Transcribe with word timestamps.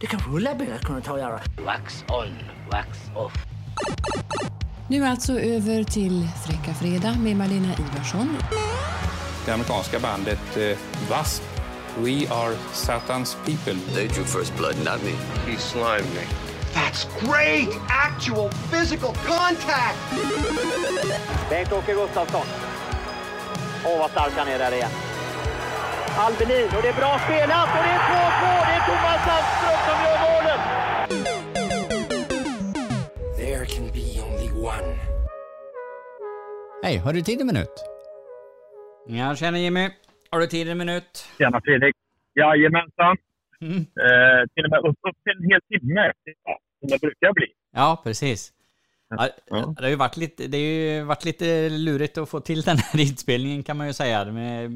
Det 0.00 0.06
kanske 0.06 0.48
hade 0.48 0.78
kunnat 0.82 1.04
ta 1.04 1.12
och 1.12 1.18
göra. 1.18 1.40
Wax 1.64 2.04
on, 2.08 2.38
wax 2.70 2.88
off. 3.16 3.32
Nu 4.88 5.04
alltså 5.04 5.40
över 5.40 5.84
till 5.84 6.28
Fräcka 6.46 6.74
Fredag 6.74 7.14
med 7.18 7.36
Malena 7.36 7.68
Ivarsson. 7.78 8.36
Det 9.46 9.52
amerikanska 9.52 9.98
bandet 9.98 10.56
eh, 10.56 10.62
W.A.S.P. 10.62 11.44
We 11.96 12.34
are 12.34 12.54
Satan's 12.72 13.36
people. 13.44 13.94
They 13.94 14.06
drew 14.08 14.24
first 14.24 14.56
blood, 14.56 14.76
not 14.84 15.02
me. 15.04 15.12
He 15.52 15.58
slimed 15.58 16.14
me. 16.14 16.24
That's 16.74 17.06
great! 17.20 17.68
Actual 17.88 18.50
physical 18.70 19.14
contact! 19.14 19.98
Bengt-Åke 21.50 21.94
Gustafsson. 21.94 22.46
Åh, 23.84 23.98
vad 23.98 24.10
stark 24.10 24.32
han 24.36 24.48
är 24.48 24.58
där 24.58 24.72
igen. 24.72 24.90
Albelin, 26.18 26.68
och 26.76 26.82
det 26.82 26.88
är 26.88 26.94
bra 26.94 27.20
spelat 27.24 27.68
och 27.68 27.84
det 27.84 27.90
är 27.90 28.66
2-2! 28.66 28.69
Thomas 28.90 29.20
Sandström 29.26 29.78
som 29.86 29.96
gör 30.04 30.18
målet! 30.26 30.60
There 33.36 33.66
can 33.66 33.86
be 33.92 34.06
only 34.26 34.50
one. 34.70 34.96
Hej, 36.84 36.96
har 36.96 37.12
du 37.12 37.22
tid 37.22 37.40
en 37.40 37.46
minut? 37.46 37.68
Jag 39.06 39.38
känner 39.38 39.58
Jimmy. 39.58 39.88
Har 40.30 40.40
du 40.40 40.46
tid 40.46 40.68
en 40.68 40.78
minut? 40.78 41.24
Tjena 41.38 41.60
Fredrik. 41.64 41.96
Jajamensan. 42.34 43.16
Mm. 43.60 43.76
Eh, 43.76 44.48
till 44.54 44.64
och 44.64 44.70
med 44.70 44.78
upp, 44.78 44.98
upp 45.08 45.16
till 45.24 45.32
en 45.44 45.50
hel 45.50 45.60
timme, 45.68 46.12
som 46.80 46.88
det 46.88 47.00
brukar 47.00 47.32
bli. 47.32 47.46
Ja, 47.72 48.00
precis. 48.04 48.52
Ja, 49.08 49.28
Ja. 49.50 49.74
Det 49.76 49.82
har 49.82 49.90
ju 49.90 49.96
varit 49.96 50.16
lite, 50.16 50.46
det 50.46 50.58
har 50.58 50.62
ju 50.64 51.02
varit 51.02 51.24
lite 51.24 51.68
lurigt 51.68 52.18
att 52.18 52.28
få 52.28 52.40
till 52.40 52.62
den 52.62 52.76
här 52.76 53.00
inspelningen 53.10 53.62
kan 53.62 53.76
man 53.76 53.86
ju 53.86 53.92
säga. 53.92 54.24
Med, 54.24 54.70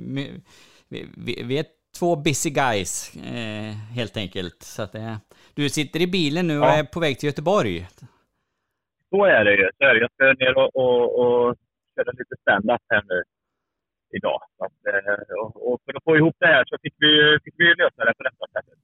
vi, 0.89 1.06
vi- 1.17 1.42
vi 1.45 1.59
är 1.59 1.65
två 1.98 2.16
busy 2.16 2.51
guys, 2.51 3.16
eh, 3.16 3.73
helt 3.97 4.16
enkelt. 4.16 4.62
Så 4.62 4.83
att, 4.83 4.95
eh, 4.95 5.16
du 5.55 5.69
sitter 5.69 6.01
i 6.03 6.07
bilen 6.07 6.47
nu 6.47 6.59
och 6.59 6.67
Ja. 6.67 6.77
är 6.77 6.84
på 6.84 7.01
väg 7.01 7.19
till 7.19 7.27
Göteborg. 7.27 7.87
Så 9.11 9.25
är 9.25 9.45
det 9.45 9.53
ju. 9.56 9.70
Så 9.78 9.84
är 9.84 9.95
det. 9.95 10.00
Jag 10.00 10.11
ska 10.12 10.45
ner 10.45 10.59
och, 10.59 10.77
och, 10.77 11.03
och 11.22 11.56
köra 11.97 12.11
lite 12.12 12.34
stand-up 12.41 12.83
här 12.89 13.03
nu 13.09 13.22
idag. 14.17 14.41
Så 14.59 14.65
att, 14.65 14.72
eh, 14.95 15.34
och, 15.42 15.72
och 15.72 15.81
för 15.84 15.97
att 15.97 16.05
få 16.05 16.17
ihop 16.17 16.37
det 16.39 16.47
här 16.47 16.65
så 16.67 16.77
fick 16.83 16.95
vi, 16.98 17.39
fick 17.45 17.55
vi 17.56 17.65
lösa 17.75 18.05
det 18.05 18.15
på 18.19 18.22
detta 18.22 18.47
sättet. 18.53 18.78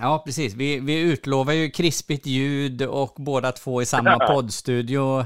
Ja, 0.00 0.22
precis. 0.26 0.54
Vi, 0.54 0.80
vi 0.80 1.12
utlovar 1.12 1.52
ju 1.52 1.70
krispigt 1.70 2.26
ljud 2.26 2.82
och 2.82 3.14
båda 3.16 3.52
två 3.52 3.82
i 3.82 3.86
samma 3.86 4.18
poddstudio. 4.28 5.20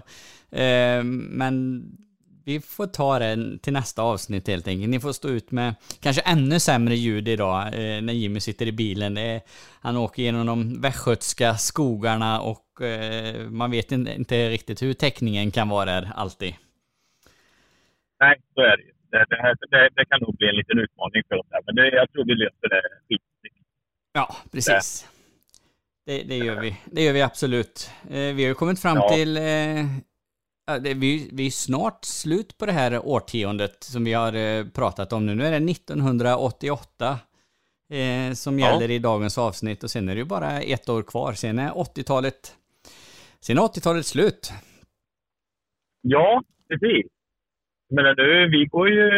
Eh, 0.50 1.02
men 1.30 1.82
vi 2.48 2.60
får 2.60 2.86
ta 2.86 3.18
det 3.18 3.58
till 3.62 3.72
nästa 3.72 4.02
avsnitt 4.02 4.48
helt 4.48 4.68
enkelt. 4.68 4.90
Ni 4.90 5.00
får 5.00 5.12
stå 5.12 5.28
ut 5.28 5.50
med 5.50 5.74
kanske 6.00 6.22
ännu 6.22 6.60
sämre 6.60 6.94
ljud 6.94 7.28
idag 7.28 7.66
eh, 7.66 8.02
när 8.02 8.12
Jimmy 8.12 8.40
sitter 8.40 8.66
i 8.66 8.72
bilen. 8.72 9.16
Är, 9.16 9.40
han 9.80 9.96
åker 9.96 10.22
genom 10.22 10.46
de 10.46 10.80
västgötska 10.80 11.54
skogarna 11.54 12.40
och 12.40 12.82
eh, 12.82 13.48
man 13.50 13.70
vet 13.70 13.92
inte, 13.92 14.14
inte 14.14 14.48
riktigt 14.50 14.82
hur 14.82 14.94
täckningen 14.94 15.50
kan 15.50 15.68
vara 15.68 15.84
där 15.84 16.10
alltid. 16.14 16.54
Nej, 18.20 18.40
så 18.54 18.60
är 18.60 18.76
det 18.76 18.82
ju. 18.82 18.92
Det, 19.10 19.26
det, 19.30 19.54
det, 19.70 19.88
det 19.96 20.04
kan 20.04 20.20
nog 20.20 20.36
bli 20.36 20.48
en 20.48 20.56
liten 20.56 20.78
utmaning 20.78 21.22
för 21.28 21.36
oss 21.36 21.46
här, 21.50 21.62
men 21.66 21.74
det, 21.74 21.88
jag 21.96 22.12
tror 22.12 22.24
vi 22.24 22.34
löser 22.34 22.68
det 22.68 22.82
skitsnyggt. 23.08 23.66
Ja, 24.12 24.36
precis. 24.52 25.08
Det, 26.06 26.22
det 26.22 26.36
gör 26.36 26.60
vi. 26.60 26.76
Det 26.84 27.02
gör 27.02 27.12
vi 27.12 27.22
absolut. 27.22 27.90
Eh, 28.10 28.16
vi 28.16 28.42
har 28.42 28.48
ju 28.48 28.54
kommit 28.54 28.80
fram 28.82 28.96
Ja. 28.96 29.08
till... 29.08 29.36
Ja, 30.68 30.78
vi, 30.82 31.30
vi 31.32 31.46
är 31.46 31.50
snart 31.50 32.04
slut 32.04 32.58
på 32.58 32.66
det 32.66 32.72
här 32.72 33.06
årtiondet 33.06 33.84
som 33.84 34.04
vi 34.04 34.12
har 34.12 34.32
eh, 34.32 34.64
pratat 34.64 35.12
om 35.12 35.26
nu. 35.26 35.34
Nu 35.34 35.44
är 35.44 35.50
det 35.60 35.70
1988 35.70 37.18
eh, 37.92 38.32
som 38.34 38.58
Ja. 38.58 38.66
gäller 38.72 38.90
i 38.90 38.98
dagens 38.98 39.38
avsnitt 39.38 39.84
och 39.84 39.90
sen 39.90 40.08
är 40.08 40.14
det 40.14 40.18
ju 40.18 40.24
bara 40.24 40.60
ett 40.60 40.88
år 40.88 41.02
kvar. 41.02 41.32
Sen 41.32 41.58
är 41.58 41.70
80-talet... 41.70 42.54
Sen 43.40 43.58
är 43.58 43.62
80-talet 43.62 44.06
slut. 44.06 44.52
Ja, 46.00 46.42
precis. 46.68 47.06
Men 47.90 48.04
nu, 48.16 48.48
vi 48.48 48.64
går 48.66 48.88
ju, 48.88 49.10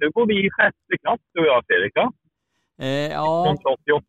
nu 0.00 0.10
går 0.10 0.26
vi 0.26 0.46
i 0.46 0.50
sjätte 0.50 0.98
klass 1.02 1.20
du 1.34 1.40
och 1.40 1.46
jag 1.46 1.64
Fredrik. 1.66 1.92
Ja? 1.94 2.12
Eh, 2.80 2.88
ja, 2.88 3.52
1988. 3.52 4.06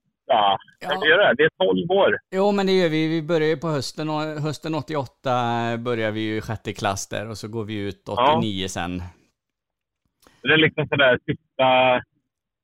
Kan 0.80 1.02
vi 1.02 1.10
göra 1.10 1.28
det? 1.28 1.34
Det 1.38 1.44
är 1.44 1.66
12 1.66 1.92
år. 1.92 2.18
jo 2.36 2.52
men 2.52 2.66
det 2.66 2.72
gör 2.72 2.90
vi. 2.90 3.08
Vi 3.08 3.22
börjar 3.22 3.48
ju 3.48 3.58
på 3.58 3.68
hösten 3.68 4.10
och 4.10 4.22
hösten 4.22 4.76
88 4.76 5.78
börjar 5.78 6.12
vi 6.12 6.22
ju 6.22 6.38
i 6.38 6.42
sjätte 6.42 6.74
klass 6.74 7.10
där 7.10 7.30
och 7.30 7.38
så 7.38 7.48
går 7.48 7.66
vi 7.66 7.88
ut 7.88 8.10
89 8.10 8.68
sen. 8.68 9.02
Det 10.42 10.54
är 10.54 10.58
liksom 10.58 10.88
sådär 10.88 11.20
sista, 11.26 11.70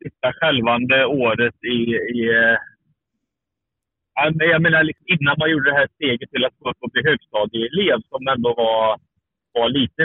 sista 0.04 0.34
skälvande 0.34 1.06
året 1.06 1.64
i... 1.64 1.78
i 2.18 2.30
eh, 2.30 2.58
ja, 4.16 4.32
jag 4.38 4.62
menar 4.62 4.84
liksom 4.84 5.06
innan 5.08 5.36
man 5.40 5.52
gjorde 5.52 5.70
det 5.72 5.78
här 5.78 5.90
steget 5.96 6.30
till 6.30 6.46
att 6.46 6.60
gå 6.60 6.70
upp 6.70 6.78
och 6.80 6.92
bli 6.92 7.02
högstadieelev 7.04 8.00
som 8.10 8.28
ändå 8.28 8.54
var, 8.54 9.00
var 9.54 9.70
lite 9.70 10.02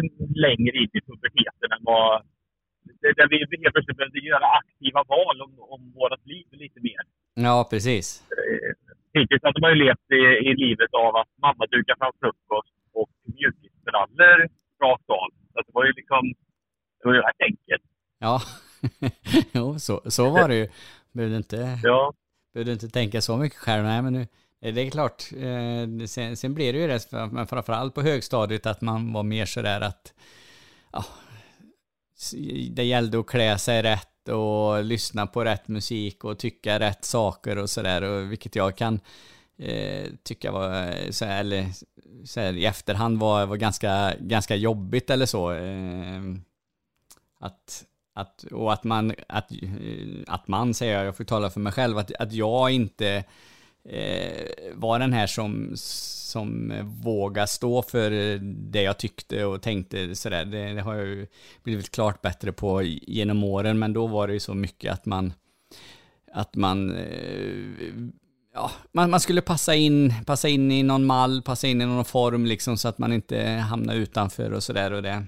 längre 0.47 0.77
in 0.82 0.91
i 0.98 1.00
puberteten 1.00 1.72
än 1.77 1.84
vad... 1.92 2.22
det- 3.01 3.13
Där 3.19 3.29
vi 3.29 3.37
helt 3.65 3.75
plötsligt 3.75 3.97
behövde 3.97 4.19
göra 4.19 4.47
aktiva 4.61 5.01
val 5.15 5.37
om, 5.45 5.53
om 5.75 5.93
vårt 5.99 6.27
liv 6.27 6.47
lite 6.51 6.81
mer. 6.81 7.01
Ja, 7.35 7.67
precis. 7.71 8.07
Eh, 8.39 8.71
Hittills 9.21 9.43
hade 9.43 9.61
man 9.61 9.71
ju 9.71 9.77
levt 9.85 10.07
i, 10.13 10.23
i 10.49 10.55
livet 10.65 10.91
av 11.05 11.17
att 11.17 11.29
mamma 11.47 11.67
dukar 11.67 11.97
fram 12.01 12.13
frukost 12.21 12.75
och 12.93 13.11
mjukisbrallor 13.35 14.39
rakt 14.83 15.11
av. 15.11 15.29
Så 15.53 15.59
det 15.67 15.73
var 15.73 15.85
ju 15.85 15.93
liksom... 15.93 16.23
Det 17.03 17.09
var 17.09 17.15
ju 17.15 17.21
rätt 17.21 17.41
enkelt. 17.51 17.83
Ja, 18.19 18.41
jo, 19.53 19.79
så, 19.79 20.03
så 20.11 20.31
var 20.31 20.49
det 20.49 20.57
ju. 20.57 20.69
Behövde 21.13 21.37
inte, 21.37 21.79
Ja. 21.83 22.13
behövde 22.55 22.73
inte 22.73 22.89
tänka 22.89 23.21
så 23.21 23.37
mycket 23.37 23.59
själv. 23.59 23.85
Nej, 23.85 24.03
men 24.03 24.13
nu, 24.13 24.27
det 24.61 24.81
är 24.81 24.91
klart. 24.91 25.23
Eh, 25.37 26.07
sen, 26.07 26.37
sen 26.37 26.55
blir 26.55 26.73
det 26.73 26.79
ju 26.79 26.87
det, 26.87 27.29
men 27.33 27.47
framförallt 27.47 27.95
på 27.95 28.03
högstadiet, 28.03 28.67
att 28.67 28.81
man 28.81 29.13
var 29.13 29.23
mer 29.23 29.45
sådär 29.47 29.81
att 29.81 30.15
ja, 30.93 31.05
det 32.71 32.85
gällde 32.85 33.21
att 33.21 33.27
klä 33.27 33.59
sig 33.59 33.83
rätt 33.83 34.29
och 34.29 34.85
lyssna 34.85 35.27
på 35.27 35.45
rätt 35.45 35.69
musik 35.69 36.25
och 36.25 36.39
tycka 36.39 36.81
rätt 36.81 37.05
saker 37.05 37.59
och 37.59 37.71
sådär. 37.71 38.25
Vilket 38.25 38.57
jag 38.57 38.77
kan 38.77 39.01
eh, 39.59 40.07
tycka 40.23 40.53
var, 40.53 40.89
eh, 40.89 41.11
så 41.11 41.25
här, 41.25 41.41
eller 41.41 41.67
så 42.25 42.41
här, 42.41 42.53
i 42.53 42.67
efterhand 42.67 43.19
var, 43.19 43.47
var 43.47 43.57
ganska, 43.57 44.15
ganska 44.21 44.57
jobbigt 44.57 45.11
eller 45.11 45.27
så. 45.27 45.53
Eh, 45.53 46.23
att, 47.41 47.85
att, 48.15 48.45
och 48.45 48.73
att 48.73 48.85
man, 48.85 49.15
att, 49.29 49.53
eh, 49.53 49.59
att 50.27 50.49
man 50.49 50.75
säger 50.75 50.95
jag, 50.95 51.07
jag 51.07 51.17
får 51.17 51.25
tala 51.25 51.51
för 51.51 51.61
mig 51.61 51.73
själv, 51.73 51.99
att, 51.99 52.13
att 52.13 52.33
jag 52.33 52.71
inte 52.71 53.25
eh, 53.85 54.47
var 54.75 54.99
den 54.99 55.13
här 55.13 55.27
som, 55.27 55.73
som 55.75 56.73
vågar 57.03 57.47
stå 57.47 57.83
för 57.83 58.39
det 58.43 58.83
jag 58.83 58.99
tyckte 58.99 59.45
och 59.45 59.63
tänkte 59.63 60.15
sådär. 60.17 60.45
Det, 60.45 60.73
det 60.73 60.81
har 60.81 60.95
jag 60.95 61.07
ju 61.07 61.27
blivit 61.63 61.91
klart 61.91 62.23
bättre 62.23 62.53
på 62.53 62.83
genom 62.83 63.45
åren, 63.45 63.79
men 63.79 63.93
då 63.93 64.07
var 64.07 64.27
det 64.27 64.33
ju 64.33 64.41
så 64.41 64.55
mycket 64.55 64.93
att 64.93 65.07
man, 65.07 65.33
att 66.33 66.57
man, 66.57 66.97
eh, 66.97 67.65
ja, 68.55 68.71
man, 68.93 69.11
man 69.11 69.21
skulle 69.21 69.41
passa 69.41 69.75
in, 69.75 70.15
passa 70.27 70.49
in 70.49 70.73
i 70.73 70.83
någon 70.83 71.07
mall, 71.07 71.43
passa 71.43 71.67
in 71.67 71.81
i 71.81 71.87
någon 71.87 72.05
form 72.05 72.47
liksom 72.47 72.77
så 72.77 72.89
att 72.89 72.99
man 72.99 73.13
inte 73.13 73.43
hamnar 73.49 73.95
utanför 73.95 74.53
och 74.53 74.63
sådär 74.63 74.93
och 74.93 75.03
det. 75.03 75.25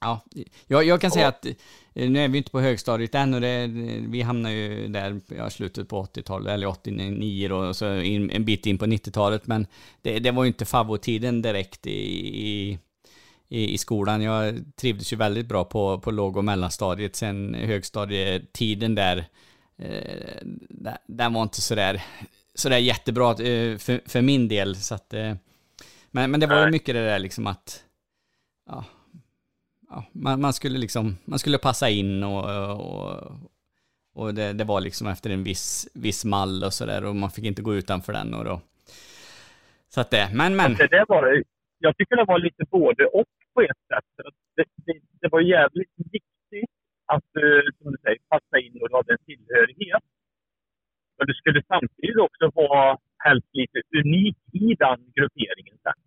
Ja, 0.00 0.20
jag, 0.66 0.84
jag 0.84 1.00
kan 1.00 1.10
säga 1.10 1.28
att 1.28 1.46
nu 1.94 2.18
är 2.18 2.28
vi 2.28 2.38
inte 2.38 2.50
på 2.50 2.60
högstadiet 2.60 3.14
än 3.14 3.34
och 3.34 3.40
det, 3.40 3.66
vi 4.08 4.22
hamnar 4.22 4.50
ju 4.50 4.88
där 4.88 5.20
ja, 5.36 5.50
slutet 5.50 5.88
på 5.88 6.04
80-talet, 6.04 6.52
eller 6.52 6.66
89 6.66 7.48
då, 7.48 7.56
och 7.56 7.76
så 7.76 8.00
in, 8.00 8.30
en 8.30 8.44
bit 8.44 8.66
in 8.66 8.78
på 8.78 8.86
90-talet, 8.86 9.46
men 9.46 9.66
det, 10.02 10.18
det 10.18 10.30
var 10.30 10.44
ju 10.44 10.48
inte 10.48 10.64
favorittiden 10.64 11.42
direkt 11.42 11.86
i, 11.86 12.78
i, 13.48 13.74
i, 13.74 13.78
skolan. 13.78 14.22
Jag 14.22 14.64
trivdes 14.76 15.12
ju 15.12 15.16
väldigt 15.16 15.46
bra 15.46 15.64
på, 15.64 16.00
på 16.00 16.10
låg 16.10 16.36
och 16.36 16.44
mellanstadiet, 16.44 17.16
sen 17.16 17.54
högstadietiden 17.54 18.94
där, 18.94 19.24
eh, 19.78 20.46
den 21.06 21.32
var 21.32 21.42
inte 21.42 21.60
sådär, 21.60 22.02
sådär 22.54 22.78
jättebra 22.78 23.30
eh, 23.30 23.78
för, 23.78 24.08
för 24.08 24.22
min 24.22 24.48
del, 24.48 24.76
så 24.76 24.94
att, 24.94 25.14
eh, 25.14 25.34
men, 26.10 26.30
men 26.30 26.40
det 26.40 26.46
var 26.46 26.64
ju 26.64 26.70
mycket 26.70 26.94
det 26.94 27.04
där 27.04 27.18
liksom 27.18 27.46
att, 27.46 27.84
ja, 28.66 28.84
ja, 29.92 30.04
man, 30.12 30.40
man 30.40 30.52
skulle 30.52 30.78
liksom, 30.78 31.16
man 31.24 31.38
skulle 31.38 31.58
passa 31.58 31.88
in 31.88 32.22
och, 32.24 32.44
och, 32.80 33.32
och 34.14 34.34
det, 34.34 34.52
det 34.52 34.64
var 34.64 34.80
liksom 34.80 35.06
efter 35.06 35.30
en 35.30 35.44
viss, 35.44 35.88
viss 35.94 36.24
mall 36.24 36.64
och 36.64 36.72
sådär 36.72 37.04
och 37.04 37.16
man 37.16 37.30
fick 37.30 37.44
inte 37.44 37.62
gå 37.62 37.74
utanför 37.74 38.12
den 38.12 38.34
och 38.34 38.44
då. 38.44 38.60
Så 39.88 40.00
att 40.00 40.10
det, 40.10 40.30
men 40.34 40.56
men. 40.56 40.74
Det 40.74 40.86
där 40.86 41.04
var, 41.08 41.42
jag 41.78 41.96
tycker 41.96 42.16
det 42.16 42.24
var 42.24 42.38
lite 42.38 42.64
både 42.70 43.04
och 43.06 43.32
på 43.54 43.60
ett 43.60 43.82
sätt. 43.90 44.10
Det, 44.56 44.64
det, 44.86 45.00
det 45.20 45.28
var 45.28 45.40
jävligt 45.40 45.94
viktigt 45.96 46.70
att 47.06 47.30
som 47.78 47.92
du 47.92 47.98
säger, 48.02 48.18
passa 48.28 48.58
in 48.64 48.80
och 48.80 48.88
du 48.88 48.96
hade 48.96 49.12
en 49.12 49.24
tillhörighet. 49.26 50.04
Men 51.18 51.26
du 51.26 51.34
skulle 51.34 51.62
samtidigt 51.68 52.18
också 52.26 52.50
vara 52.54 52.98
helst 53.24 53.48
lite 53.52 53.78
unik 54.00 54.36
i 54.52 54.74
den 54.84 54.98
grupperingen 55.16 55.76
sen. 55.82 55.98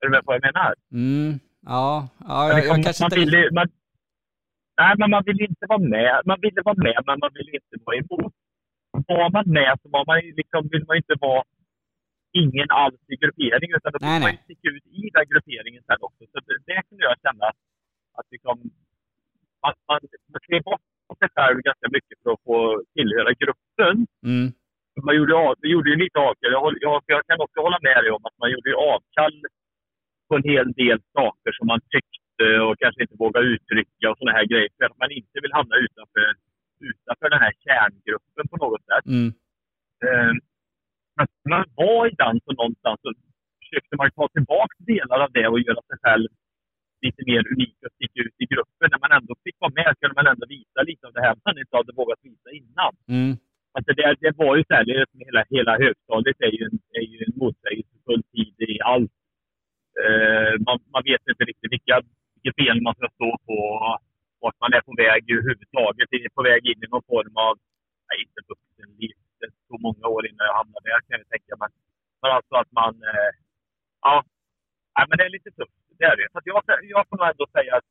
Är 0.00 0.06
du 0.06 0.10
med 0.10 0.20
på 0.24 0.26
vad 0.26 0.36
jag 0.36 0.46
menar? 0.48 0.74
Mm, 0.92 1.38
ja, 1.74 2.08
ja 2.28 2.38
jag, 2.48 2.58
jag 2.70 2.84
kanske 2.84 3.02
man 3.04 3.12
inte... 3.12 3.20
ville, 3.20 3.40
man, 3.58 3.66
nej, 4.80 4.92
men 4.98 5.08
man 5.14 5.22
ville 5.28 5.44
inte 5.50 5.66
vara 5.72 5.84
med. 5.96 6.14
Man 6.30 6.38
ville 6.44 6.60
vara 6.68 6.78
med, 6.88 6.98
men 7.06 7.16
man 7.24 7.30
ville 7.36 7.52
inte 7.58 7.76
vara 7.86 7.96
emot. 8.02 8.32
var 9.08 9.28
man 9.36 9.46
med 9.58 9.72
så 9.82 9.86
var 9.96 10.04
man 10.10 10.16
liksom, 10.40 10.60
vill 10.72 10.84
man 10.88 10.96
inte 10.96 11.16
vara 11.26 11.42
ingen 12.42 12.68
alls 12.82 13.00
i 13.12 13.16
gruppering 13.22 13.70
utan 13.76 13.92
då 13.92 13.98
Nej, 14.00 14.14
vill 14.14 14.26
man 14.28 14.44
sticka 14.46 14.68
ut 14.74 14.86
i 14.98 15.02
den 15.16 15.26
grupperingen 15.32 15.82
sen 15.86 16.00
också. 16.08 16.22
Så 16.32 16.36
det, 16.46 16.56
det 16.68 16.80
kunde 16.88 17.04
jag 17.08 17.16
känna 17.24 17.46
att 18.18 18.26
liksom, 18.34 18.56
man, 19.62 19.74
man, 19.88 20.00
man 20.32 20.40
klev 20.46 20.62
bort 20.68 20.84
sig 21.20 21.28
själv 21.34 21.56
ganska 21.68 21.88
mycket 21.96 22.16
för 22.22 22.30
att 22.32 22.42
få 22.48 22.58
tillhöra 22.96 23.32
gruppen. 23.42 23.94
Mm. 24.30 24.48
Man 25.06 25.16
gjorde, 25.18 25.34
av, 25.34 25.54
gjorde 25.74 25.90
ju 25.90 25.96
lite 26.04 26.18
avkall. 26.18 26.52
Jag, 26.56 26.74
jag, 26.86 27.02
jag 27.06 27.22
kan 27.28 27.40
också 27.46 27.58
hålla 27.66 27.78
med 27.88 27.98
dig 28.04 28.10
om 28.16 28.22
att 28.28 28.38
man 28.42 28.50
gjorde 28.52 28.70
avkall 28.94 29.36
på 30.28 30.36
en 30.36 30.48
hel 30.52 30.68
del 30.72 30.98
saker 31.18 31.52
som 31.58 31.66
man 31.72 31.80
tyckte 31.94 32.46
och 32.66 32.78
kanske 32.82 33.02
inte 33.02 33.22
vågade 33.24 33.46
uttrycka 33.54 34.10
och 34.10 34.18
såna 34.18 34.32
här 34.38 34.46
grejer 34.52 34.70
för 34.76 34.84
att 34.84 34.98
man 35.02 35.10
inte 35.20 35.36
vill 35.42 35.52
hamna 35.58 35.76
utanför, 35.84 36.26
utanför 36.90 37.28
den 37.30 37.42
här 37.44 37.54
kärngruppen 37.64 38.44
på 38.52 38.56
något 38.64 38.84
sätt. 38.90 39.06
Mm. 39.06 39.30
Men 41.16 41.26
när 41.44 41.50
man 41.56 41.64
var 41.74 42.06
i 42.10 42.14
dans 42.22 42.42
och 42.46 42.56
någonstans 42.62 42.98
så 43.02 43.08
försökte 43.60 43.96
man 43.96 44.10
ta 44.18 44.28
tillbaka 44.28 44.76
delar 44.92 45.18
av 45.24 45.30
det 45.32 45.48
och 45.48 45.60
göra 45.60 45.82
sig 45.88 45.98
själv 46.02 46.28
lite 47.06 47.22
mer 47.30 47.42
unik 47.52 47.76
och 47.86 47.94
sticka 47.96 48.20
ut 48.26 48.36
i 48.44 48.46
gruppen. 48.52 48.88
När 48.92 49.02
man 49.04 49.16
ändå 49.18 49.32
fick 49.44 49.56
vara 49.64 49.76
med 49.80 49.90
kunde 50.00 50.14
man 50.18 50.26
ändå 50.32 50.44
visa 50.56 50.80
lite 50.90 51.06
av 51.06 51.12
det 51.16 51.22
här 51.26 51.34
man 51.44 51.58
inte 51.62 51.76
hade 51.76 51.92
vågat 52.00 52.20
visa 52.28 52.50
innan. 52.60 52.92
Mm. 53.16 53.32
Alltså 53.76 53.90
det, 53.98 54.16
det 54.24 54.32
var 54.42 54.52
ju 54.56 54.62
så 54.68 54.74
här, 54.74 54.84
det 54.84 55.06
hela, 55.26 55.44
hela 55.56 55.72
högstadiet 55.84 56.40
är 56.46 56.52
ju 56.58 56.62
en, 56.68 56.78
är 57.00 57.06
ju 57.12 57.18
en 57.26 57.34
motsägelsefull 57.42 58.22
tid 58.32 58.54
i 58.74 58.80
allt. 58.80 59.12
Eh, 60.02 60.52
man, 60.66 60.76
man 60.94 61.02
vet 61.10 61.22
inte 61.30 61.44
riktigt 61.50 61.72
vilka, 61.76 61.96
vilket 62.34 62.56
ben 62.60 62.82
man 62.86 62.94
ska 62.98 63.06
stå 63.18 63.30
på 63.46 63.56
och 63.74 63.98
vart 64.42 64.58
man 64.62 64.72
är 64.78 64.82
på 64.88 64.94
väg 65.04 65.22
överhuvudtaget. 65.34 66.06
Det 66.10 66.16
är 66.16 66.38
på 66.38 66.42
väg 66.50 66.62
in 66.70 66.84
i 66.84 66.88
någon 66.92 67.08
form 67.12 67.36
av, 67.46 67.54
nej 68.08 68.18
inte 68.24 68.40
vuxenliv, 68.50 69.16
det 69.40 69.48
tog 69.68 69.80
många 69.88 70.06
år 70.14 70.22
innan 70.28 70.48
jag 70.48 70.56
hamnade 70.60 70.86
där 70.90 71.00
kan 71.06 71.20
jag 71.22 71.28
tänka 71.34 71.54
mig. 71.62 71.70
Men 72.20 72.30
alltså 72.36 72.54
att 72.62 72.72
man, 72.80 72.94
eh, 73.10 73.32
ja, 74.06 74.16
nej, 74.96 75.04
men 75.08 75.16
det 75.18 75.24
är 75.28 75.36
lite 75.36 75.50
tufft. 75.58 75.78
Det 75.98 76.04
är 76.12 76.16
det. 76.20 76.28
Så 76.32 76.38
att 76.38 76.48
jag, 76.52 76.62
jag 76.94 77.02
får 77.08 77.16
nog 77.16 77.28
ändå 77.32 77.46
säga 77.56 77.72
att 77.78 77.88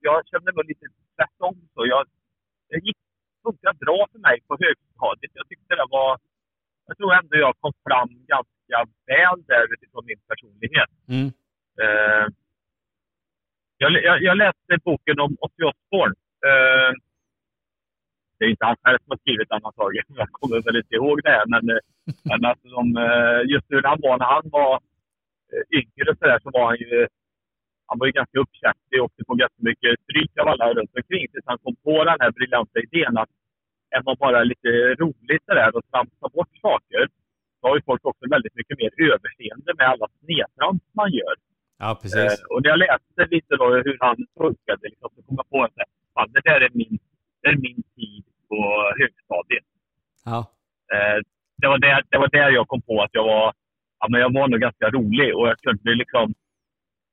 jag 0.00 0.18
kände 0.30 0.50
mig 0.52 0.64
lite 0.72 0.86
tvärtom. 1.16 1.54
Så 1.74 1.80
jag, 1.92 2.02
det 2.68 2.78
gick 2.86 3.00
funkade 3.42 3.78
bra 3.84 3.98
för 4.12 4.18
mig 4.18 4.36
på 4.48 4.54
högstadiet. 4.64 5.32
Jag 5.38 5.48
tyckte 5.48 5.74
det 5.80 5.88
var... 5.90 6.18
Jag 6.88 6.96
tror 6.96 7.14
ändå 7.14 7.36
jag 7.36 7.54
kom 7.60 7.72
fram 7.86 8.08
ganska 8.34 8.78
väl 9.06 9.38
där 9.50 9.64
utifrån 9.74 10.04
min 10.06 10.20
personlighet. 10.28 10.90
Mm. 11.08 11.28
Eh, 11.82 12.26
jag, 13.78 13.90
jag, 14.08 14.22
jag 14.22 14.36
läste 14.36 14.78
boken 14.84 15.20
om 15.20 15.36
Ozzy 15.40 15.62
Osbourne. 15.70 16.14
Eh, 16.48 16.92
det 18.38 18.44
är 18.44 18.50
inte 18.50 18.68
han 18.70 18.76
själv 18.82 18.98
som 18.98 19.10
har 19.10 19.18
skrivit 19.24 19.48
den 19.48 19.64
antagligen. 19.64 20.06
Jag 20.22 20.28
kommer 20.32 20.62
väl 20.66 20.76
inte 20.82 20.94
ihåg 20.94 21.16
det. 21.24 21.30
här, 21.30 21.46
Men, 21.54 21.64
eh, 21.70 21.82
men 22.28 22.44
alltså, 22.50 22.68
de, 22.68 22.82
eh, 23.06 23.40
just 23.52 23.66
hur 23.68 23.82
han 23.82 23.98
var 24.06 24.18
när 24.18 24.30
han 24.36 24.46
var 24.58 24.74
eh, 25.52 25.64
yngre 25.80 26.10
så, 26.18 26.24
där, 26.30 26.38
så 26.42 26.50
var 26.50 26.66
han 26.66 26.78
ju 26.84 27.06
han 27.88 27.98
var 27.98 28.06
ju 28.06 28.12
ganska 28.12 28.38
uppkäftig 28.38 28.96
och 28.98 29.04
åkte 29.04 29.24
på 29.24 29.34
ganska 29.34 29.60
mycket 29.68 30.00
stryk 30.04 30.32
av 30.40 30.48
alla 30.48 30.74
runt 30.74 30.96
omkring 30.96 31.24
tills 31.28 31.46
han 31.50 31.58
kom 31.58 31.76
på 31.76 32.04
den 32.04 32.20
här 32.20 32.30
briljanta 32.30 32.78
idén 32.86 33.16
att 33.22 33.32
är 33.96 34.02
man 34.02 34.16
bara 34.18 34.44
lite 34.44 34.68
roligt 35.02 35.44
sådär 35.48 35.76
och 35.76 35.84
tramsar 35.90 36.28
bort 36.36 36.54
saker 36.66 37.02
så 37.60 37.62
har 37.68 37.76
ju 37.76 37.82
folk 37.82 38.04
också 38.04 38.24
väldigt 38.30 38.54
mycket 38.54 38.78
mer 38.78 38.90
överseende 39.10 39.70
med 39.78 39.86
alla 39.92 40.06
snedtrams 40.20 40.82
man 41.00 41.10
gör. 41.12 41.34
Ja, 41.78 41.98
precis. 42.02 42.32
Eh, 42.32 42.46
och 42.50 42.62
när 42.62 42.70
jag 42.70 42.78
läste 42.78 43.20
lite 43.34 43.56
då 43.56 43.66
hur 43.86 43.96
han 44.00 44.16
funkade 44.42 44.84
liksom, 44.92 45.10
så 45.14 45.22
kom 45.22 45.36
jag 45.40 45.48
på 45.50 45.62
att 45.64 45.76
fan, 46.14 46.32
det 46.32 46.42
där 46.50 46.60
är 46.60 46.70
min, 46.72 46.98
det 47.42 47.48
är 47.48 47.56
min 47.56 47.82
tid 47.96 48.24
på 48.48 48.58
högstadiet. 49.00 49.66
Ja. 50.24 50.38
Eh, 50.94 51.18
det, 51.60 51.68
var 51.72 51.78
där, 51.78 52.02
det 52.10 52.18
var 52.18 52.28
där 52.28 52.50
jag 52.50 52.68
kom 52.68 52.82
på 52.82 53.02
att 53.02 53.10
jag 53.12 53.24
var, 53.24 53.52
ja, 54.00 54.06
men 54.10 54.20
jag 54.20 54.32
var 54.32 54.48
nog 54.48 54.60
ganska 54.60 54.90
rolig 54.90 55.36
och 55.36 55.48
jag 55.48 55.58
kunde 55.58 55.94
liksom 55.94 56.34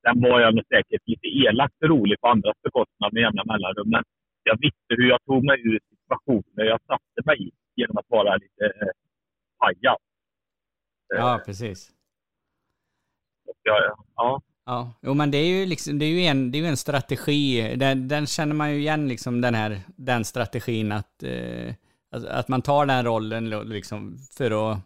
Sen 0.06 0.22
var 0.22 0.40
jag 0.42 0.54
säkert 0.76 1.04
lite 1.12 1.28
elakt 1.28 1.80
rolig 1.84 2.22
på 2.22 2.28
andras 2.28 2.58
bekostnad 2.64 3.14
med 3.14 3.22
jämna 3.22 3.44
mellanrum. 3.52 3.90
Men 3.96 4.04
jag 4.44 4.58
visste 4.66 4.92
hur 4.98 5.10
jag 5.14 5.22
tog 5.30 5.44
mig 5.50 5.58
ur 5.70 5.80
situationer 6.06 6.64
jag 6.66 6.80
satte 6.88 7.22
mig 7.26 7.48
i 7.48 7.52
genom 7.76 7.98
att 7.98 8.06
vara 8.08 8.36
lite 8.36 8.66
eh, 8.66 8.88
pajad. 9.60 9.98
Ja, 11.08 11.42
precis. 11.46 11.92
Jag, 13.64 13.96
ja. 14.16 14.42
Ja, 14.66 14.94
jo 15.02 15.14
men 15.14 15.32
det 15.32 15.38
är 15.38 15.48
ju 15.48 15.66
liksom, 15.66 16.00
det 16.00 16.06
är 16.06 16.10
ju 16.10 16.22
en, 16.22 16.52
det 16.52 16.58
är 16.58 16.60
ju 16.62 16.68
en 16.68 16.78
strategi, 16.78 17.76
den, 17.76 18.08
den 18.08 18.28
känner 18.28 18.56
man 18.56 18.72
ju 18.72 18.78
igen 18.80 19.08
liksom 19.08 19.42
den 19.42 19.56
här, 19.56 19.82
den 19.96 20.26
strategin 20.26 20.92
att, 20.92 21.24
eh, 21.24 21.74
att, 22.12 22.26
att 22.26 22.48
man 22.48 22.62
tar 22.62 22.86
den 22.86 23.06
rollen 23.06 23.50
liksom 23.50 24.18
för 24.38 24.72
att, 24.72 24.80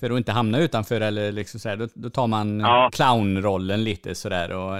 för 0.00 0.10
att 0.10 0.16
inte 0.18 0.32
hamna 0.32 0.58
utanför 0.58 1.00
eller 1.00 1.32
liksom 1.32 1.60
sådär, 1.60 1.76
då, 1.76 1.88
då 1.94 2.10
tar 2.10 2.26
man 2.26 2.60
Ja. 2.60 2.90
clownrollen 2.92 3.84
lite 3.84 4.14
sådär 4.14 4.52
och 4.52 4.76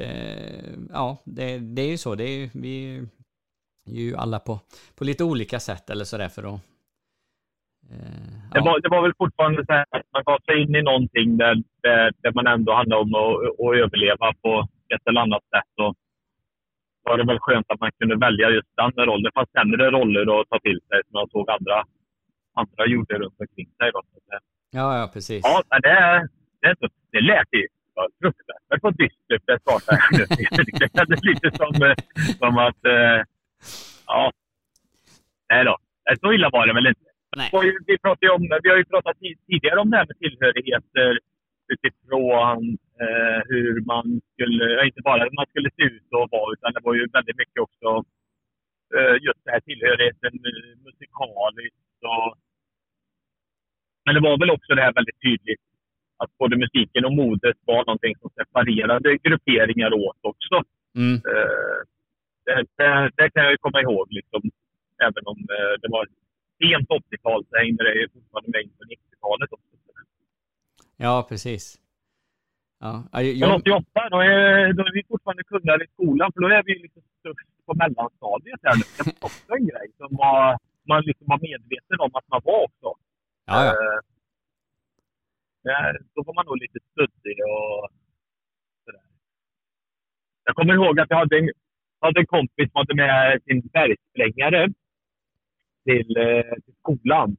eh, 0.00 0.74
ja, 0.92 1.16
det, 1.24 1.58
det 1.58 1.82
är 1.82 1.88
ju 1.90 1.98
så, 1.98 2.14
det 2.14 2.24
är 2.24 2.50
vi 2.54 3.06
ju 3.90 4.16
alla 4.16 4.38
på, 4.38 4.60
på 4.98 5.04
lite 5.04 5.24
olika 5.24 5.58
sätt 5.60 5.90
eller 5.90 6.04
sådär 6.04 6.28
för 6.28 6.42
att 6.42 6.60
eh, 7.90 8.28
Det, 8.52 8.58
ja. 8.58 8.64
var, 8.64 8.80
det 8.80 8.88
var 8.88 9.02
väl 9.02 9.14
fortfarande 9.18 9.66
så 9.66 9.72
att 9.72 10.06
man 10.12 10.22
gav 10.24 10.38
sig 10.46 10.62
in 10.62 10.74
i 10.74 10.82
någonting 10.82 11.36
där, 11.36 11.54
där, 11.82 12.12
där 12.22 12.32
man 12.32 12.46
ändå 12.46 12.72
handlade 12.74 13.02
om 13.02 13.14
att, 13.14 13.34
att 13.64 13.74
överleva 13.84 14.32
på 14.42 14.68
ett 14.94 15.08
eller 15.08 15.20
annat 15.20 15.42
sätt. 15.42 15.72
Och 15.82 15.94
var 17.02 17.18
det 17.18 17.26
väl 17.26 17.38
skönt 17.38 17.66
att 17.68 17.80
man 17.80 17.90
kunde 17.98 18.16
välja 18.16 18.50
just 18.50 18.68
den 18.76 19.06
rollen. 19.06 19.22
Det 19.22 19.34
fanns 19.34 19.50
sämre 19.58 19.90
roller 19.90 20.40
att 20.40 20.48
ta 20.48 20.58
till 20.58 20.80
sig 20.88 20.98
som 21.06 21.14
jag 21.20 21.30
såg 21.30 21.50
andra, 21.50 21.84
andra 22.54 22.86
gjorde 22.86 23.14
runt 23.18 23.40
omkring 23.40 23.70
sig. 23.78 23.90
Då. 23.92 24.02
Ja, 24.70 24.98
ja 24.98 25.10
precis. 25.14 25.42
Ja, 25.44 25.62
men 25.70 25.80
det, 25.80 26.28
det, 26.62 26.74
det, 26.80 26.88
det 27.12 27.20
lät 27.20 27.48
ju 27.52 27.66
fruktansvärt 28.20 28.82
vad 28.82 28.96
dystert 28.96 29.42
det 29.46 29.58
startade. 29.60 29.98
det 30.80 30.88
kändes 30.96 31.20
lite 31.30 31.48
som, 31.60 31.72
eh, 31.82 31.96
som 32.40 32.58
att... 32.58 32.84
Eh, 32.84 33.20
ja. 34.06 34.32
Nej 35.50 35.64
då. 35.64 35.76
Så 36.20 36.32
illa 36.32 36.50
var 36.52 36.66
det 36.66 36.74
väl 36.74 36.86
inte. 36.86 37.00
Nej. 37.36 37.50
Vi, 37.86 37.96
ju 38.20 38.28
om, 38.30 38.42
vi 38.62 38.68
har 38.70 38.76
ju 38.76 38.84
pratat 38.84 39.16
ti- 39.16 39.38
tidigare 39.46 39.80
om 39.80 39.90
det 39.90 39.96
här 39.96 40.06
med 40.06 40.18
tillhörigheter 40.18 41.18
utifrån 41.72 42.78
eh, 43.04 43.40
hur 43.50 43.80
man 43.92 44.20
skulle, 44.32 44.86
inte 44.86 45.00
bara 45.02 45.22
hur 45.24 45.36
man 45.40 45.46
skulle 45.48 45.70
se 45.76 45.82
ut 45.82 46.08
och 46.10 46.28
vara, 46.30 46.52
utan 46.52 46.72
det 46.72 46.80
var 46.82 46.94
ju 46.94 47.06
väldigt 47.12 47.36
mycket 47.36 47.60
också 47.66 47.88
eh, 48.96 49.14
just 49.26 49.40
det 49.44 49.50
här 49.50 49.60
tillhörigheten 49.60 50.32
musikaliskt 50.86 51.98
och 52.12 52.34
men 54.04 54.14
det 54.14 54.20
var 54.20 54.38
väl 54.38 54.50
också 54.50 54.74
det 54.74 54.82
här 54.82 54.92
väldigt 54.92 55.20
tydligt 55.22 55.60
att 56.16 56.38
både 56.38 56.56
musiken 56.56 57.04
och 57.04 57.12
modet 57.12 57.56
var 57.64 57.84
någonting 57.84 58.14
som 58.20 58.30
separerade 58.30 59.16
grupperingar 59.16 59.92
åt 59.94 60.18
också. 60.22 60.62
Mm. 60.96 61.14
Eh, 61.14 61.78
det, 62.48 62.64
det, 62.78 63.10
det 63.16 63.30
kan 63.30 63.42
jag 63.44 63.52
ju 63.52 63.58
komma 63.66 63.80
ihåg, 63.82 64.06
liksom, 64.18 64.42
även 65.06 65.24
om 65.32 65.38
eh, 65.56 65.74
det 65.82 65.88
var 65.96 66.04
sent 66.60 66.88
80-tal 66.88 67.40
så 67.48 67.56
hängde 67.62 67.82
det 67.84 68.12
fortfarande 68.12 68.50
med 68.52 68.62
in 68.62 68.72
på 68.78 68.84
90-talet 68.84 69.52
också. 69.52 69.74
Ja, 71.00 71.26
precis. 71.28 71.64
Ja, 72.80 73.20
jag, 73.20 73.54
88, 73.54 74.08
då 74.10 74.20
är, 74.20 74.72
då 74.72 74.82
är 74.88 74.92
vi 74.92 75.02
fortfarande 75.08 75.44
kungar 75.44 75.82
i 75.84 75.86
skolan, 75.94 76.32
för 76.32 76.40
då 76.40 76.48
är 76.48 76.62
vi 76.62 76.74
liksom 76.78 77.02
störst 77.18 77.48
på 77.66 77.74
mellanstadiet 77.74 78.60
här. 78.62 78.76
Det 78.76 79.04
var 79.06 79.26
också 79.28 79.52
en 79.58 79.66
grej 79.66 79.88
som 79.96 80.16
var, 80.16 80.58
man 80.88 81.02
liksom 81.02 81.26
var 81.26 81.38
medveten 81.48 82.00
om 82.00 82.10
att 82.14 82.28
man 82.28 82.40
var 82.44 82.62
också. 82.64 82.88
ja, 83.46 83.64
ja. 83.64 83.72
Eh, 85.70 85.94
då 86.14 86.22
var 86.22 86.34
man 86.34 86.46
nog 86.46 86.58
lite 86.58 86.78
stöddig 86.90 87.38
och 87.52 87.88
sådär. 88.84 89.06
Jag 90.44 90.54
kommer 90.56 90.74
ihåg 90.74 91.00
att 91.00 91.10
jag 91.10 91.16
hade 91.16 91.38
en, 91.38 91.50
hade 92.00 92.20
en 92.20 92.26
kompis 92.26 92.72
som 92.72 92.78
hade 92.78 92.94
med 92.94 93.42
sin 93.42 93.60
bergsprängare 93.60 94.68
till, 95.84 96.16
eh, 96.16 96.54
till 96.64 96.74
skolan. 96.80 97.36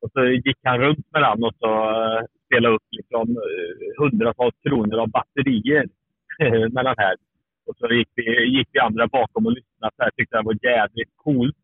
Och 0.00 0.10
så 0.12 0.24
gick 0.24 0.58
han 0.62 0.78
runt 0.80 1.06
med 1.12 1.22
den 1.22 1.44
och 1.44 1.54
så 1.58 1.72
eh, 1.90 2.22
spelade 2.46 2.74
upp 2.74 2.88
liksom, 2.90 3.28
eh, 3.30 4.02
hundratals 4.02 4.54
kronor 4.62 4.98
av 4.98 5.08
batterier 5.08 5.86
med 6.74 6.84
den 6.84 6.94
här. 6.98 7.16
Och 7.66 7.76
så 7.78 7.86
gick 7.92 8.08
vi, 8.14 8.24
gick 8.56 8.68
vi 8.72 8.78
andra 8.80 9.06
bakom 9.06 9.46
och 9.46 9.52
lyssnade. 9.52 9.92
Så 9.96 10.02
här, 10.02 10.10
tyckte 10.10 10.36
det 10.36 10.42
var 10.42 10.58
jävligt 10.62 11.16
coolt. 11.16 11.56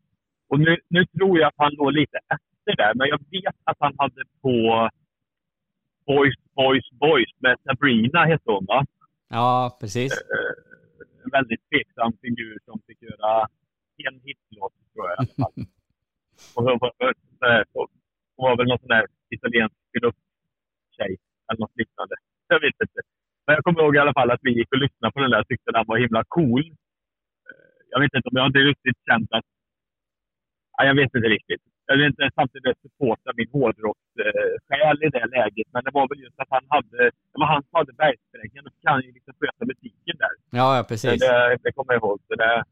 Och 0.49 0.59
nu, 0.59 0.77
nu 0.87 1.05
tror 1.05 1.39
jag 1.39 1.47
att 1.47 1.57
han 1.57 1.73
låg 1.73 1.91
lite 1.91 2.17
efter 2.17 2.75
där, 2.83 2.93
men 2.95 3.07
jag 3.07 3.19
vet 3.31 3.55
att 3.63 3.77
han 3.79 3.93
hade 3.97 4.21
på 4.41 4.89
Boys, 6.05 6.35
Boys, 6.55 6.91
Boys 6.91 7.29
med 7.39 7.55
Sabrina 7.63 8.25
hette 8.25 8.51
hon 8.51 8.65
va? 8.65 8.85
ja, 9.29 9.77
precis. 9.79 10.13
En 11.25 11.31
väldigt 11.37 11.61
tveksam 11.69 12.11
figur 12.21 12.57
som 12.65 12.81
fick 12.87 13.01
göra 13.01 13.47
en 14.07 14.19
hitlåt 14.25 14.73
tror 14.93 15.03
jag 15.09 15.13
i 15.13 15.17
alla 15.19 15.35
fall. 15.39 15.53
Och 16.55 16.63
hon 16.63 16.77
var, 16.81 16.91
hon 18.35 18.43
var 18.49 18.57
väl 18.57 18.67
någon 18.67 18.79
sån 18.79 18.93
där 18.95 19.05
italiensk 19.29 19.75
grupptjej 19.95 21.13
eller 21.47 21.59
något 21.59 21.77
liknande. 21.81 22.15
Jag 22.47 22.59
vet 22.65 22.77
inte. 22.85 22.99
Men 23.45 23.53
jag 23.55 23.63
kommer 23.63 23.81
ihåg 23.81 23.95
i 23.95 23.99
alla 23.99 24.13
fall 24.13 24.31
att 24.31 24.39
vi 24.47 24.51
gick 24.57 24.71
och 24.73 24.77
lyssnade 24.85 25.13
på 25.13 25.19
den 25.19 25.31
där 25.31 25.39
och 25.41 25.47
tyckte 25.47 25.71
den 25.71 25.85
var 25.87 25.97
himla 25.97 26.23
cool. 26.27 26.65
Eh, 27.49 27.79
Jag 27.91 27.99
vet 27.99 28.13
inte 28.13 28.29
om 28.29 28.35
jag 28.39 28.43
hade 28.43 28.59
riktigt 28.59 28.99
känt 29.09 29.29
att 29.37 29.45
ja, 30.77 30.85
jag 30.85 30.95
vet 30.95 31.15
inte 31.15 31.29
riktigt. 31.37 31.61
Jag 31.87 31.97
vill 31.97 32.05
inte 32.05 32.29
samtidigt 32.35 32.77
supporta 32.81 33.31
min 33.37 33.49
hårdrockssjäl 33.51 34.97
i 35.03 35.09
det 35.09 35.25
läget. 35.37 35.67
Men 35.73 35.83
det 35.83 35.91
var 35.93 36.07
väl 36.09 36.19
just 36.19 36.39
att 36.39 36.47
han 36.49 36.65
hade, 36.69 36.97
det 37.31 37.37
var 37.41 37.47
han 37.47 37.63
som 37.63 37.73
hade 37.79 37.93
bergsträngen 37.93 38.65
och 38.65 38.73
så 38.75 38.79
kan 38.87 39.01
ju 39.01 39.11
liksom 39.11 39.33
sköta 39.39 39.65
musiken 39.65 40.15
där. 40.23 40.33
Ja, 40.49 40.77
ja 40.77 40.83
precis. 40.83 41.19
Det, 41.19 41.57
det 41.63 41.71
kommer 41.71 41.93
jag 41.93 42.01
ihåg. 42.01 42.19
Så 42.27 42.35
det, 42.35 42.63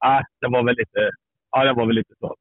ja, 0.00 0.24
det 0.40 0.48
var 0.48 0.64
väl 0.64 0.76
lite, 0.76 1.10
ja 1.50 1.64
det 1.64 1.72
var 1.72 1.86
väl 1.86 1.96
lite 1.96 2.14
så. 2.20 2.36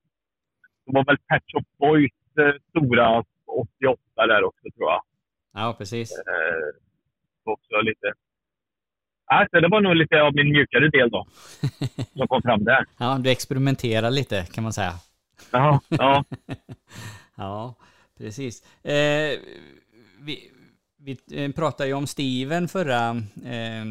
Det 0.85 0.91
var 0.97 1.05
väl 1.05 1.17
Pet 1.17 1.43
Shop 1.51 1.67
Boys 1.77 2.11
eh, 2.39 2.55
stora 2.69 3.23
88 3.45 4.01
där 4.15 4.43
också 4.43 4.67
tror 4.75 4.89
jag. 4.91 5.01
Ja, 5.53 5.75
precis. 5.77 6.11
Eh, 6.17 6.69
också 7.43 7.81
lite. 7.81 8.13
Alltså, 9.25 9.61
det 9.61 9.67
var 9.67 9.81
nog 9.81 9.95
lite 9.95 10.21
av 10.21 10.35
min 10.35 10.49
mjukare 10.51 10.89
del 10.89 11.09
då. 11.09 11.25
Som 12.17 12.27
kom 12.27 12.41
fram 12.41 12.63
där. 12.63 12.85
Ja, 12.97 13.17
du 13.21 13.29
experimenterar 13.29 14.11
lite 14.11 14.45
kan 14.45 14.63
man 14.63 14.73
säga. 14.73 14.93
Ja, 15.51 15.79
ja. 15.89 16.23
ja, 17.37 17.75
precis. 18.17 18.83
Eh, 18.83 19.39
vi, 20.19 20.51
vi 20.99 21.17
eh, 21.31 21.51
pratade 21.51 21.89
ju 21.89 21.95
om 21.95 22.07
Steven 22.07 22.67
förra, 22.67 23.09
eh, 23.45 23.85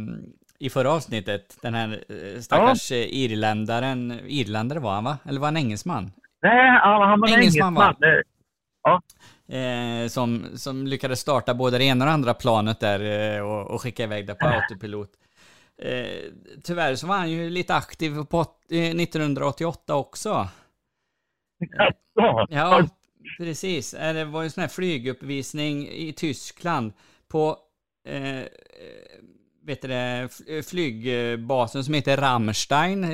i 0.58 0.70
förra 0.70 0.92
avsnittet. 0.92 1.58
Den 1.62 1.74
här 1.74 2.04
eh, 2.08 2.40
stackars 2.40 2.90
ja. 2.90 2.96
irländaren. 2.96 4.20
Irländare 4.26 4.78
var 4.78 4.94
han 4.94 5.04
va? 5.04 5.18
Eller 5.24 5.40
var 5.40 5.46
han 5.46 5.56
engelsman? 5.56 6.12
Nej, 6.42 6.80
han 6.80 7.20
var 7.20 7.28
engelsman. 7.28 7.76
engelsman. 7.76 8.22
Ja. 8.82 9.02
Eh, 9.48 10.08
som, 10.08 10.46
som 10.54 10.86
lyckades 10.86 11.20
starta 11.20 11.54
både 11.54 11.78
det 11.78 11.84
ena 11.84 12.04
och 12.04 12.08
det 12.08 12.12
andra 12.12 12.34
planet 12.34 12.80
där 12.80 13.34
eh, 13.36 13.40
och, 13.42 13.70
och 13.70 13.82
skicka 13.82 14.02
iväg 14.02 14.26
det 14.26 14.34
på 14.34 14.46
autopilot. 14.46 15.10
Eh, 15.82 16.32
tyvärr 16.62 16.94
så 16.94 17.06
var 17.06 17.16
han 17.16 17.30
ju 17.30 17.50
lite 17.50 17.74
aktiv 17.74 18.24
på 18.24 18.40
1988 18.68 19.94
också. 19.94 20.48
Ja, 22.48 22.88
precis. 23.38 23.90
Det 23.90 24.24
var 24.24 24.44
en 24.44 24.50
sån 24.50 24.60
här 24.60 24.68
flyguppvisning 24.68 25.88
i 25.88 26.12
Tyskland 26.12 26.92
på 27.28 27.58
eh, 28.08 28.44
vet 29.66 29.82
det, 29.82 30.28
flygbasen 30.66 31.84
som 31.84 31.94
heter 31.94 32.16
Rammstein. 32.16 33.06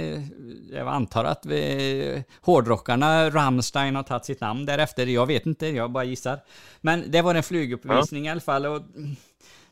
Jag 0.72 0.88
antar 0.88 1.24
att 1.24 1.46
vi, 1.46 2.24
hårdrockarna 2.40 3.30
Rammstein 3.30 3.96
har 3.96 4.02
tagit 4.02 4.24
sitt 4.24 4.40
namn 4.40 4.66
därefter. 4.66 5.06
Jag 5.06 5.26
vet 5.26 5.46
inte, 5.46 5.66
jag 5.66 5.90
bara 5.90 6.04
gissar. 6.04 6.40
Men 6.80 7.10
det 7.10 7.22
var 7.22 7.34
en 7.34 7.42
flyguppvisning 7.42 8.24
ja. 8.24 8.28
i 8.28 8.32
alla 8.32 8.40
fall. 8.40 8.66
Och 8.66 8.82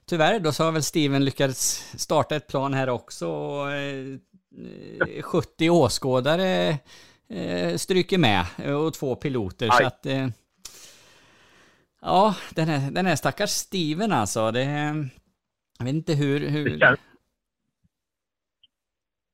tyvärr 0.09 0.41
då 0.41 0.53
så 0.53 0.65
har 0.65 0.73
väl 0.73 0.83
Steven 0.83 1.25
lyckats 1.25 1.93
starta 1.99 2.37
ett 2.37 2.49
plan 2.49 2.75
här 2.75 2.88
också. 2.88 3.29
Och, 3.29 3.73
eh, 3.73 4.19
70 5.23 5.71
åskådare 5.71 6.79
eh, 7.29 7.77
stryker 7.77 8.19
med 8.19 8.45
och 8.77 8.95
två 8.95 9.17
piloter. 9.17 9.69
Aj. 9.73 9.79
Så 9.81 9.87
att... 9.87 10.07
Eh, 10.07 10.29
ja, 12.00 12.35
den 12.55 12.69
här, 12.69 12.91
den 12.91 13.07
här 13.07 13.17
stackars 13.17 13.50
Steven 13.50 14.12
alltså. 14.12 14.50
Det, 14.50 14.65
jag 15.79 15.85
vet 15.85 15.95
inte 15.95 16.15
hur... 16.15 16.49
hur... 16.49 16.65
Det, 16.65 16.79
känns... 16.79 17.00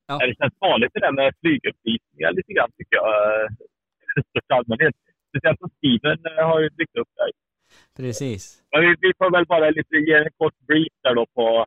Ja. 0.07 0.19
det 0.19 0.35
känns 0.39 0.55
farligt 0.61 0.91
det 0.95 1.01
där 1.01 1.13
med 1.13 1.35
flyguppvisningar 1.41 2.33
lite 2.33 2.53
grann 2.53 2.71
tycker 2.79 2.97
jag. 2.97 3.07
I 4.17 4.53
allmänhet. 4.55 4.95
Speciellt 5.29 5.59
som 5.59 5.71
Steven 5.79 6.19
eh, 6.27 6.47
har 6.51 6.61
ju 6.61 6.71
byggt 6.71 6.97
upp 6.97 7.09
där. 7.17 7.44
Precis. 8.01 8.43
Men 8.73 8.81
vi, 8.85 8.91
vi 9.05 9.11
får 9.19 9.31
väl 9.37 9.47
bara 9.55 9.71
lite, 9.71 9.97
ge 9.97 10.15
en 10.15 10.35
kort 10.41 10.59
brief 10.69 10.95
där 11.03 11.15
då 11.15 11.27
på... 11.37 11.67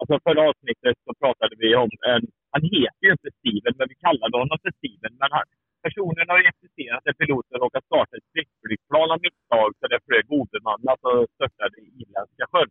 Alltså 0.00 0.14
förra 0.26 0.42
avsnittet 0.50 0.96
så 1.06 1.12
pratade 1.22 1.54
vi 1.62 1.68
om 1.84 1.90
en... 2.12 2.22
Han 2.54 2.62
heter 2.76 3.02
ju 3.06 3.12
inte 3.16 3.30
Steven, 3.38 3.74
men 3.78 3.88
vi 3.92 3.96
kallade 4.06 4.34
honom 4.42 4.58
för 4.64 4.72
Steven. 4.78 5.12
Men 5.20 5.28
han, 5.34 5.44
personen 5.86 6.26
har 6.32 6.38
existerat 6.52 7.02
när 7.04 7.14
piloten 7.20 7.60
råkade 7.62 7.84
starta 7.90 8.12
ett 8.16 8.28
stridsflygplan 8.30 9.08
av 9.14 9.18
misstag 9.26 9.68
så 9.78 9.84
det 9.92 10.00
flög 10.06 10.26
obemannat 10.40 11.00
och 11.08 11.20
störtade 11.34 11.76
i 11.84 11.86
Irländska 12.00 12.44
sjön. 12.52 12.70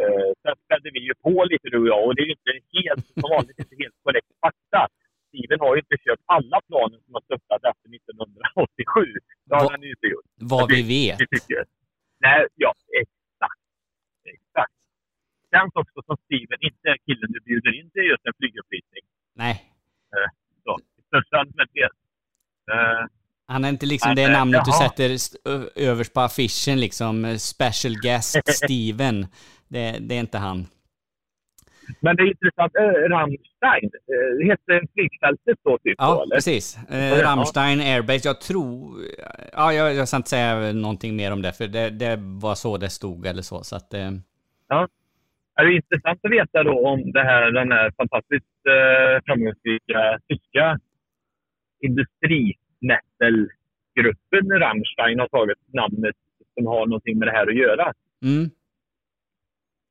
Eh, 0.00 0.30
sen 0.42 0.56
spädde 0.64 0.88
vi 0.96 1.00
ju 1.08 1.14
på 1.26 1.34
lite 1.52 1.68
du 1.74 1.78
och 1.84 1.90
jag 1.94 2.02
och 2.06 2.14
det 2.14 2.22
är 2.24 2.28
ju 2.30 2.36
inte 2.40 2.54
helt, 2.78 3.04
som 3.20 3.28
vanligt 3.36 3.58
inte 3.62 3.76
helt 3.82 3.98
korrekt 4.04 4.32
fakta. 4.44 4.82
Steven 5.28 5.60
har 5.64 5.72
ju 5.76 5.80
inte 5.84 5.98
köpt 6.06 6.22
alla 6.36 6.58
planen 6.68 6.98
som 7.04 7.12
har 7.16 7.24
störtat 7.28 7.62
efter 7.70 7.88
1987. 7.98 9.00
Det 9.48 9.54
har 9.60 9.70
han 9.74 9.82
ju 9.88 9.90
inte 9.96 10.08
gjort. 10.14 10.28
Vad 10.54 10.66
vi 10.74 10.80
vet. 10.96 11.18
Det 11.20 11.28
tycker 11.34 11.54
jag. 11.60 11.66
Nej, 12.26 12.46
ja, 12.64 12.72
exakt. 13.00 13.60
Exakt. 14.36 14.74
Känns 15.52 15.72
också 15.82 15.98
som 16.06 16.16
Steven 16.24 16.60
inte 16.68 16.86
är 16.94 16.98
killen 17.06 17.28
du 17.34 17.40
bjuder 17.40 17.72
in 17.80 17.90
till 17.90 18.06
just 18.12 18.26
en 18.28 18.36
flyguppvisning. 18.38 19.04
Nej. 19.42 19.54
Eh, 20.14 20.30
så, 20.64 20.72
i 20.98 21.02
största 21.10 21.36
allmänhet. 21.36 21.96
Eh, 22.72 23.02
han 23.46 23.64
är 23.64 23.68
inte 23.68 23.86
liksom 23.86 24.14
det 24.14 24.28
namnet 24.28 24.64
du 24.64 24.72
sätter 24.72 25.10
överst 25.90 26.14
på 26.14 26.20
affischen 26.20 26.80
liksom, 26.80 27.24
eh, 27.24 27.36
special 27.36 27.94
guest 28.02 28.36
Steven. 28.62 29.26
Det, 29.68 29.98
det 30.00 30.14
är 30.14 30.20
inte 30.20 30.38
han. 30.38 30.66
Men 32.00 32.16
det 32.16 32.22
är 32.22 32.26
intressant. 32.26 32.76
Äh, 32.76 32.82
Rammstein, 32.82 33.90
äh, 34.12 34.48
heter 34.48 34.86
flygfältet 34.94 35.58
då? 35.64 35.78
Typ, 35.78 35.94
ja, 35.98 36.24
då, 36.24 36.30
precis. 36.34 36.78
Äh, 36.90 37.22
Rammstein 37.22 37.80
Airbase. 37.80 38.28
Jag 38.28 38.40
tror... 38.40 38.94
Ja, 39.52 39.72
jag, 39.72 39.94
jag 39.94 40.08
ska 40.08 40.16
inte 40.16 40.30
säga 40.30 40.72
någonting 40.72 41.16
mer 41.16 41.32
om 41.32 41.42
det, 41.42 41.52
för 41.52 41.66
det, 41.66 41.90
det 41.90 42.16
var 42.20 42.54
så 42.54 42.76
det 42.76 42.90
stod 42.90 43.26
eller 43.26 43.42
så. 43.42 43.64
så 43.64 43.76
att, 43.76 43.94
äh... 43.94 44.10
Ja. 44.68 44.88
Det 45.56 45.62
är 45.62 45.76
intressant 45.76 46.20
att 46.22 46.30
veta 46.30 46.62
då 46.62 46.88
om 46.88 47.12
det 47.12 47.22
här, 47.22 47.50
den 47.50 47.72
här 47.72 47.92
fantastiskt 47.96 48.66
äh, 48.68 49.22
framgångsrika 49.26 50.18
tyska 50.28 50.78
industrimetalgruppen 51.80 54.60
Rammstein 54.60 55.18
har 55.18 55.28
tagit 55.28 55.58
namnet 55.72 56.16
som 56.54 56.66
har 56.66 56.86
någonting 56.86 57.18
med 57.18 57.28
det 57.28 57.32
här 57.32 57.46
att 57.46 57.56
göra. 57.56 57.92
Mm. 58.22 58.50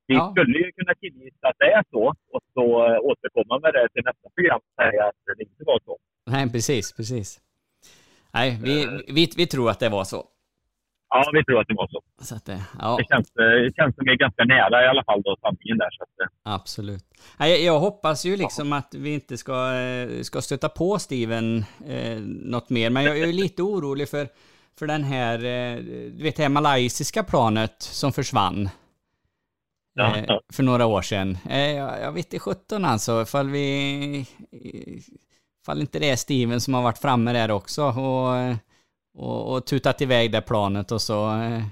Vi 0.08 0.16
ja. 0.16 0.32
skulle 0.32 0.58
ju 0.58 0.72
kunna 0.72 0.94
killgissa 0.96 1.48
att 1.48 1.60
det 1.60 1.72
är 1.72 1.84
så 1.92 2.04
och 2.34 2.42
så 2.54 2.66
eh, 2.86 3.00
återkomma 3.00 3.60
med 3.60 3.74
det 3.74 3.88
till 3.94 4.04
nästa 4.06 4.30
program 4.36 4.62
och 4.68 4.76
säga 4.84 5.04
att 5.04 5.38
det 5.38 5.44
inte 5.44 5.64
var 5.66 5.80
så. 5.86 5.98
Nej, 6.26 6.52
precis, 6.52 6.94
precis. 6.94 7.40
Nej, 8.34 8.58
vi, 8.64 8.86
uh, 8.86 9.00
vi, 9.08 9.30
vi 9.38 9.48
tror 9.48 9.70
att 9.70 9.80
det 9.80 9.90
var 9.90 10.04
så. 10.04 10.24
Ja, 11.10 11.30
vi 11.34 11.44
tror 11.44 11.60
att 11.62 11.68
det 11.68 11.74
var 11.74 11.88
så. 11.88 12.02
så 12.22 12.36
att, 12.36 12.50
ja. 12.80 12.98
det, 12.98 13.06
känns, 13.16 13.28
eh, 13.30 13.46
det 13.46 13.74
känns 13.76 13.96
som 13.96 14.06
vi 14.06 14.12
är 14.12 14.18
ganska 14.18 14.44
nära 14.44 14.86
i 14.86 14.88
alla 14.88 15.04
fall 15.04 15.22
då, 15.22 15.38
sanningen 15.42 15.78
där. 15.78 15.90
Så 15.92 16.04
att, 16.04 16.32
Absolut. 16.44 17.04
Jag, 17.40 17.62
jag 17.62 17.80
hoppas 17.80 18.26
ju 18.26 18.38
liksom 18.38 18.72
ja. 18.72 18.78
att 18.78 18.94
vi 18.94 19.14
inte 19.14 19.38
ska, 19.38 19.72
ska 20.22 20.42
stöta 20.42 20.70
på 20.70 21.00
Steven 21.00 21.66
eh, 21.88 22.20
något 22.22 22.70
mer, 22.70 22.90
men 22.90 23.04
jag 23.04 23.20
är 23.20 23.34
lite 23.44 23.62
orolig 23.62 24.10
för, 24.10 24.28
för 24.80 24.88
den 24.88 25.04
här, 25.04 25.36
eh, 25.36 25.78
du 26.18 26.24
vet 26.24 26.36
det 26.36 26.44
här 26.44 26.50
malaysiska 26.50 27.24
planet 27.24 27.76
som 27.82 28.12
försvann. 28.14 28.70
Ja. 29.98 30.18
Eh, 30.18 30.40
för 30.54 30.64
några 30.64 30.86
år 30.86 31.02
sedan. 31.02 31.38
Eh, 31.50 31.72
jag 31.76 32.12
vet 32.12 32.26
inte 32.26 32.40
sjutton 32.40 32.86
alltså, 32.86 33.22
ifall 33.22 33.50
vi... 33.50 34.26
Ifall 35.62 35.82
inte 35.82 36.00
det 36.00 36.10
är 36.10 36.16
Steven 36.16 36.62
som 36.62 36.74
har 36.74 36.82
varit 36.82 36.98
framme 36.98 37.34
där 37.34 37.52
också 37.52 37.84
och, 37.84 38.56
och, 39.18 39.54
och 39.54 39.66
tutat 39.66 40.02
iväg 40.02 40.32
det 40.32 40.42
planet 40.42 40.92
och 40.92 41.02
så 41.02 41.42
eh, 41.42 41.64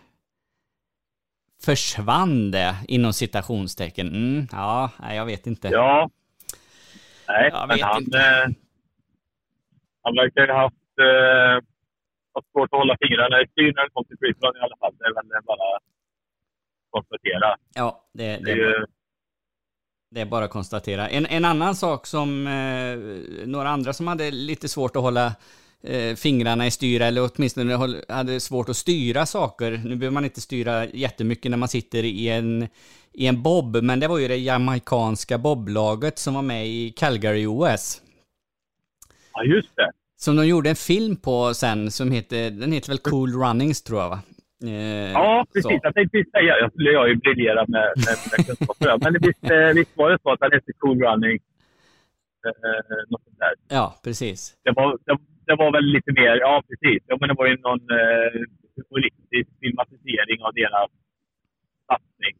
försvann 1.66 2.52
det 2.52 2.76
inom 2.88 3.14
citationstecken. 3.14 4.08
Mm, 4.08 4.48
ja, 4.52 4.90
jag 5.14 5.26
vet 5.26 5.48
inte. 5.48 5.68
Ja. 5.68 6.10
Nej, 7.28 7.50
jag 7.54 7.68
men 7.68 7.82
han, 7.82 8.04
eh, 8.04 8.56
han 10.04 10.16
verkar 10.16 10.48
ha 10.48 10.62
haft, 10.62 11.00
eh, 11.00 11.56
haft 12.36 12.52
svårt 12.52 12.70
att 12.74 12.80
hålla 12.80 12.98
fingrarna 13.02 13.42
i 13.42 13.48
styr 13.48 13.74
när 13.76 13.84
det 13.84 13.90
kom 13.94 14.06
till 14.06 14.18
flygplan 14.18 14.56
i 14.56 14.60
alla 14.60 14.78
fall. 14.80 14.94
Det 15.00 15.06
är 15.06 15.14
väl 15.14 15.44
bara 15.46 15.80
konstatera. 16.94 17.56
Ja, 17.76 18.06
det, 18.14 18.24
det, 18.24 18.52
är, 18.52 18.80
bara, 18.80 18.86
det 20.12 20.22
är 20.22 20.26
bara 20.26 20.46
att 20.46 20.52
konstatera. 20.52 21.10
En, 21.10 21.26
en 21.26 21.46
annan 21.46 21.76
sak 21.76 22.08
som 22.08 22.48
eh, 22.48 23.48
några 23.48 23.70
andra 23.70 23.94
som 23.94 24.08
hade 24.08 24.32
lite 24.32 24.68
svårt 24.68 24.96
att 24.96 25.02
hålla 25.02 25.34
eh, 25.84 26.16
fingrarna 26.16 26.68
i 26.68 26.72
styr 26.72 27.02
eller 27.02 27.30
åtminstone 27.34 28.02
hade 28.10 28.40
svårt 28.40 28.70
att 28.70 28.78
styra 28.78 29.26
saker. 29.26 29.72
Nu 29.86 29.96
behöver 29.96 30.14
man 30.14 30.26
inte 30.26 30.42
styra 30.42 30.86
jättemycket 30.86 31.52
när 31.52 31.58
man 31.58 31.70
sitter 31.70 32.04
i 32.04 32.30
en, 32.30 32.68
i 33.14 33.28
en 33.28 33.42
bob, 33.42 33.84
men 33.84 34.00
det 34.00 34.08
var 34.08 34.18
ju 34.18 34.28
det 34.28 34.38
jamaikanska 34.38 35.38
boblaget 35.38 36.20
som 36.20 36.34
var 36.34 36.42
med 36.42 36.68
i 36.68 36.92
Calgary 36.92 37.46
OS. 37.46 38.02
Ja, 39.34 39.44
just 39.44 39.76
det. 39.76 39.92
Som 40.18 40.36
de 40.36 40.48
gjorde 40.48 40.70
en 40.70 40.76
film 40.76 41.16
på 41.16 41.54
sen 41.54 41.92
som 41.92 42.12
heter, 42.12 42.52
den 42.52 42.72
heter 42.72 42.90
väl 42.90 42.98
Cool 42.98 43.34
Runnings 43.34 43.82
tror 43.82 44.02
jag 44.02 44.10
va? 44.10 44.20
Eh, 44.64 45.12
ja, 45.12 45.46
precis. 45.54 45.72
Så. 45.72 45.80
Jag 45.84 45.96
tänkte 45.96 46.24
säga, 46.32 46.54
jag 46.60 46.72
skulle 46.72 46.92
jag 46.92 47.10
ju 47.10 47.16
briljera 47.16 47.66
med, 47.68 47.88
med 48.06 48.16
mina 48.24 48.38
kunskaper. 48.48 48.98
Men 49.04 49.14
visst, 49.22 49.44
eh, 49.44 49.70
visst 49.80 49.98
var 49.98 50.12
det 50.12 50.18
så 50.24 50.32
att 50.32 50.42
han 50.42 50.52
hette 50.52 50.74
Cool 50.74 51.02
Running? 51.04 51.40
Eh, 52.48 52.98
något 53.10 53.24
sånt 53.24 53.40
där. 53.40 53.54
Ja, 53.68 54.00
precis. 54.04 54.58
Det 54.64 54.72
var, 54.72 54.98
det, 55.06 55.18
det, 55.46 55.56
var 55.56 55.72
väl 55.72 55.84
lite 55.84 56.12
mer, 56.12 56.36
ja 56.36 56.64
precis. 56.70 57.04
Ja, 57.08 57.18
men 57.20 57.30
det 57.30 57.36
var 57.38 57.48
ju 57.48 57.58
någon 57.58 57.84
eh, 58.00 58.42
humoristisk 58.76 59.50
filmatisering 59.62 60.40
av 60.42 60.54
deras 60.54 60.90
satsning. 61.88 62.36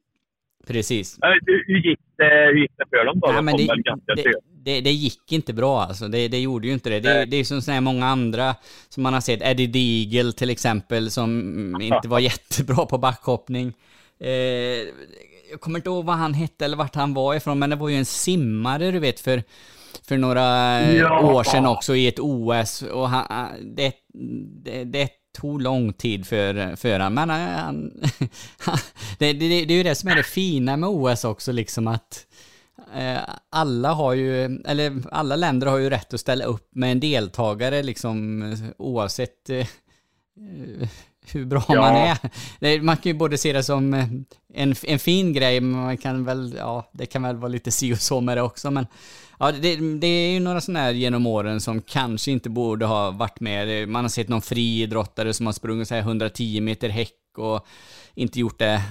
Precis. 0.68 1.20
Hur, 1.22 1.64
hur 1.68 1.80
gick 1.88 2.00
hur 2.24 2.62
gick 2.62 2.72
det 2.78 2.86
för 2.90 3.06
dem 3.06 3.20
då? 3.20 3.28
Nej, 3.28 3.36
De 3.36 3.46
men 3.46 3.58
kom 3.58 4.02
det, 4.08 4.16
det, 4.24 4.34
det, 4.64 4.82
det 4.82 4.92
gick 4.92 5.32
inte 5.32 5.54
bra 5.54 5.82
alltså. 5.82 6.08
Det, 6.08 6.28
det 6.28 6.40
gjorde 6.40 6.68
ju 6.68 6.74
inte 6.74 6.90
det. 6.90 7.00
Det, 7.00 7.26
det 7.26 7.38
är 7.38 7.44
som 7.44 7.62
sådana 7.62 7.74
här 7.76 7.82
många 7.82 8.06
andra 8.06 8.56
som 8.90 9.04
man 9.04 9.14
har 9.14 9.22
sett. 9.22 9.42
Eddie 9.42 9.68
Deagle 9.68 10.32
till 10.34 10.50
exempel 10.50 11.12
som 11.12 11.32
inte 11.82 12.08
var 12.08 12.20
jättebra 12.20 12.86
på 12.86 12.98
backhoppning. 12.98 13.74
Eh, 14.20 14.30
jag 15.52 15.60
kommer 15.62 15.80
inte 15.80 15.90
ihåg 15.90 16.06
vad 16.06 16.16
han 16.16 16.34
hette 16.34 16.66
eller 16.66 16.78
vart 16.78 16.96
han 16.96 17.14
var 17.14 17.36
ifrån, 17.36 17.60
men 17.60 17.70
det 17.70 17.76
var 17.76 17.90
ju 17.90 17.96
en 17.96 18.06
simmare 18.06 18.92
du 18.92 19.00
vet 19.00 19.20
för, 19.20 19.44
för 20.08 20.18
några 20.18 20.42
Ja. 20.92 21.34
år 21.34 21.44
sedan 21.44 21.66
också 21.66 21.96
i 21.96 22.08
ett 22.08 22.20
OS. 22.20 22.82
Och 22.82 23.10
han- 23.10 23.50
det, 23.76 23.94
det, 24.64 24.84
det 24.84 25.10
tog 25.34 25.62
lång 25.62 25.94
tid 25.94 26.28
för, 26.28 26.76
för 26.76 26.90
eh, 26.90 27.00
han, 27.00 27.14
men 27.14 27.30
han, 27.30 27.92
han, 28.58 28.78
det, 29.20 29.34
det, 29.34 29.66
det 29.66 29.74
är 29.74 29.78
ju 29.78 29.84
det 29.84 29.96
som 29.96 30.10
är 30.10 30.16
det 30.16 30.24
fina 30.24 30.78
med 30.78 30.90
OS 30.90 31.26
också, 31.26 31.52
liksom 31.52 31.88
att 31.88 32.26
eh, 32.96 33.20
alla 33.50 33.94
har 33.94 34.14
ju, 34.14 34.60
eller 34.66 35.04
alla 35.12 35.36
länder 35.36 35.68
har 35.68 35.78
ju 35.78 35.90
rätt 35.90 36.14
att 36.14 36.20
ställa 36.20 36.46
upp 36.46 36.76
med 36.76 36.92
en 36.92 37.00
deltagare 37.00 37.84
liksom 37.84 38.42
eh, 38.42 38.60
oavsett 38.78 39.50
eh, 39.50 39.68
hur 41.32 41.46
bra 41.46 41.64
Ja. 41.70 41.82
man 41.82 41.96
är. 41.96 42.82
Man 42.82 42.98
kan 42.98 43.12
ju 43.12 43.18
både 43.18 43.38
se 43.38 43.54
det 43.54 43.64
som 43.64 43.94
eh, 43.94 44.08
en, 44.54 44.76
en 44.84 45.00
fin 45.00 45.34
grej, 45.34 45.60
men 45.62 45.82
man 45.82 45.98
kan 45.98 46.26
väl, 46.26 46.56
ja, 46.58 46.90
det 46.94 47.06
kan 47.06 47.24
väl 47.24 47.36
vara 47.36 47.48
lite 47.48 47.72
si 47.72 47.94
och 47.94 47.98
så 47.98 48.22
med 48.22 48.38
det 48.38 48.42
också, 48.42 48.72
men 48.72 48.88
ja, 49.40 49.52
det, 49.52 49.76
det 49.76 50.08
är 50.08 50.32
ju 50.34 50.40
några 50.40 50.62
sådana 50.62 50.80
här 50.80 50.92
genom 50.92 51.28
åren 51.28 51.62
som 51.62 51.82
kanske 51.82 52.32
inte 52.32 52.50
borde 52.50 52.86
ha 52.86 53.12
varit 53.12 53.40
med. 53.40 53.90
Man 53.90 54.04
har 54.04 54.10
sett 54.10 54.28
någon 54.30 54.42
friidrottare 54.42 55.34
som 55.34 55.46
har 55.46 55.54
sprungit 55.54 55.88
så 55.88 55.94
här 55.96 56.02
110 56.02 56.62
meter 56.62 56.90
häck 56.90 57.38
och 57.38 57.66
inte 58.16 58.40
gjort 58.40 58.60
det 58.60 58.82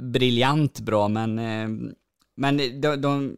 briljant 0.00 0.80
bra, 0.80 1.08
men, 1.08 1.38
eh, 1.38 1.92
men 2.36 2.80
de, 2.80 2.96
de 2.96 3.36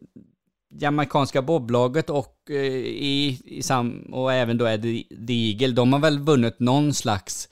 jamaicanska 0.79 1.41
boblaget 1.41 2.09
och, 2.09 2.35
eh, 2.49 2.55
i, 2.85 3.39
i 3.45 3.63
sam, 3.63 4.01
och 4.11 4.33
även 4.33 4.57
då 4.57 4.67
Eddie 4.67 5.05
Eagle, 5.27 5.73
de 5.73 5.93
har 5.93 5.99
väl 5.99 6.19
vunnit 6.19 6.59
någon 6.59 6.93
slags 6.93 7.49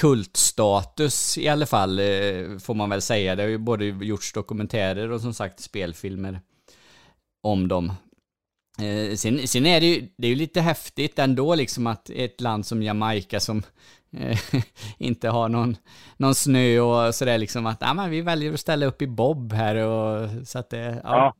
kultstatus 0.00 1.38
i 1.38 1.48
alla 1.48 1.66
fall, 1.66 1.98
eh, 1.98 2.58
får 2.60 2.74
man 2.74 2.90
väl 2.90 3.00
säga. 3.00 3.36
Det 3.36 3.42
har 3.42 3.50
ju 3.50 3.58
både 3.58 3.84
gjorts 3.84 4.32
dokumentärer 4.32 5.10
och 5.12 5.20
som 5.20 5.34
sagt 5.34 5.60
spelfilmer 5.60 6.40
om 7.42 7.68
dem. 7.68 7.92
Eh, 8.82 9.14
sen, 9.14 9.38
sen 9.48 9.66
är 9.66 9.80
det 9.80 9.86
ju, 9.86 10.08
det 10.16 10.26
är 10.26 10.30
ju 10.30 10.36
lite 10.36 10.60
häftigt 10.60 11.18
ändå 11.18 11.54
liksom 11.54 11.86
att 11.86 12.10
ett 12.10 12.40
land 12.40 12.66
som 12.66 12.82
Jamaica 12.82 13.40
som 13.40 13.62
eh, 14.16 14.38
inte 14.98 15.28
har 15.28 15.48
någon, 15.48 15.76
någon 16.16 16.34
snö 16.34 16.80
och 16.80 17.14
sådär 17.14 17.38
liksom 17.38 17.66
att 17.66 17.78
ja, 17.80 17.94
men 17.94 18.10
vi 18.10 18.20
väljer 18.20 18.52
att 18.52 18.60
ställa 18.60 18.86
upp 18.86 19.02
i 19.02 19.06
bob 19.06 19.52
här 19.52 19.76
och 19.76 20.30
så 20.48 20.58
att 20.58 20.70
det, 20.70 21.00
ja. 21.04 21.10
Ja. 21.16 21.34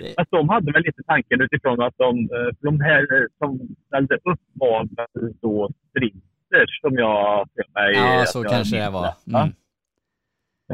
Det- 0.00 0.14
Fast 0.16 0.30
de 0.30 0.48
hade 0.48 0.72
väl 0.72 0.82
lite 0.82 1.02
tanken 1.06 1.40
utifrån 1.40 1.82
att 1.82 1.94
de, 1.98 2.28
de 2.60 2.80
här 2.80 3.28
som 3.38 3.60
ställde 3.86 4.14
upp 4.14 4.40
var 4.52 4.88
då 5.42 5.70
sprinters 6.46 6.80
som 6.80 6.94
jag 6.94 7.48
för 7.54 7.80
mig. 7.80 7.94
Ja, 7.94 8.24
så 8.26 8.42
kanske 8.42 8.76
det 8.76 8.90
var. 8.90 9.14
va? 9.24 9.42
Mm. 9.42 9.52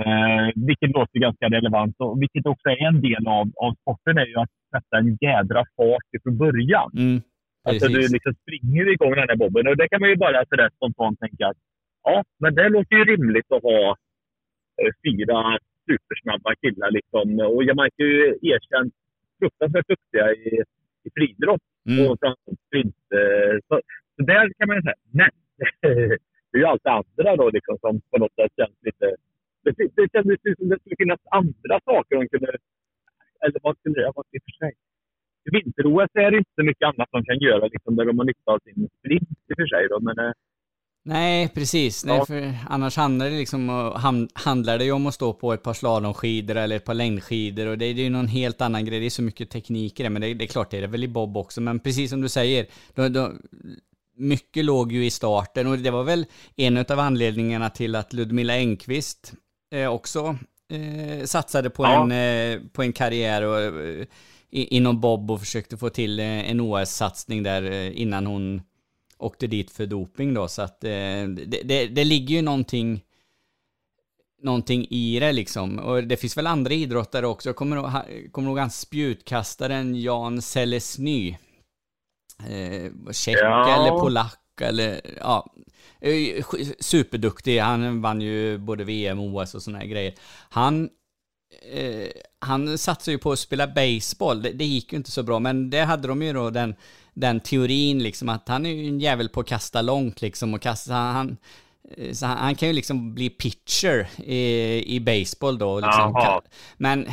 Eh, 0.01 0.53
vilket 0.69 0.91
låter 0.91 1.19
ganska 1.19 1.47
relevant 1.49 1.95
och 1.99 2.23
vilket 2.23 2.47
också 2.47 2.69
är 2.69 2.87
en 2.89 3.01
del 3.01 3.27
av, 3.27 3.47
av 3.57 3.73
sporten 3.81 4.19
är 4.19 4.27
ju 4.27 4.37
att 4.37 4.51
sätta 4.75 4.99
en 4.99 5.19
jädra 5.21 5.65
fart 5.77 6.09
ifrån 6.17 6.37
början. 6.39 6.91
Mm, 6.97 7.21
Alltså 7.69 7.89
du 7.89 8.01
liksom 8.01 8.35
springer 8.43 8.87
igång 8.93 9.11
den 9.15 9.29
här 9.29 9.37
bobben 9.37 9.67
och 9.69 9.77
det 9.77 9.89
kan 9.89 10.01
man 10.01 10.11
ju 10.11 10.17
bara 10.17 10.45
sådär 10.49 10.71
spontant 10.77 11.19
tänka 11.21 11.47
att 11.49 11.57
ja, 12.03 12.25
men 12.39 12.55
det 12.55 12.69
låter 12.69 12.97
ju 12.97 13.05
rimligt 13.05 13.53
att 13.53 13.63
ha 13.63 13.97
eh, 14.83 14.93
fyra 15.05 15.59
supersnabba 15.91 16.55
killar 16.63 16.91
liksom. 16.91 17.41
Och 17.55 17.65
Jamaica 17.65 18.03
är 18.03 18.07
ju 18.07 18.39
erkänt 18.43 18.95
fruktansvärt 19.39 19.89
duktiga 19.89 20.33
i, 20.33 20.63
i 21.05 21.09
friidrott 21.15 21.61
Mm. 21.89 22.11
och 22.11 22.19
sprint. 22.67 22.97
eh, 23.19 23.55
Så, 23.69 23.81
så 24.17 24.23
där 24.33 24.53
kan 24.59 24.69
man 24.69 24.77
ju 24.77 24.83
säga, 24.83 24.95
men 25.13 25.31
det 26.51 26.57
är 26.57 26.63
ju 26.63 26.65
allt 26.65 26.85
det 26.85 26.91
andra 26.91 27.37
då 27.37 27.51
liksom 27.51 27.79
som 27.81 28.01
på 28.11 28.19
något 28.19 28.35
sätt 28.39 28.53
känns 28.57 28.77
lite... 28.89 29.07
Det, 29.65 29.73
det 29.97 30.07
kändes 30.13 30.39
ju 30.47 30.55
som 30.59 30.69
det 30.69 30.79
skulle 30.81 30.97
finnas 31.03 31.21
andra 31.41 31.77
saker 31.85 32.17
de 32.17 32.29
kunde... 32.29 32.51
Eller 33.45 33.59
vad 33.63 33.77
skulle 33.79 33.95
det 33.95 34.13
varit 34.17 34.35
i 34.35 34.39
och 34.39 34.43
för 34.49 34.57
sig? 34.67 34.73
I 35.47 35.51
vinter-OS 35.57 36.11
är 36.15 36.31
det 36.31 36.39
inte 36.39 36.55
så 36.55 36.63
mycket 36.65 36.87
annat 36.91 37.09
de 37.11 37.25
kan 37.25 37.39
göra 37.39 37.67
liksom, 37.67 37.97
där 37.97 38.05
de 38.05 38.19
har 38.19 38.25
nytta 38.25 38.51
av 38.53 38.59
sin 38.65 38.89
sprint 38.99 39.31
i 39.49 39.53
och 39.53 39.57
för 39.61 39.67
sig. 39.67 39.89
Då, 39.89 40.01
men, 40.01 40.19
eh, 40.19 40.33
Nej, 41.05 41.49
precis. 41.55 42.05
Nej, 42.05 42.17
Ja. 42.19 42.25
för 42.27 42.53
annars 42.69 42.97
handlar 42.97 43.27
det, 43.31 43.37
liksom, 43.39 43.69
handlar 44.35 44.79
det 44.79 44.85
ju 44.85 44.93
om 44.93 45.07
att 45.07 45.15
stå 45.15 45.33
på 45.33 45.53
ett 45.53 45.63
par 45.63 45.73
slalomskidor 45.73 46.57
eller 46.57 46.77
ett 46.77 46.85
par 46.85 46.95
längdskidor 46.95 47.67
och 47.67 47.79
det, 47.79 47.93
det 47.93 48.01
är 48.01 48.05
ju 48.05 48.11
någon 48.11 48.27
helt 48.27 48.61
annan 48.61 48.85
grej. 48.85 49.01
Det 49.01 49.07
är 49.07 49.11
så 49.11 49.23
mycket 49.23 49.51
teknik 49.51 50.01
i 50.01 50.03
det, 50.03 50.11
men 50.11 50.23
det, 50.23 50.35
det 50.35 50.45
är 50.45 50.49
klart 50.49 50.71
det 50.71 50.77
är 50.77 50.81
det 50.81 50.87
väl 50.87 51.05
i 51.05 51.09
bob 51.09 51.37
också. 51.37 51.61
Men 51.61 51.81
precis 51.81 52.11
som 52.11 52.21
du 52.21 52.29
säger, 52.29 52.67
då, 52.95 53.09
då, 53.09 53.33
mycket 54.21 54.65
låg 54.65 54.93
ju 54.93 55.05
i 55.07 55.11
starten 55.11 55.67
och 55.67 55.79
det 55.79 55.91
var 55.91 56.05
väl 56.05 56.27
en 56.57 56.79
av 56.79 56.99
anledningarna 56.99 57.71
till 57.71 57.95
att 57.95 58.13
Ludmilla 58.13 58.55
Engqvist 58.55 59.33
eh, 59.75 59.87
också 59.89 60.39
eh, 60.73 61.25
satsade 61.25 61.71
på, 61.71 61.85
Ja. 61.85 62.03
en, 62.03 62.13
eh, 62.13 62.61
på 62.73 62.83
en 62.83 62.93
karriär 62.93 63.43
och, 63.43 63.61
eh, 63.61 64.07
inom 64.51 65.01
bob 65.01 65.31
och 65.31 65.41
försökte 65.41 65.77
få 65.77 65.91
till 65.91 66.21
eh, 66.21 66.51
en 66.51 66.61
OS-satsning 66.61 67.43
där 67.43 67.63
eh, 67.71 68.01
innan 68.01 68.27
hon 68.27 68.63
åkte 69.19 69.47
dit 69.47 69.71
för 69.71 69.87
doping 69.87 70.35
då, 70.35 70.49
så 70.49 70.63
att 70.63 70.81
det, 70.81 71.27
det, 71.65 71.87
det 71.87 72.05
ligger 72.05 72.35
ju 72.37 72.43
någonting 72.43 73.01
någonting 74.43 74.87
i 74.91 75.21
det 75.21 75.33
liksom. 75.33 75.79
Och 75.79 76.05
det 76.05 76.17
finns 76.17 76.37
väl 76.37 76.47
andra 76.47 76.75
idrottare 76.75 77.27
också. 77.27 77.49
Jag 77.49 77.57
kommer 77.57 78.29
kommer 78.31 78.49
ihåg 78.49 78.59
han 78.59 78.71
spjutkastaren 78.71 80.01
Jan 80.01 80.43
Selesny. 80.43 81.37
Eh, 82.49 83.13
Tjeck 83.13 83.39
Ja. 83.41 83.75
eller 83.75 83.99
polack 84.01 84.61
eller 84.61 85.01
ja. 85.21 85.55
Eh, 86.01 86.45
Superduktig. 86.81 87.59
Han 87.59 88.03
vann 88.03 88.21
ju 88.21 88.59
både 88.59 88.85
VM, 88.85 89.21
OS 89.21 89.55
och 89.55 89.63
såna 89.63 89.79
här 89.79 89.87
grejer. 89.87 90.15
Han 90.51 90.89
eh, 91.73 92.09
han 92.39 92.79
satsade 92.79 93.13
ju 93.13 93.19
på 93.19 93.33
att 93.33 93.39
spela 93.39 93.67
baseball. 93.67 94.43
Det, 94.43 94.53
det 94.53 94.65
gick 94.65 94.93
ju 94.93 94.97
inte 94.97 95.11
så 95.11 95.23
bra, 95.23 95.39
men 95.39 95.71
det 95.71 95.81
hade 95.85 96.09
de 96.09 96.23
ju 96.23 96.33
då 96.33 96.51
den, 96.51 96.75
den 97.15 97.41
teorin 97.41 98.03
liksom 98.03 98.29
att 98.29 98.49
han 98.49 98.67
är 98.67 98.71
ju 98.71 98.89
en 98.89 99.01
jävel 99.01 99.29
på 99.29 99.41
att 99.41 99.47
kasta 99.47 99.83
långt 99.83 100.23
liksom 100.23 100.55
och 100.55 100.63
kasta, 100.63 100.95
han, 100.95 101.37
eh, 101.97 102.13
så 102.13 102.27
han, 102.27 102.39
han 102.39 102.55
kan 102.55 102.69
ju 102.69 102.75
liksom 102.75 103.15
bli 103.15 103.31
pitcher 103.31 104.09
i, 104.25 104.97
i 104.97 105.01
baseball 105.01 105.59
då. 105.59 105.81
Liksom. 105.81 106.41
Men 106.77 107.07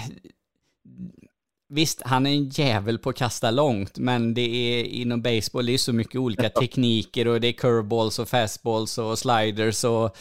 visst, 1.69 2.01
han 2.05 2.25
är 2.25 2.31
en 2.31 2.49
jävel 2.49 2.97
på 2.97 3.09
att 3.09 3.15
kasta 3.15 3.51
långt, 3.51 3.97
men 3.97 4.33
det 4.33 4.41
är 4.41 4.83
inom 4.83 5.21
baseball, 5.21 5.65
det 5.65 5.73
är 5.73 5.77
så 5.77 5.93
mycket 5.93 6.15
olika 6.15 6.49
tekniker 6.59 7.27
och 7.27 7.41
det 7.41 7.47
är 7.47 7.51
curveballs 7.51 8.19
och 8.19 8.29
fastballs 8.29 8.97
och 8.97 9.19
sliders 9.19 9.83
och 9.83 10.17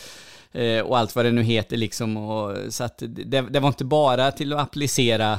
eh, 0.52 0.80
och 0.80 0.98
allt 0.98 1.16
vad 1.16 1.24
det 1.24 1.32
nu 1.32 1.42
heter 1.42 1.76
liksom. 1.76 2.16
Och, 2.16 2.56
så 2.72 2.84
att 2.84 3.02
det, 3.06 3.40
det 3.40 3.60
var 3.60 3.68
inte 3.68 3.84
bara 3.84 4.32
till 4.32 4.52
att 4.52 4.60
applicera 4.60 5.32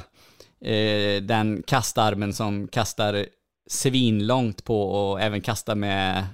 eh, 0.62 1.22
den 1.22 1.64
kastarmen 1.68 2.34
som 2.34 2.68
kastar 2.68 3.26
svinlångt 3.70 4.64
på 4.64 4.82
och 4.82 5.22
även 5.22 5.42
kasta 5.42 5.76
med, 5.76 6.28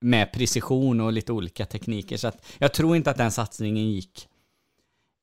med 0.00 0.32
precision 0.32 1.00
och 1.00 1.12
lite 1.12 1.32
olika 1.32 1.66
tekniker. 1.66 2.16
Så 2.16 2.28
att 2.28 2.46
jag 2.58 2.74
tror 2.74 2.96
inte 2.96 3.10
att 3.10 3.16
den 3.16 3.30
satsningen 3.30 3.90
gick, 3.90 4.28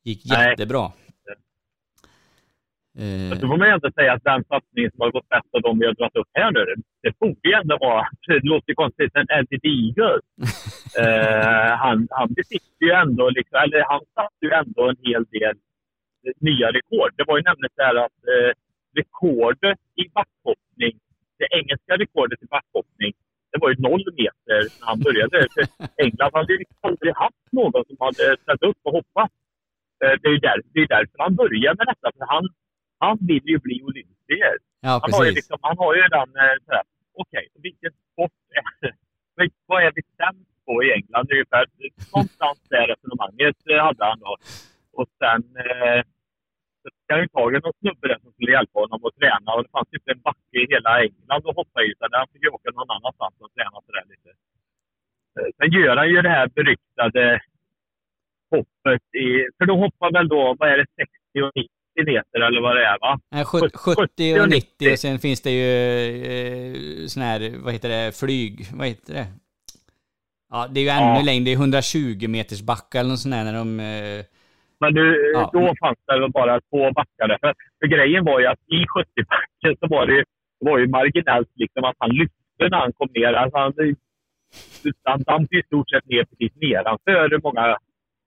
gick 0.03 0.25
Nej. 0.25 0.55
Eh, 2.99 3.29
Men 3.29 3.39
då 3.39 3.47
får 3.47 3.57
man 3.57 3.71
ändå 3.75 3.91
säga 3.91 4.13
att 4.13 4.23
den 4.23 4.43
satsningen 4.43 4.91
som 4.91 5.01
har 5.01 5.11
gått 5.11 5.29
bäst 5.29 5.49
av 5.55 5.61
de 5.61 5.79
vi 5.79 5.85
har 5.85 5.93
dragit 5.93 6.15
upp 6.15 6.31
här 6.33 6.51
nu, 6.51 6.65
det 7.03 7.19
borde 7.19 7.45
ju 7.49 7.53
ändå 7.53 7.77
vara, 7.77 8.07
det 8.27 8.39
låter 8.43 8.69
ju 8.71 8.75
konstigt, 8.75 9.11
en 9.15 9.27
Eddie 9.37 9.59
Deagle. 9.65 10.21
eh, 11.01 11.71
han, 11.83 12.07
han 12.11 12.33
besitter 12.33 12.85
ju 12.89 12.91
ändå, 12.91 13.29
liksom, 13.29 13.55
eller 13.63 13.83
han 13.91 14.01
satte 14.15 14.41
ju 14.47 14.51
ändå 14.61 14.81
en 14.89 14.99
hel 15.03 15.23
del 15.35 15.55
nya 16.39 16.67
rekord. 16.77 17.11
Det 17.17 17.23
var 17.27 17.37
ju 17.37 17.43
nämligen 17.43 17.73
så 17.75 17.83
här 17.83 17.95
att 18.05 18.19
eh, 18.33 18.51
rekordet 18.99 19.79
i 20.01 20.03
backhoppning, 20.17 20.93
det 21.39 21.47
engelska 21.57 21.93
rekordet 22.03 22.43
i 22.43 22.45
backhoppning, 22.45 23.13
det 23.51 23.57
var 23.61 23.69
ju 23.69 23.77
noll 23.87 24.05
meter 24.21 24.59
när 24.79 24.87
han 24.91 24.99
började. 24.99 25.47
För 25.53 25.63
England 26.03 26.31
hade 26.33 26.53
ju 26.53 26.59
liksom 26.59 26.77
aldrig 26.81 27.13
haft 27.15 27.45
någon 27.51 27.83
som 27.87 27.97
hade 27.99 28.25
ställt 28.43 28.63
upp 28.69 28.79
och 28.83 28.93
hoppat. 28.97 29.31
Eh, 30.03 30.13
det 30.21 30.27
är 30.29 30.33
ju 30.37 30.41
där, 30.49 30.59
det 30.73 30.79
är 30.79 30.87
därför 30.87 31.17
han 31.17 31.35
började 31.35 31.77
med 31.77 31.87
detta. 31.91 32.07
För 32.17 32.25
han, 32.33 32.45
han 32.99 33.17
vill 33.21 33.45
ju 33.53 33.57
bli 33.59 33.83
olympier. 33.83 34.55
ja, 34.81 34.99
Han 35.03 35.13
har, 35.13 35.25
ju 35.25 35.31
liksom, 35.31 35.57
han 35.61 35.77
har 35.77 35.95
ju 35.95 36.01
den 36.01 36.29
eh, 36.43 36.81
okej, 37.13 37.47
vilken 37.53 37.91
sport 38.11 38.31
är 38.49 38.87
det? 38.87 38.95
Vad 39.65 39.83
är 39.83 39.91
vi 39.95 40.01
sämst 40.19 40.65
på 40.65 40.83
i 40.83 40.93
England? 40.93 41.31
Ungefär 41.31 41.65
någonstans 42.13 42.59
där 42.69 42.87
resonemanget 42.87 43.57
eh, 43.69 43.83
hade 43.87 44.05
han 44.05 44.19
då. 44.19 44.37
Och 44.99 45.07
sen 45.19 45.41
eh, 45.65 46.01
så 46.81 46.87
han 47.13 47.19
ju 47.21 47.57
i 47.57 47.59
någon 47.65 47.79
snubbe 47.81 48.07
där 48.07 48.19
som 48.23 48.31
skulle 48.33 48.51
hjälpa 48.51 48.79
honom 48.79 49.05
att 49.05 49.15
träna. 49.21 49.49
Och 49.55 49.63
det 49.63 49.69
fanns 49.75 49.89
ju 49.91 49.97
inte 49.99 50.11
en 50.11 50.21
backe 50.27 50.57
i 50.63 50.67
hela 50.73 50.91
England 51.03 51.43
att 51.47 51.55
hoppa 51.55 51.83
i. 51.83 51.87
Utan 51.91 52.09
han 52.11 52.27
fick 52.31 52.43
ju 52.43 52.49
åka 52.49 52.69
någon 52.71 52.91
annanstans 52.95 53.35
och 53.39 53.53
träna 53.55 53.77
sådär 53.85 54.05
lite. 54.11 54.29
Eh, 55.37 55.49
Sen 55.57 55.69
gör 55.71 55.95
han 55.97 56.09
ju 56.13 56.21
det 56.21 56.35
här 56.37 56.47
beryktade 56.47 57.23
hoppet 58.51 59.05
i... 59.25 59.27
För 59.57 59.65
de 59.65 59.79
hoppar 59.79 60.11
väl 60.11 60.27
då, 60.27 60.55
vad 60.59 60.69
är 60.69 60.77
det, 60.77 60.85
60 60.95 61.41
och 61.45 61.51
90 61.55 61.69
meter 62.05 62.39
eller 62.47 62.61
vad 62.61 62.75
det 62.75 62.85
är 62.85 62.97
va? 63.01 63.19
Nej, 63.31 63.45
70, 63.45 63.77
70 63.77 64.41
och 64.41 64.49
90 64.49 64.91
och 64.91 64.99
sen 64.99 65.19
finns 65.19 65.41
det 65.41 65.51
ju 65.51 65.67
eh, 66.31 67.05
sån 67.07 67.23
här, 67.23 67.63
vad 67.63 67.73
heter 67.73 67.89
det, 67.89 68.19
flyg, 68.19 68.65
vad 68.73 68.87
heter 68.87 69.13
det? 69.13 69.25
Ja, 70.51 70.67
det 70.71 70.79
är 70.79 70.83
ju 70.83 70.89
ännu 70.89 71.19
Ja. 71.19 71.21
längre, 71.25 71.43
det 71.45 71.51
är 71.51 71.55
120 71.55 72.27
meters 72.27 72.61
backa 72.61 72.99
eller 72.99 73.09
något 73.09 73.19
sånt 73.19 73.35
där 73.35 73.43
när 73.43 73.53
de... 73.53 73.79
Eh, 73.79 74.25
Men 74.79 74.93
du, 74.93 75.31
Ja. 75.33 75.49
då 75.53 75.73
fanns 75.81 75.97
det 76.07 76.19
väl 76.19 76.31
bara 76.31 76.59
två 76.69 76.91
backar. 76.91 77.37
För, 77.41 77.53
för 77.79 77.87
grejen 77.87 78.25
var 78.25 78.39
ju 78.39 78.45
att 78.47 78.59
i 78.59 78.79
70-backen 78.95 79.73
så 79.79 79.87
var 79.95 80.05
det, 80.07 80.13
ju- 80.13 80.23
var 80.59 80.77
ju 80.77 80.87
marginellt 80.87 81.51
liksom 81.55 81.83
att 81.83 81.95
han 81.99 82.09
lyfte 82.09 82.35
när 82.71 82.77
han 82.77 82.93
kom 82.93 83.09
ner. 83.15 83.33
Alltså 83.33 83.57
han, 83.57 83.73
han 85.03 85.23
damp 85.23 85.53
i 85.53 85.61
stort 85.65 85.89
sett 85.89 86.05
ner 86.05 86.23
precis 86.25 86.51
nedanför 86.61 87.39
många... 87.43 87.77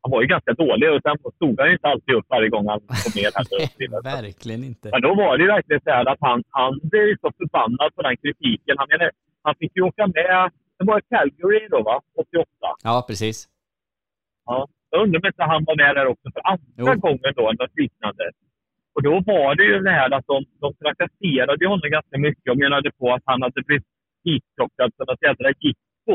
Han 0.02 0.10
var 0.10 0.20
ju 0.22 0.26
ganska 0.26 0.52
dålig 0.52 0.90
och 0.92 1.00
sen 1.02 1.16
stod 1.34 1.60
han 1.60 1.72
inte 1.72 1.88
alltid 1.88 2.14
upp 2.14 2.26
varje 2.28 2.48
gång 2.48 2.68
han 2.68 2.80
kom 2.80 3.12
ner. 3.14 3.30
Vidare. 3.78 4.02
verkligen 4.22 4.64
inte. 4.64 4.88
Men 4.92 5.02
då 5.02 5.14
var 5.14 5.36
det 5.36 5.42
ju 5.44 5.50
verkligen 5.56 5.80
så 5.84 5.90
här 5.90 6.04
att 6.12 6.18
han, 6.20 6.42
han 6.50 6.80
blev 6.82 7.16
så 7.20 7.32
förbannad 7.38 7.94
på 7.94 8.02
den 8.02 8.16
kritiken. 8.16 8.74
Han, 8.78 8.88
menar, 8.90 9.10
han 9.42 9.54
fick 9.60 9.72
ju 9.76 9.82
åka 9.82 10.06
med, 10.06 10.50
det 10.78 10.84
var 10.84 10.98
i 10.98 11.02
Calgary 11.10 11.68
då 11.70 11.82
va, 11.82 12.00
88. 12.16 12.48
Ja, 12.82 13.04
precis. 13.08 13.48
Ja. 14.46 14.68
Jag 14.90 15.02
undrar 15.02 15.20
om 15.20 15.26
inte 15.26 15.42
han 15.42 15.64
var 15.64 15.76
med 15.76 15.96
där 15.96 16.06
också 16.06 16.30
för 16.34 16.42
andra 16.44 16.92
Jo. 16.94 17.00
gången 17.06 17.32
då, 17.36 17.42
något 17.42 17.76
liknande. 17.76 18.24
Och 18.94 19.02
då 19.02 19.20
var 19.26 19.54
det 19.54 19.64
ju 19.64 19.78
det 19.80 19.90
här 19.90 20.10
att 20.14 20.26
de, 20.26 20.44
de 20.60 20.74
trakasserade 20.74 21.66
honom 21.66 21.90
ganska 21.90 22.18
mycket 22.18 22.50
och 22.50 22.58
menade 22.58 22.90
på 22.98 23.12
att 23.14 23.22
han 23.24 23.42
hade 23.42 23.62
blivit 23.62 23.86
hitplockad 24.24 24.90
för 24.96 25.06
något 25.06 25.22
jädra 25.22 25.48
jippo. 25.60 26.14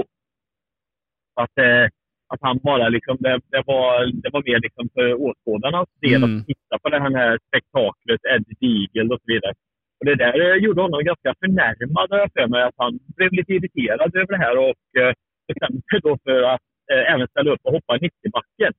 Att, 1.42 1.58
eh, 1.58 1.86
att 2.34 2.42
han 2.42 2.58
bara 2.70 2.90
liksom, 2.90 3.18
det, 3.20 3.40
det, 3.54 3.64
var, 3.66 4.06
det 4.24 4.30
var 4.34 4.44
mer 4.50 4.60
liksom 4.66 4.90
för 4.94 5.14
åskådarnas 5.28 5.90
del 6.02 6.24
Mm. 6.24 6.40
att 6.40 6.46
titta 6.46 6.76
på 6.84 6.90
det 6.90 7.00
här 7.00 7.40
spektaklet, 7.48 8.22
Eddie 8.34 8.56
Deagle 8.62 9.14
och 9.14 9.22
så 9.22 9.28
vidare. 9.34 9.54
Och 10.00 10.06
det 10.06 10.16
där 10.16 10.38
eh, 10.46 10.56
gjorde 10.64 10.82
honom 10.82 11.04
ganska 11.04 11.34
förnärmad 11.40 12.08
har 12.12 12.18
jag 12.24 12.32
för 12.38 12.48
mig. 12.48 12.62
Att 12.64 12.78
han 12.78 13.00
blev 13.18 13.32
lite 13.32 13.54
irriterad 13.54 14.16
över 14.16 14.32
det 14.36 14.44
här 14.46 14.58
och 14.58 14.84
eh, 15.02 15.14
bestämde 15.48 15.82
sig 15.90 16.00
då 16.08 16.18
för 16.24 16.42
att 16.54 16.66
eh, 16.92 17.14
även 17.14 17.28
ställa 17.28 17.52
upp 17.52 17.64
och 17.64 17.76
hoppa 17.78 17.94
90-backen. 17.98 18.74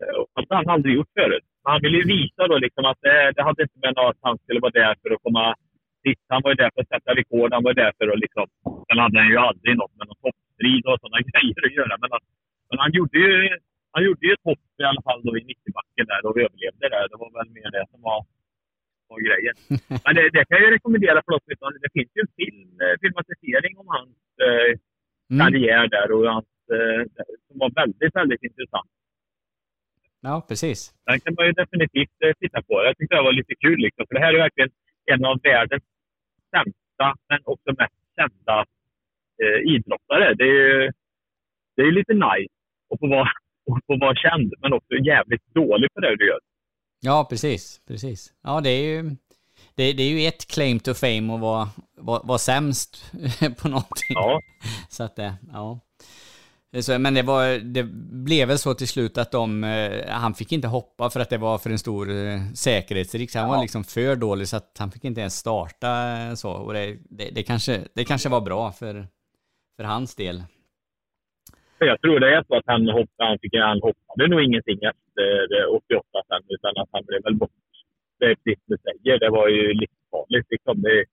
Eh, 0.00 0.18
hade 0.34 0.54
han 0.60 0.68
aldrig 0.74 0.94
gjort 0.94 1.12
förut. 1.18 1.46
Men 1.64 1.72
Han 1.72 1.82
ville 1.84 1.98
ju 1.98 2.06
visa 2.16 2.42
då 2.50 2.56
liksom 2.58 2.84
att 2.90 3.00
det, 3.06 3.32
det 3.36 3.42
hade 3.48 3.62
inte 3.62 3.78
med 3.84 3.98
att 3.98 4.20
han 4.28 4.38
skulle 4.38 4.60
vara 4.60 4.78
där 4.82 4.94
för 5.02 5.10
att 5.14 5.22
komma 5.26 5.54
dit. 6.04 6.18
Han 6.28 6.42
var 6.44 6.50
ju 6.50 6.58
där 6.62 6.70
för 6.74 6.80
att 6.82 6.92
sätta 6.94 7.14
rekord. 7.20 7.52
Han 7.52 7.62
var 7.64 7.70
ju 7.70 7.80
där 7.84 7.92
för 7.98 8.08
att 8.12 8.20
liksom... 8.24 8.46
Sen 8.86 8.98
hade 9.04 9.18
han 9.22 9.30
ju 9.34 9.38
aldrig 9.48 9.72
något 9.76 9.94
med 9.98 10.06
någon 10.08 10.20
toppstrid 10.24 10.84
och 10.90 10.98
sådana 11.00 11.20
grejer 11.30 11.60
att 11.66 11.76
göra. 11.80 11.94
Men, 12.00 12.10
han, 12.14 12.22
men 12.70 12.78
han 12.78 12.92
gjorde 12.92 13.18
ju 13.18 13.30
han 13.92 14.04
gjorde 14.04 14.26
ju 14.26 14.32
ett 14.32 14.44
hopp 14.50 14.64
i 14.82 14.84
alla 14.90 15.02
fall 15.06 15.20
då 15.26 15.30
i 15.38 15.42
90-backen 15.52 16.06
där 16.10 16.20
och 16.26 16.36
överlevde 16.44 16.86
där. 16.94 17.08
Det 17.10 17.18
var 17.22 17.30
väl 17.38 17.50
mer 17.56 17.70
det 17.76 17.86
som 17.92 18.00
var, 18.08 18.20
var 19.08 19.18
grejen. 19.28 19.54
Men 20.04 20.12
det, 20.16 20.24
det 20.36 20.44
kan 20.48 20.62
jag 20.62 20.72
rekommendera 20.76 21.22
för 21.24 21.32
oss. 21.36 21.44
Det 21.84 21.92
finns 21.96 22.10
ju 22.16 22.20
en 22.26 22.32
film, 22.40 22.68
eh, 22.84 22.94
filmatisering 23.02 23.74
om 23.82 23.88
hans 23.96 24.16
eh, 24.46 24.72
Mm. 25.32 25.40
karriär 25.46 25.88
där 25.88 26.12
och 26.12 26.24
hans, 26.36 26.46
eh, 26.76 27.02
som 27.48 27.58
var 27.58 27.70
väldigt, 27.80 28.14
väldigt 28.16 28.42
intressant. 28.42 28.90
Ja, 30.20 30.44
precis. 30.48 30.94
Den 31.06 31.20
kan 31.20 31.34
man 31.38 31.46
ju 31.46 31.52
definitivt 31.52 32.16
eh, 32.24 32.32
titta 32.40 32.62
på. 32.62 32.72
Jag 32.84 32.96
tyckte 32.98 33.16
det 33.16 33.22
var 33.22 33.32
lite 33.32 33.54
kul 33.54 33.78
liksom, 33.78 34.06
för 34.06 34.14
det 34.14 34.20
här 34.20 34.34
är 34.34 34.38
verkligen 34.38 34.70
en 35.12 35.24
av 35.24 35.40
världens 35.42 35.82
sämsta 36.54 37.06
men 37.28 37.38
också 37.44 37.70
mest 37.78 37.94
kända 38.18 38.56
eh, 39.42 39.58
idrottare. 39.74 40.34
Det 40.34 40.44
är 40.44 40.58
ju 40.62 40.90
det 41.76 41.82
är 41.82 41.92
lite 41.92 42.14
nice 42.14 42.54
att 42.94 43.00
få 43.00 43.08
vara, 43.08 43.22
att 43.22 43.84
få 43.86 43.98
vara 43.98 44.14
känd 44.14 44.54
men 44.62 44.72
också 44.72 44.94
jävligt 44.94 45.54
dålig 45.54 45.88
på 45.94 46.00
det 46.00 46.16
du 46.16 46.26
gör. 46.26 46.40
Ja, 47.00 47.26
precis. 47.30 47.80
Precis. 47.88 48.32
Ja, 48.42 48.60
det 48.60 48.70
är 48.70 48.82
ju... 48.82 49.16
Det, 49.74 49.92
det 49.92 50.02
är 50.02 50.10
ju 50.10 50.26
ett 50.26 50.46
claim 50.46 50.80
to 50.80 50.94
fame 50.94 51.34
att 51.34 51.40
vara, 51.40 51.68
vara, 51.96 52.22
vara 52.24 52.38
sämst 52.38 53.12
på 53.62 53.68
någonting. 53.68 54.14
Ja. 54.14 54.40
Så 54.88 55.02
att 55.02 55.16
det, 55.16 55.34
ja. 55.52 55.80
Så, 56.80 56.98
men 56.98 57.14
det, 57.14 57.22
var, 57.22 57.58
det 57.58 57.82
blev 58.24 58.48
väl 58.48 58.58
så 58.58 58.74
till 58.74 58.88
slut 58.88 59.18
att 59.18 59.30
de, 59.30 59.64
eh, 59.64 60.08
han 60.08 60.34
fick 60.34 60.52
inte 60.52 60.68
hoppa 60.68 61.10
för 61.10 61.20
att 61.20 61.30
det 61.30 61.38
var 61.38 61.58
för 61.58 61.70
en 61.70 61.78
stor 61.78 62.10
eh, 62.10 62.40
säkerhetsrisk. 62.54 63.34
Han 63.34 63.48
var 63.48 63.62
liksom 63.62 63.84
för 63.84 64.16
dålig 64.16 64.48
så 64.48 64.56
att 64.56 64.76
han 64.78 64.90
fick 64.90 65.04
inte 65.04 65.20
ens 65.20 65.36
starta 65.36 66.18
eh, 66.18 66.34
så. 66.34 66.50
Och 66.50 66.72
det, 66.72 66.96
det, 67.10 67.30
det, 67.30 67.42
kanske, 67.42 67.80
det 67.94 68.04
kanske 68.04 68.28
var 68.28 68.40
bra 68.40 68.72
för, 68.72 69.06
för 69.76 69.84
hans 69.84 70.14
del. 70.14 70.42
Jag 71.86 72.00
tror 72.00 72.20
det 72.20 72.36
är 72.36 72.44
så 72.48 72.56
att 72.56 72.66
han, 72.66 72.88
hoppade, 72.88 73.28
han, 73.28 73.38
fick, 73.38 73.54
han 73.54 73.80
hoppade 73.82 74.28
nog 74.28 74.42
ingenting 74.42 74.78
efter 74.92 75.30
eh, 75.60 75.74
88 75.74 76.04
sen 76.28 76.42
utan 76.48 76.72
att 76.76 76.88
han 76.92 77.04
blev 77.06 77.22
väl 77.22 77.34
bort. 77.34 77.50
Det 78.18 78.26
är 78.26 78.34
precis 78.34 78.58
som 78.64 78.76
du 78.76 78.78
säger. 78.86 79.18
Det 79.18 79.30
var 79.30 79.48
ju 79.48 79.72
livsfarligt. 79.72 80.50
Liksom. 80.50 80.82
Det, 80.82 81.04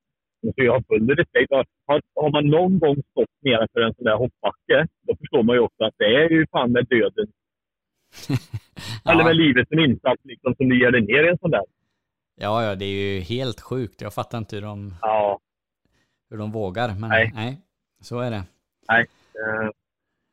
så 0.42 0.64
jag 0.64 0.74
har 0.74 0.84
full 0.88 1.16
respekt. 1.16 1.52
Har, 1.52 2.02
har 2.16 2.32
man 2.32 2.48
någon 2.48 2.80
gång 2.80 2.98
stått 3.12 3.36
nere 3.42 3.68
för 3.74 3.82
en 3.82 3.94
sån 3.94 4.06
där 4.06 4.16
hoppbacke, 4.16 4.88
då 5.02 5.16
förstår 5.16 5.44
man 5.44 5.56
ju 5.56 5.62
också 5.62 5.84
att 5.84 5.94
det 5.98 6.16
är 6.16 6.30
ju 6.30 6.48
fan 6.52 6.72
med 6.72 6.86
döden. 6.88 7.28
Eller 9.10 9.24
med 9.24 9.36
livet 9.36 9.68
som 9.68 9.80
insats 9.80 10.22
liksom, 10.24 10.56
som 10.56 10.70
du 10.70 10.80
ger 10.80 10.92
dig 10.92 11.02
ner 11.02 11.24
i 11.24 11.30
en 11.30 11.38
sån 11.38 11.52
där. 11.52 11.64
Ja, 12.36 12.64
ja, 12.64 12.76
det 12.76 12.86
är 12.86 13.14
ju 13.16 13.20
helt 13.20 13.62
sjukt. 13.62 14.02
Jag 14.02 14.14
fattar 14.14 14.38
inte 14.38 14.56
hur 14.56 14.64
de, 14.64 14.94
Ja, 15.02 15.40
hur 16.30 16.38
de 16.38 16.52
vågar. 16.52 16.88
Men 17.00 17.10
Nej. 17.10 17.32
nej, 17.36 17.58
så 18.02 18.20
är 18.20 18.32
det. 18.32 18.44
nej. 18.90 19.06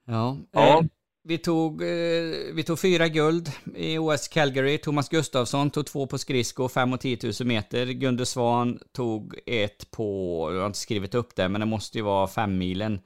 Ja. 0.05 0.37
Ja. 0.53 0.79
Eh, 0.79 0.85
vi, 1.25 1.39
tog, 1.39 1.83
eh, 1.83 2.55
vi 2.55 2.63
tog 2.67 2.81
fyra 2.81 3.09
guld 3.09 3.53
i 3.77 3.99
OS 3.99 4.29
Calgary. 4.29 4.79
Thomas 4.79 5.09
Gustafsson 5.09 5.71
tog 5.71 5.87
två 5.87 6.07
på 6.07 6.19
skridsko, 6.19 6.69
fem 6.69 6.93
och 6.93 7.01
10 7.01 7.19
000 7.23 7.33
meter. 7.49 7.87
Gunde 7.87 8.27
Svan 8.27 8.79
tog 8.93 9.39
ett 9.47 9.91
på, 9.91 10.49
jag 10.53 10.61
har 10.61 10.67
inte 10.67 10.79
skrivit 10.79 11.15
upp 11.15 11.37
det, 11.37 11.49
men 11.49 11.61
det 11.61 11.67
måste 11.67 11.99
ju 11.99 12.05
vara 12.05 12.27
fem 12.29 12.59
milen. 12.59 13.01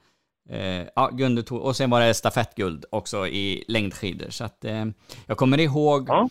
Eh, 0.49 0.85
ja, 0.95 1.09
Gunde 1.13 1.43
tog, 1.43 1.61
och 1.61 1.75
sen 1.75 1.89
var 1.89 2.01
det 2.01 2.13
stafettguld 2.13 2.85
också 2.91 3.27
i 3.27 3.63
längdskidor. 3.67 4.29
Så 4.29 4.43
att 4.43 4.65
eh, 4.65 4.85
jag 5.25 5.37
kommer 5.37 5.59
ihåg 5.59 6.09
Ja. 6.09 6.29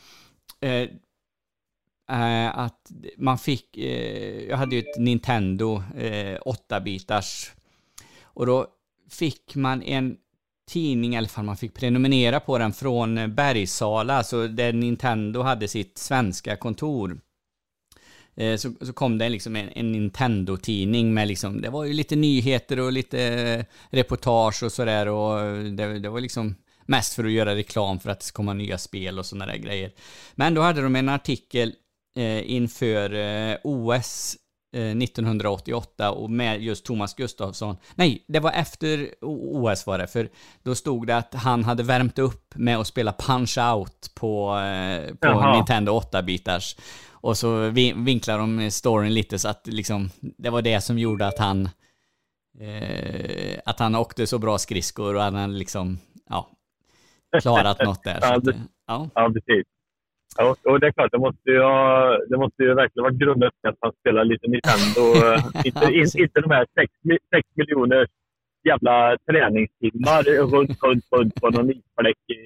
eh, 0.61 0.89
att 2.59 2.91
man 3.17 3.39
fick, 3.39 3.77
jag 4.49 4.57
hade 4.57 4.77
ju 4.77 4.81
ett 4.83 4.99
Nintendo 4.99 5.83
eh, 5.97 6.39
8-bitars 6.41 7.51
och 8.23 8.47
då 8.47 8.67
fick 9.11 9.55
man 9.55 9.83
en 9.83 10.17
tidning, 10.69 11.15
eller 11.15 11.29
fall 11.29 11.45
man 11.45 11.57
fick 11.57 11.75
prenumerera 11.75 12.41
på 12.41 12.59
den 12.59 12.73
från 12.73 13.19
eh, 13.19 13.27
Bergsala, 13.27 14.15
alltså 14.15 14.49
där 14.49 14.73
Nintendo 14.73 15.43
hade 15.43 15.69
sitt 15.69 15.99
svenska 15.99 16.57
kontor. 16.57 17.21
Eh, 18.37 18.57
så, 18.57 18.73
så 18.81 18.93
kom 18.93 19.19
det 19.19 19.29
liksom 19.29 19.57
en, 19.57 19.69
en 19.69 19.93
Nintendo-tidning 19.93 21.15
med 21.15 21.29
liksom, 21.29 21.61
det 21.61 21.71
var 21.71 21.85
ju 21.85 21.93
lite 21.93 22.17
nyheter 22.17 22.81
och 22.81 22.93
lite 22.93 23.23
eh, 23.23 23.65
reportage 23.91 24.63
och 24.63 24.73
sådär 24.73 25.09
och 25.09 25.65
det, 25.65 25.99
det 25.99 26.09
var 26.09 26.21
liksom 26.21 26.55
mest 26.87 27.15
för 27.15 27.25
att 27.25 27.31
göra 27.31 27.55
reklam 27.55 28.01
för 28.01 28.11
att 28.11 28.21
det 28.21 28.27
ska 28.27 28.37
komma 28.37 28.53
nya 28.53 28.79
spel 28.79 29.19
och 29.19 29.27
sådana 29.27 29.47
där 29.47 29.59
grejer. 29.59 29.93
Men 30.35 30.55
då 30.55 30.61
hade 30.61 30.83
de 30.83 30.97
en 30.97 31.09
artikel 31.09 31.75
eh, 32.17 32.51
inför 32.51 33.15
eh, 33.15 33.57
OS 33.65 34.37
1988 34.77 36.11
och 36.13 36.31
med 36.31 36.63
just 36.63 36.85
Thomas 36.87 37.15
Gustafsson. 37.15 37.77
Nej, 37.95 38.25
det 38.29 38.41
var 38.41 38.53
efter 38.53 39.15
OS 39.23 39.87
var 39.87 39.99
det, 39.99 40.07
för 40.07 40.29
då 40.63 40.75
stod 40.75 41.07
det 41.07 41.17
att 41.17 41.35
han 41.35 41.65
hade 41.65 41.83
värmt 41.83 42.19
upp 42.19 42.55
med 42.55 42.79
att 42.79 42.87
spela 42.87 43.13
Punch-Out 43.13 44.15
på, 44.15 44.59
eh, 44.59 45.15
på 45.15 45.27
Jaha. 45.29 45.57
Nintendo 45.57 45.93
8-bitars. 46.01 46.77
Och 47.11 47.37
så 47.37 47.69
vi- 47.69 47.93
vinklar 47.97 48.39
de 48.39 48.71
storyn 48.71 49.15
lite 49.15 49.39
så 49.39 49.49
att 49.49 49.67
liksom, 49.67 50.11
det 50.21 50.51
var 50.51 50.63
det 50.63 50.81
som 50.81 50.99
gjorde 50.99 51.27
att 51.27 51.39
han 51.39 51.69
eh, 52.61 53.59
att 53.65 53.79
han 53.79 53.95
åkte 53.95 54.27
så 54.27 54.39
bra 54.39 54.59
skridskor 54.59 55.15
och 55.15 55.23
han 55.23 55.35
hade 55.35 55.53
liksom, 55.55 55.99
ja, 56.31 56.49
klarat 57.43 57.85
något 57.85 58.03
där. 58.05 58.19
Ja, 58.23 58.39
det- 58.39 58.51
eh, 58.51 58.57
ja. 58.87 59.09
Ja, 59.15 59.31
precis. 59.33 59.67
Ja, 60.37 60.57
och 60.65 60.81
det 60.81 60.87
är 60.87 60.93
klart, 60.93 61.13
det 61.13 61.19
måste 61.19 61.51
ju, 61.51 61.61
ha, 61.63 62.19
det 62.31 62.37
måste 62.37 62.63
ju 62.63 62.75
verkligen 62.75 63.03
vara 63.03 63.13
grundat 63.15 63.53
att 63.69 63.77
han 63.81 63.93
spelar 64.01 64.25
lite 64.25 64.47
Nintendo. 64.49 65.03
eh, 65.35 65.67
inte, 65.67 65.85
in, 65.93 66.07
inte 66.25 66.41
de 66.41 66.51
här 66.51 66.67
sex, 66.81 66.93
mi- 67.05 67.25
sex 67.35 67.49
miljoner 67.55 68.07
jävla 68.69 69.17
träningstimmar 69.31 70.23
runt, 70.55 70.83
runt, 70.83 71.05
runt 71.17 71.35
på 71.41 71.51
någon 71.51 71.71
isfläck 71.71 72.17
i, 72.35 72.39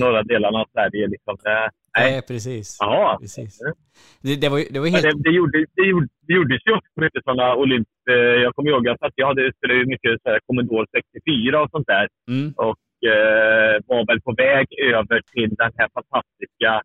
norra 0.00 0.22
delarna 0.22 0.58
av 0.58 0.66
Sverige. 0.72 1.06
Liksom. 1.06 1.36
Det, 1.42 1.70
nej. 1.98 2.12
Nej, 2.12 2.22
precis. 2.28 2.76
Jaha. 2.80 3.18
precis. 3.18 3.58
Det, 4.22 4.36
det, 4.40 4.48
var, 4.48 4.58
ju- 4.58 4.68
det 4.70 4.78
var 4.80 4.86
Men 4.86 4.94
helt... 4.94 5.04
det, 5.24 5.30
det, 5.30 5.34
gjorde, 5.36 5.58
det, 5.76 5.82
gjorde, 5.82 6.08
det 6.26 6.32
gjordes 6.34 6.62
ju 6.66 6.72
också 6.72 6.92
mycket 7.00 7.24
sådana 7.24 7.54
olymp... 7.54 7.88
eh, 8.10 8.14
Jag 8.16 8.54
kommer 8.54 8.70
ihåg 8.70 8.88
att 8.88 9.12
jag 9.14 9.26
hade 9.26 9.52
spelade 9.56 9.84
mycket 9.86 10.22
så 10.22 10.28
här 10.30 10.40
Commodore 10.46 10.86
64 10.92 11.62
och 11.62 11.70
sånt 11.70 11.86
där. 11.86 12.08
Mm. 12.30 12.52
Och 12.56 12.78
eh, 13.10 13.74
var 13.86 14.06
väl 14.06 14.20
på 14.20 14.32
väg 14.44 14.66
över 14.94 15.20
till 15.32 15.50
den 15.54 15.72
här 15.76 15.88
fantastiska 15.94 16.82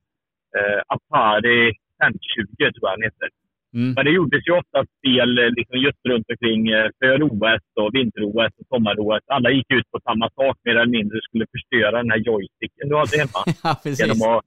eh, 0.60 0.80
Atari 0.94 1.62
520 2.02 2.58
tror 2.58 2.86
jag 2.90 2.94
den 3.00 3.04
heter. 3.10 3.30
Mm. 3.80 3.92
Men 3.96 4.06
det 4.06 4.12
gjordes 4.20 4.48
ju 4.48 4.52
ofta 4.62 4.80
spel 4.98 5.30
eh, 5.38 5.50
liksom 5.58 5.78
just 5.88 6.02
runt 6.10 6.28
omkring 6.34 6.62
eh, 6.78 6.88
för 7.00 7.24
OS 7.30 7.64
och 7.82 7.90
vinter-OS 7.96 8.54
och 8.60 8.68
sommar-OS. 8.74 9.24
Alla 9.36 9.50
gick 9.58 9.70
ut 9.78 9.88
på 9.92 10.00
samma 10.08 10.28
sak 10.40 10.56
mer 10.66 10.76
eller 10.76 10.96
mindre. 10.98 11.20
skulle 11.28 11.46
förstöra 11.56 11.96
den 12.02 12.12
här 12.12 12.22
joysticken 12.28 12.90
du 12.90 12.96
hade 13.02 13.18
hemma. 13.24 13.42
Ja, 13.64 13.72
precis. 13.84 14.00
genom 14.02 14.22
att 14.32 14.44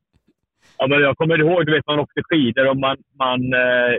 Ja, 0.78 0.86
men 0.86 0.98
jag 1.00 1.16
kommer 1.20 1.38
ihåg, 1.40 1.66
du 1.66 1.72
vet 1.72 1.86
man 1.86 1.98
åkte 2.04 2.20
skidor 2.28 2.66
och 2.70 2.76
man, 2.86 2.96
man 3.24 3.40
eh, 3.64 3.92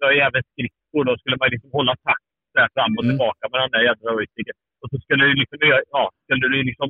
ja, 0.00 0.06
även 0.26 0.42
skridskor. 0.52 1.02
Då 1.08 1.12
skulle 1.20 1.36
man 1.40 1.48
liksom 1.54 1.70
hålla 1.78 1.94
takt 2.08 2.26
där 2.58 2.68
fram 2.74 2.92
och 2.98 3.04
Mm. 3.04 3.10
tillbaka 3.12 3.44
med 3.50 3.58
den 3.64 3.70
där 3.74 3.82
jädra 3.88 4.08
joysticken. 4.16 4.56
Och 4.82 4.88
så 4.92 4.96
skulle 5.04 5.24
du 5.28 5.34
liksom, 5.42 5.58
ja, 5.96 6.04
skulle 6.24 6.48
du 6.48 6.62
liksom 6.70 6.88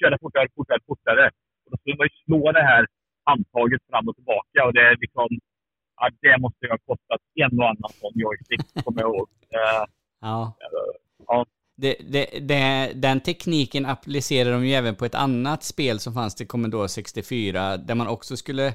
köra 0.00 0.16
fortare, 0.22 0.46
fortare, 0.56 0.80
fortare. 0.90 1.24
Och 1.64 1.68
då 1.72 1.76
skulle 1.80 1.96
man 2.00 2.06
ju 2.10 2.14
slå 2.24 2.52
det 2.58 2.64
här 2.72 2.82
handtaget 3.24 3.82
fram 3.90 4.08
och 4.08 4.16
tillbaka. 4.16 4.58
Och 4.66 4.72
det 4.72 4.80
är 4.80 4.96
liksom, 5.04 5.28
ja, 6.00 6.10
det 6.20 6.38
måste 6.40 6.66
ju 6.66 6.70
ha 6.70 6.78
kostat 6.78 7.20
en 7.34 7.58
och 7.58 7.68
annan 7.68 7.90
sån 8.00 8.12
joystick, 8.14 8.84
kommer 8.84 9.00
jag 9.00 9.10
ihåg. 9.14 9.28
Eh, 9.54 9.84
Ja. 10.20 10.56
ja. 11.26 11.46
Det, 11.76 11.96
det, 12.08 12.26
det, 12.40 12.92
den 12.94 13.20
tekniken 13.20 13.86
applicerar 13.86 14.52
de 14.52 14.66
ju 14.66 14.74
även 14.74 14.94
på 14.94 15.04
ett 15.04 15.14
annat 15.14 15.62
spel 15.62 16.00
som 16.00 16.14
fanns 16.14 16.34
till 16.34 16.46
Commodore 16.46 16.88
64, 16.88 17.76
där 17.76 17.94
man 17.94 18.08
också 18.08 18.36
skulle 18.36 18.74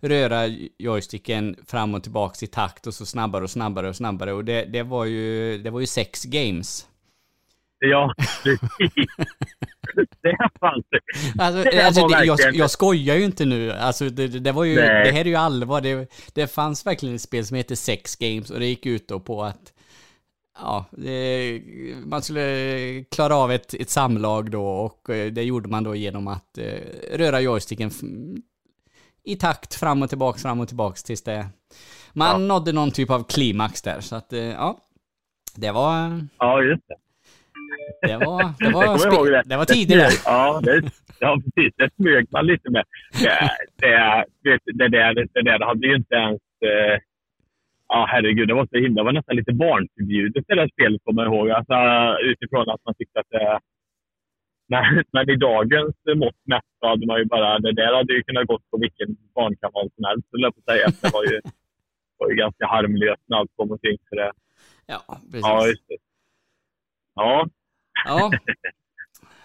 röra 0.00 0.46
joysticken 0.78 1.56
fram 1.66 1.94
och 1.94 2.02
tillbaks 2.02 2.42
i 2.42 2.46
takt 2.46 2.86
och 2.86 2.94
så 2.94 3.06
snabbare 3.06 3.44
och 3.44 3.50
snabbare 3.50 3.88
och 3.88 3.96
snabbare. 3.96 4.32
Och 4.32 4.44
det, 4.44 4.64
det, 4.64 4.82
var, 4.82 5.04
ju, 5.04 5.58
det 5.58 5.70
var 5.70 5.80
ju 5.80 5.86
sex 5.86 6.24
games. 6.24 6.86
Ja, 7.80 8.14
det 10.22 10.36
fanns 10.60 10.84
det. 10.90 11.00
Alltså, 11.42 11.70
Det 11.70 11.86
alltså, 11.86 12.08
det, 12.08 12.24
jag, 12.24 12.38
jag 12.54 12.70
skojar 12.70 13.16
ju 13.16 13.24
inte 13.24 13.44
nu. 13.44 13.72
Alltså, 13.72 14.08
det, 14.08 14.28
det 14.28 14.52
var 14.52 14.64
ju, 14.64 14.74
Nej. 14.74 15.04
det 15.04 15.12
här 15.12 15.20
är 15.20 15.24
ju 15.24 15.34
allvar. 15.34 15.80
Det, 15.80 16.10
det 16.34 16.46
fanns 16.46 16.86
verkligen 16.86 17.14
ett 17.14 17.22
spel 17.22 17.46
som 17.46 17.56
heter 17.56 17.74
Sex 17.74 18.16
Games 18.16 18.50
och 18.50 18.60
det 18.60 18.66
gick 18.66 18.86
ut 18.86 19.08
då 19.08 19.20
på 19.20 19.42
att 19.42 19.72
ja, 20.58 20.84
man 22.04 22.22
skulle 22.22 23.04
klara 23.10 23.36
av 23.36 23.52
ett, 23.52 23.74
ett 23.74 23.90
samlag 23.90 24.50
då 24.50 24.66
och 24.66 25.10
eh, 25.10 25.32
det 25.32 25.42
gjorde 25.42 25.68
man 25.68 25.84
då 25.84 25.94
genom 25.94 26.28
att 26.28 26.58
eh, 26.58 26.80
röra 27.12 27.40
joysticken 27.40 27.90
i 29.24 29.36
takt 29.36 29.74
fram 29.74 30.02
och 30.02 30.08
tillbaks, 30.08 30.42
fram 30.42 30.60
och 30.60 30.68
tillbaks 30.68 31.02
tills 31.02 31.22
det 31.22 31.48
man 32.12 32.48
nådde 32.48 32.72
någon 32.72 32.90
typ 32.90 33.10
av 33.10 33.24
klimax 33.24 33.82
där. 33.82 34.00
Så 34.00 34.16
att, 34.16 34.32
eh, 34.32 34.40
ja, 34.40 34.78
det 35.54 35.70
var, 35.70 36.26
Ja, 36.38 36.62
just 36.62 36.88
det. 36.88 36.94
Det 38.02 38.16
var, 38.16 38.42
det 38.58 38.64
Jag 38.64 38.72
var, 38.72 38.98
spe- 38.98 39.14
ihåg 39.14 39.26
det. 39.26 39.42
det 39.46 39.56
var 39.56 39.64
tidigare. 39.64 40.10
Ja, 40.24 40.60
det, 40.64 40.82
ja, 41.20 41.40
precis. 41.44 41.74
Det 41.76 41.90
smög 41.96 42.26
man 42.30 42.46
lite 42.46 42.70
med. 42.70 42.84
Det, 43.80 44.24
det, 44.42 44.58
det, 44.64 44.88
där, 44.88 45.14
det 45.14 45.42
där 45.42 45.60
hade 45.66 45.86
ju 45.86 45.94
inte 45.96 46.14
ens... 46.14 46.40
Eh, 46.64 46.98
ja, 47.88 48.06
herregud. 48.10 48.48
Det 48.48 48.54
var 48.54 48.66
så 48.72 48.76
himla... 48.76 49.02
Det 49.02 49.04
var 49.04 49.12
nästan 49.12 49.36
lite 49.36 49.52
barnförbjudet 49.52 50.44
det 50.48 50.54
där 50.54 50.68
spelet, 50.72 51.00
kommer 51.04 51.22
jag 51.24 51.34
ihåg. 51.34 51.50
Alltså, 51.50 51.74
utifrån 52.30 52.70
att 52.70 52.84
man 52.84 52.94
tyckte 52.94 53.20
att 53.20 53.30
det... 53.30 53.60
Men, 54.68 55.04
men 55.12 55.30
i 55.30 55.36
dagens 55.36 55.94
mått 56.16 56.40
mätt 56.44 56.68
så 56.80 56.86
hade 56.88 57.06
man 57.06 57.18
ju 57.18 57.24
bara... 57.24 57.58
Det 57.58 57.72
där 57.72 57.94
hade 57.94 58.12
ju 58.12 58.22
kunnat 58.22 58.46
gått 58.46 58.70
på 58.70 58.78
vilken 58.78 59.08
barnkanal 59.34 59.90
som 59.94 60.04
helst, 60.08 60.26
skulle 60.28 60.46
jag 60.46 60.54
på 60.54 60.62
säga. 60.70 60.86
Det 61.02 61.12
var 61.12 61.24
ju, 61.24 61.40
var 62.18 62.28
ju 62.30 62.34
ganska 62.36 62.66
harmlöst 62.66 63.22
med 63.28 63.38
allt 63.38 63.50
om 63.56 63.70
och 63.70 63.80
kring. 63.82 63.98
Så 64.08 64.14
det, 64.14 64.32
Ja, 64.86 65.00
precis. 65.32 65.40
ja, 65.42 65.66
just 65.66 65.88
det. 65.88 65.96
Ja, 67.14 67.46
Ja, 68.04 68.30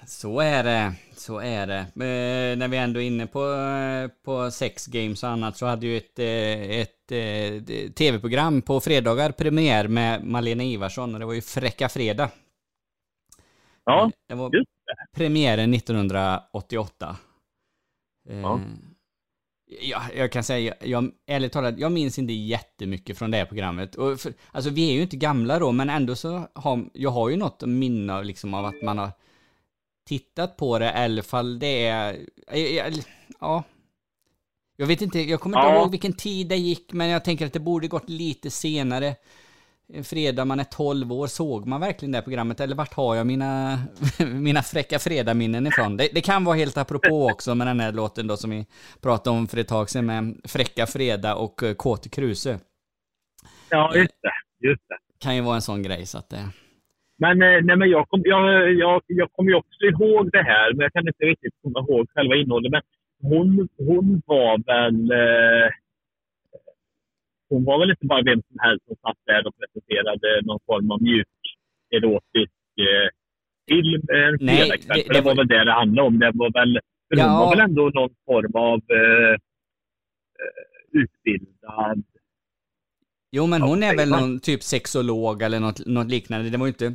så 0.08 0.39
är 0.39 0.63
det. 0.63 0.94
Så 1.15 1.39
är 1.39 1.68
det. 1.68 1.80
Eh, 1.80 2.58
när 2.58 2.68
vi 2.68 2.78
ändå 2.78 3.02
är 3.02 3.08
inne 3.08 3.28
på, 3.28 3.52
eh, 3.54 4.08
på 4.26 4.52
sex 4.52 4.88
games 4.88 5.24
och 5.24 5.30
annat 5.30 5.58
så 5.58 5.65
hade 5.65 5.86
ju 5.88 5.98
ett, 5.98 6.20
eh, 6.20 6.80
ett 6.80 7.12
eh, 7.12 7.91
tv-program 7.91 8.62
på 8.62 8.80
fredagar 8.80 9.32
premiär 9.32 9.88
med 9.88 10.24
Malena 10.26 10.63
Ivarsson 10.63 11.13
och 11.13 11.20
det 11.20 11.26
var 11.26 11.34
ju 11.34 11.41
Fräcka 11.41 11.89
Fredag. 11.89 12.30
ja 13.86 14.12
Det 14.28 14.36
var 14.36 14.56
just 14.56 14.70
premiären 15.15 15.74
1988. 15.74 17.18
Eh, 18.30 18.39
Ja. 18.39 18.60
Ja, 19.67 20.01
jag 20.15 20.32
kan 20.32 20.43
säga, 20.43 20.73
jag, 20.82 21.12
ärligt 21.28 21.51
talat, 21.51 21.80
jag 21.80 21.91
minns 21.91 22.19
inte 22.19 22.34
jättemycket 22.34 23.17
från 23.17 23.32
det 23.32 23.38
här 23.38 23.45
programmet. 23.45 23.95
Och 23.95 24.19
för, 24.19 24.34
alltså 24.51 24.69
vi 24.69 24.89
är 24.89 24.93
ju 24.93 25.01
inte 25.01 25.17
gamla 25.17 25.60
då, 25.60 25.71
men 25.71 25.89
ändå 25.89 26.15
så 26.15 26.47
har, 26.54 26.89
jag 26.93 27.10
har 27.10 27.30
ju 27.30 27.38
något 27.38 27.62
minne 27.65 28.13
av, 28.13 28.25
liksom, 28.25 28.54
av 28.54 28.65
att 28.65 28.82
man 28.84 28.97
har 28.97 29.12
tittat 30.08 30.58
på 30.58 30.80
det, 30.80 30.86
i 30.86 30.89
alla 30.89 31.23
fall 31.23 31.60
det 31.60 31.86
är, 31.88 32.17
ja. 33.39 33.63
Jag 34.78 34.88
vet 34.88 35.01
inte, 35.01 35.19
jag 35.19 35.39
kommer 35.39 35.58
inte 35.58 35.67
Ja. 35.67 35.80
ihåg 35.82 35.91
vilken 35.91 36.13
tid 36.13 36.47
det 36.47 36.56
gick, 36.58 36.93
men 36.93 37.08
jag 37.10 37.25
tänker 37.25 37.45
att 37.45 37.54
det 37.54 37.60
borde 37.60 37.88
gått 37.88 38.10
lite 38.10 38.49
senare. 38.49 39.15
En 39.93 40.04
fredag, 40.04 40.45
man 40.45 40.60
är 40.60 40.63
12 40.63 41.12
år, 41.12 41.28
såg 41.28 41.67
man 41.67 41.82
verkligen 41.82 42.12
det 42.12 42.21
programmet? 42.21 42.60
Eller 42.60 42.76
vart 42.76 42.93
har 42.93 43.15
jag 43.15 43.28
mina, 43.28 43.78
mina 44.34 44.62
fräcka 44.62 45.00
fredagminnen 45.00 45.67
ifrån? 45.67 45.98
Det, 45.98 46.10
det 46.13 46.21
kan 46.21 46.43
vara 46.43 46.56
helt 46.56 46.78
apropå 46.78 47.30
också 47.34 47.56
med 47.56 47.67
den 47.67 47.80
här 47.80 47.91
låten 47.91 48.28
då 48.28 48.38
som 48.38 48.50
vi 48.50 48.65
pratade 49.02 49.38
om 49.38 49.48
för 49.48 49.58
ett 49.58 49.67
tag 49.67 49.89
sedan 49.89 50.06
med 50.06 50.36
Fräcka 50.43 50.86
Fredag 50.86 51.36
och 51.36 51.63
eh, 51.63 51.74
Kåte 51.74 52.10
Kruse. 52.10 52.60
ja 53.69 53.95
just 53.95 54.21
det. 54.21 54.67
Just 54.67 54.84
det. 54.89 54.98
Kan 55.19 55.36
ju 55.36 55.41
vara 55.41 55.56
en 55.56 55.62
sån 55.62 55.84
grej 55.84 56.06
så 56.06 56.17
att 56.17 56.30
det... 56.30 56.43
Men, 57.17 57.41
eh, 57.41 57.62
nej, 57.63 57.76
men 57.78 57.89
jag, 57.89 58.10
kom, 58.10 58.21
jag, 58.26 58.74
jag, 58.74 59.02
jag 59.08 59.32
kommer 59.32 59.52
ju 59.52 59.56
också 59.56 59.86
ihåg 59.86 60.32
det 60.32 60.43
här, 60.43 60.74
men 60.74 60.84
jag 60.84 60.93
kan 60.93 61.08
inte 61.08 61.26
riktigt 61.26 61.54
komma 61.63 61.80
ihåg 61.80 62.10
själva 62.10 62.36
innehållet. 62.36 62.71
Men 62.71 62.82
hon, 63.21 63.67
hon 63.78 64.21
var 64.26 64.58
väl... 64.65 65.12
Eh, 65.12 65.71
hon 67.49 67.63
var 67.65 67.79
väl 67.79 67.89
inte 67.89 68.05
bara 68.05 68.23
vem 68.23 68.41
som 68.47 68.58
helst 68.65 68.86
som 68.88 68.95
satt 68.95 69.17
där 69.25 69.47
och 69.47 69.55
presenterade 69.60 70.41
någon 70.45 70.60
form 70.65 70.91
av 70.91 71.01
mjuk, 71.01 71.27
erotisk 71.95 72.53
eh, 72.88 73.08
film 73.69 74.01
en 74.19 74.38
Nej, 74.41 74.69
det- 74.69 74.93
det 74.93 75.13
det 75.13 75.21
var 75.21 75.36
väl 75.36 75.47
det 75.47 75.65
det 75.65 75.71
handlade 75.71 76.08
om. 76.08 76.19
Det 76.19 76.31
var 76.34 76.51
väl, 76.60 76.79
för 77.10 77.15
hon 77.21 77.31
Ja. 77.31 77.39
var 77.39 77.49
väl 77.55 77.65
ändå 77.69 77.89
någon 77.89 78.15
form 78.25 78.55
av 78.55 78.77
eh, 78.99 79.34
eh, 80.41 81.01
utbildad... 81.01 82.03
Jo 83.31 83.47
men 83.47 83.62
hon 83.62 83.84
är 83.84 83.95
väl 83.97 84.10
någon 84.10 84.39
typ 84.39 84.63
sexolog 84.63 85.41
eller 85.41 85.60
något, 85.60 85.86
något 85.86 86.08
liknande. 86.12 86.49
Det 86.49 86.58
var 86.58 86.65
ju 86.65 86.71
inte... 86.71 86.93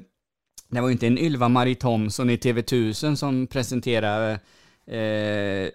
Det 0.72 0.80
var 0.80 0.88
ju 0.88 0.92
inte 0.92 1.06
en 1.06 1.18
Ylva-Marie 1.18 1.74
Thomsson 1.74 2.30
i 2.30 2.36
TV1000 2.36 3.14
som 3.14 3.46
presenterade 3.46 4.40
eh, 4.90 5.70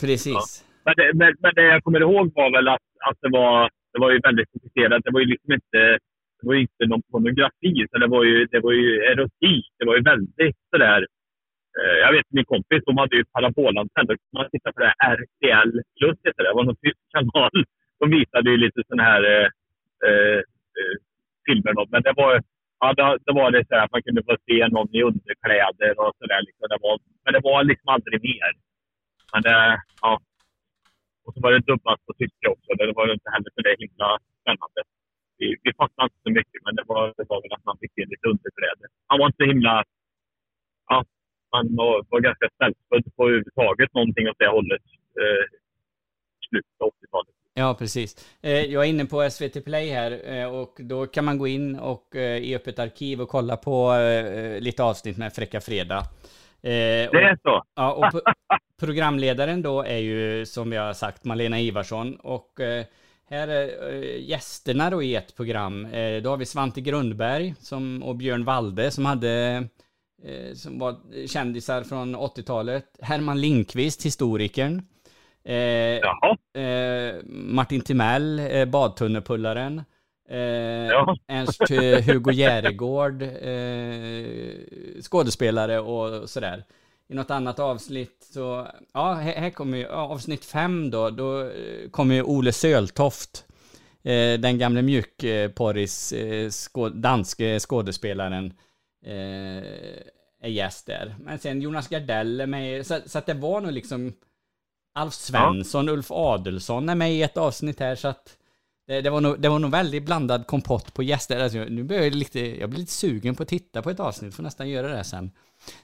Precis. 0.00 0.26
Ja. 0.26 0.40
precis. 0.40 0.66
Men, 0.84 0.94
det, 0.96 1.06
men, 1.14 1.34
men 1.42 1.52
det 1.54 1.62
jag 1.62 1.84
kommer 1.84 2.00
ihåg 2.00 2.32
var 2.34 2.50
väl 2.56 2.68
att, 2.68 2.86
att 3.08 3.18
det, 3.20 3.28
var, 3.38 3.70
det 3.92 3.98
var 4.00 4.10
ju 4.10 4.18
väldigt 4.18 4.50
fokuserat. 4.52 5.00
Det 5.04 5.10
var 5.10 5.20
ju 5.20 5.26
liksom 5.26 5.52
inte, 5.52 5.78
det 6.40 6.46
var 6.48 6.54
ju 6.54 6.60
inte 6.60 6.86
någon 6.86 7.02
pornografi, 7.12 7.86
så 7.90 7.98
det 7.98 8.06
var 8.06 8.24
ju, 8.24 8.46
det 8.46 8.60
var 8.60 8.72
ju 8.72 8.88
erotik. 9.10 9.66
Det 9.78 9.84
var 9.86 9.96
ju 9.96 10.02
väldigt 10.02 10.56
sådär... 10.70 11.00
eh, 11.80 11.96
Jag 12.04 12.12
vet 12.12 12.26
min 12.30 12.44
kompis, 12.44 12.82
de 12.86 12.96
hade 12.98 13.16
ju 13.16 13.24
parabolantenn. 13.24 14.06
Då 14.06 14.14
kunde 14.20 14.36
man 14.38 14.48
titta 14.52 14.72
på 14.72 14.80
det 14.80 14.94
här 14.98 15.14
RTL 15.22 15.70
plus, 15.98 16.16
heter 16.24 16.42
det. 16.42 16.48
det 16.50 16.54
var 16.60 16.64
någon 16.64 16.82
tysk 16.86 17.00
kanal. 17.14 17.56
De 18.00 18.10
visade 18.10 18.50
ju 18.50 18.56
lite 18.56 18.80
sådana 18.88 19.02
här 19.10 19.22
eh, 19.34 19.48
eh, 20.08 20.38
eh, 20.78 20.94
filmer. 21.46 21.72
Då. 21.78 21.86
Men 21.90 22.02
det 22.02 22.12
var, 22.16 22.42
ja, 22.80 22.86
det, 22.98 23.18
det 23.26 23.32
var 23.40 23.50
det 23.50 23.64
så 23.68 23.74
här 23.74 23.84
att 23.84 23.92
man 23.92 24.02
kunde 24.02 24.22
få 24.28 24.36
se 24.48 24.68
någon 24.68 24.88
i 24.98 25.02
underkläder 25.02 25.92
och 26.04 26.12
sådär. 26.20 26.40
Liksom. 26.46 26.66
Det 26.72 26.78
var, 26.86 26.94
men 27.24 27.32
det 27.34 27.40
var 27.50 27.64
liksom 27.64 27.88
aldrig 27.96 28.18
mer. 28.30 28.50
Men 29.32 29.42
det, 29.42 29.82
ja. 30.02 30.12
Och 31.24 31.34
så 31.34 31.40
var 31.44 31.52
det 31.52 31.68
dubbat 31.70 32.00
på 32.06 32.12
tyska 32.20 32.46
också. 32.54 32.68
Det 32.78 32.92
var 32.98 33.12
inte 33.12 33.30
heller 33.34 33.50
så 33.54 33.60
det 33.66 33.76
himla 33.84 34.08
spännande. 34.40 34.80
Vi, 35.38 35.46
vi 35.64 35.70
fattade 35.80 36.06
inte 36.06 36.20
så 36.26 36.30
mycket, 36.38 36.60
men 36.64 36.74
det 36.78 36.84
var, 36.92 37.02
det 37.18 37.26
var 37.32 37.38
väl 37.42 37.52
att 37.56 37.64
man 37.64 37.78
fick 37.80 37.92
se 37.94 38.04
lite 38.12 38.26
underkläder. 38.32 38.86
Han 39.08 39.18
var 39.18 39.26
inte 39.26 39.42
så 39.44 39.48
himla... 39.52 39.74
Ja, 40.88 41.04
han 41.50 41.76
var, 41.80 41.94
var 42.10 42.20
ganska 42.20 42.48
ställfödd 42.56 43.06
på 43.16 43.22
överhuvudtaget 43.28 43.94
någonting 43.94 44.28
åt 44.30 44.38
det 44.38 44.50
hållet. 44.56 44.86
Eh, 45.20 45.44
slutet 46.48 46.80
av 46.84 46.88
80-talet. 46.88 47.34
Ja, 47.54 47.74
precis. 47.78 48.36
Eh, 48.42 48.64
jag 48.64 48.84
är 48.84 48.88
inne 48.88 49.04
på 49.04 49.30
SVT 49.30 49.64
Play 49.64 49.90
här 49.90 50.20
eh, 50.32 50.54
och 50.60 50.76
då 50.78 51.06
kan 51.06 51.24
man 51.24 51.38
gå 51.38 51.46
in 51.46 51.78
och 51.78 52.16
eh, 52.16 52.38
i 52.38 52.56
öppet 52.56 52.78
arkiv 52.78 53.20
och 53.20 53.28
kolla 53.28 53.56
på 53.56 53.92
eh, 53.92 54.26
eh, 54.26 54.60
lite 54.60 54.82
avsnitt 54.82 55.18
med 55.18 55.32
Fräcka 55.32 55.60
Fredag. 55.60 56.02
Det 56.62 57.22
är 57.22 57.38
så? 57.42 57.62
Ja, 57.74 57.92
och 57.92 58.20
programledaren 58.80 59.62
då 59.62 59.82
är 59.82 59.96
ju 59.96 60.46
som 60.46 60.72
jag 60.72 60.82
har 60.82 60.92
sagt 60.92 61.24
Malena 61.24 61.60
Ivarsson 61.60 62.14
och 62.14 62.60
här 63.30 63.48
är 63.48 63.92
gästerna 64.18 64.90
då 64.90 65.02
i 65.02 65.14
ett 65.14 65.36
program. 65.36 65.88
Då 66.22 66.30
har 66.30 66.36
vi 66.36 66.46
Svante 66.46 66.80
Grundberg 66.80 67.54
som, 67.58 68.02
och 68.02 68.16
Björn 68.16 68.44
Walde 68.44 68.90
som 68.90 69.06
hade 69.06 69.64
som 70.54 70.78
var 70.78 70.96
kändisar 71.26 71.82
från 71.82 72.16
80-talet. 72.16 72.84
Herman 73.02 73.40
Lindqvist, 73.40 74.04
historikern. 74.06 74.82
Eh, 75.44 75.96
eh, 76.62 77.14
Martin 77.28 77.80
Timell, 77.80 78.38
eh, 78.38 78.64
badtunnepullaren. 78.64 79.82
Eh, 80.30 81.14
Ernst 81.26 81.70
Hugo 82.06 82.32
Järegård, 82.32 83.22
eh, 83.22 85.02
skådespelare 85.02 85.80
och 85.80 86.30
sådär. 86.30 86.64
I 87.08 87.14
något 87.14 87.30
annat 87.30 87.58
avsnitt 87.58 88.26
så, 88.32 88.66
ja, 88.94 89.12
här, 89.12 89.32
här 89.32 89.50
kommer 89.50 89.78
ju, 89.78 89.86
avsnitt 89.88 90.44
fem 90.44 90.90
då, 90.90 91.10
då 91.10 91.40
eh, 91.40 91.90
kommer 91.90 92.14
ju 92.14 92.22
Ole 92.22 92.52
Söltoft, 92.52 93.44
eh, 94.02 94.40
den 94.40 94.58
gamle 94.58 94.82
mjukporris 94.82 96.12
eh, 96.12 96.50
skå, 96.50 96.88
danske 96.88 97.60
skådespelaren, 97.60 98.52
eh, 99.06 99.64
är 100.42 100.48
gäst 100.48 100.86
där. 100.86 101.14
Men 101.18 101.38
sen 101.38 101.62
Jonas 101.62 101.88
Gardell 101.88 102.40
är 102.40 102.46
med, 102.46 102.86
så, 102.86 102.98
så 103.06 103.18
att 103.18 103.26
det 103.26 103.34
var 103.34 103.60
nog 103.60 103.72
liksom 103.72 104.12
Alf 104.94 105.14
Svensson, 105.14 105.86
ja. 105.86 105.92
Ulf 105.92 106.10
Adelsson 106.10 106.88
är 106.88 106.94
med 106.94 107.12
i 107.12 107.22
ett 107.22 107.36
avsnitt 107.36 107.80
här 107.80 107.94
så 107.94 108.08
att 108.08 108.36
det, 108.90 109.00
det, 109.00 109.10
var 109.10 109.20
nog, 109.20 109.40
det 109.40 109.48
var 109.48 109.58
nog 109.58 109.70
väldigt 109.70 110.06
blandad 110.06 110.46
kompott 110.46 110.94
på 110.94 111.02
gäster. 111.02 111.40
Alltså, 111.40 111.58
nu 111.58 111.84
börjar 111.84 112.02
jag 112.02 112.14
lite, 112.14 112.60
jag 112.60 112.70
blir 112.70 112.80
lite 112.80 112.92
sugen 112.92 113.34
på 113.34 113.42
att 113.42 113.48
titta 113.48 113.82
på 113.82 113.90
ett 113.90 114.00
avsnitt, 114.00 114.34
får 114.34 114.42
nästan 114.42 114.68
göra 114.68 114.88
det 114.88 115.04
sen. 115.04 115.30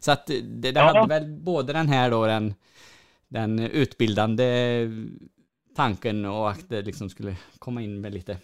Så 0.00 0.12
att 0.12 0.26
det, 0.26 0.40
det 0.72 0.80
ja. 0.80 0.82
hade 0.82 1.08
väl 1.08 1.26
både 1.26 1.72
den 1.72 1.88
här 1.88 2.10
då, 2.10 2.26
den, 2.26 2.54
den 3.28 3.58
utbildande 3.58 4.46
tanken 5.76 6.24
och 6.24 6.50
att 6.50 6.68
det 6.68 6.82
liksom 6.82 7.08
skulle 7.08 7.34
komma 7.58 7.82
in 7.82 8.00
med 8.00 8.14
lite, 8.14 8.36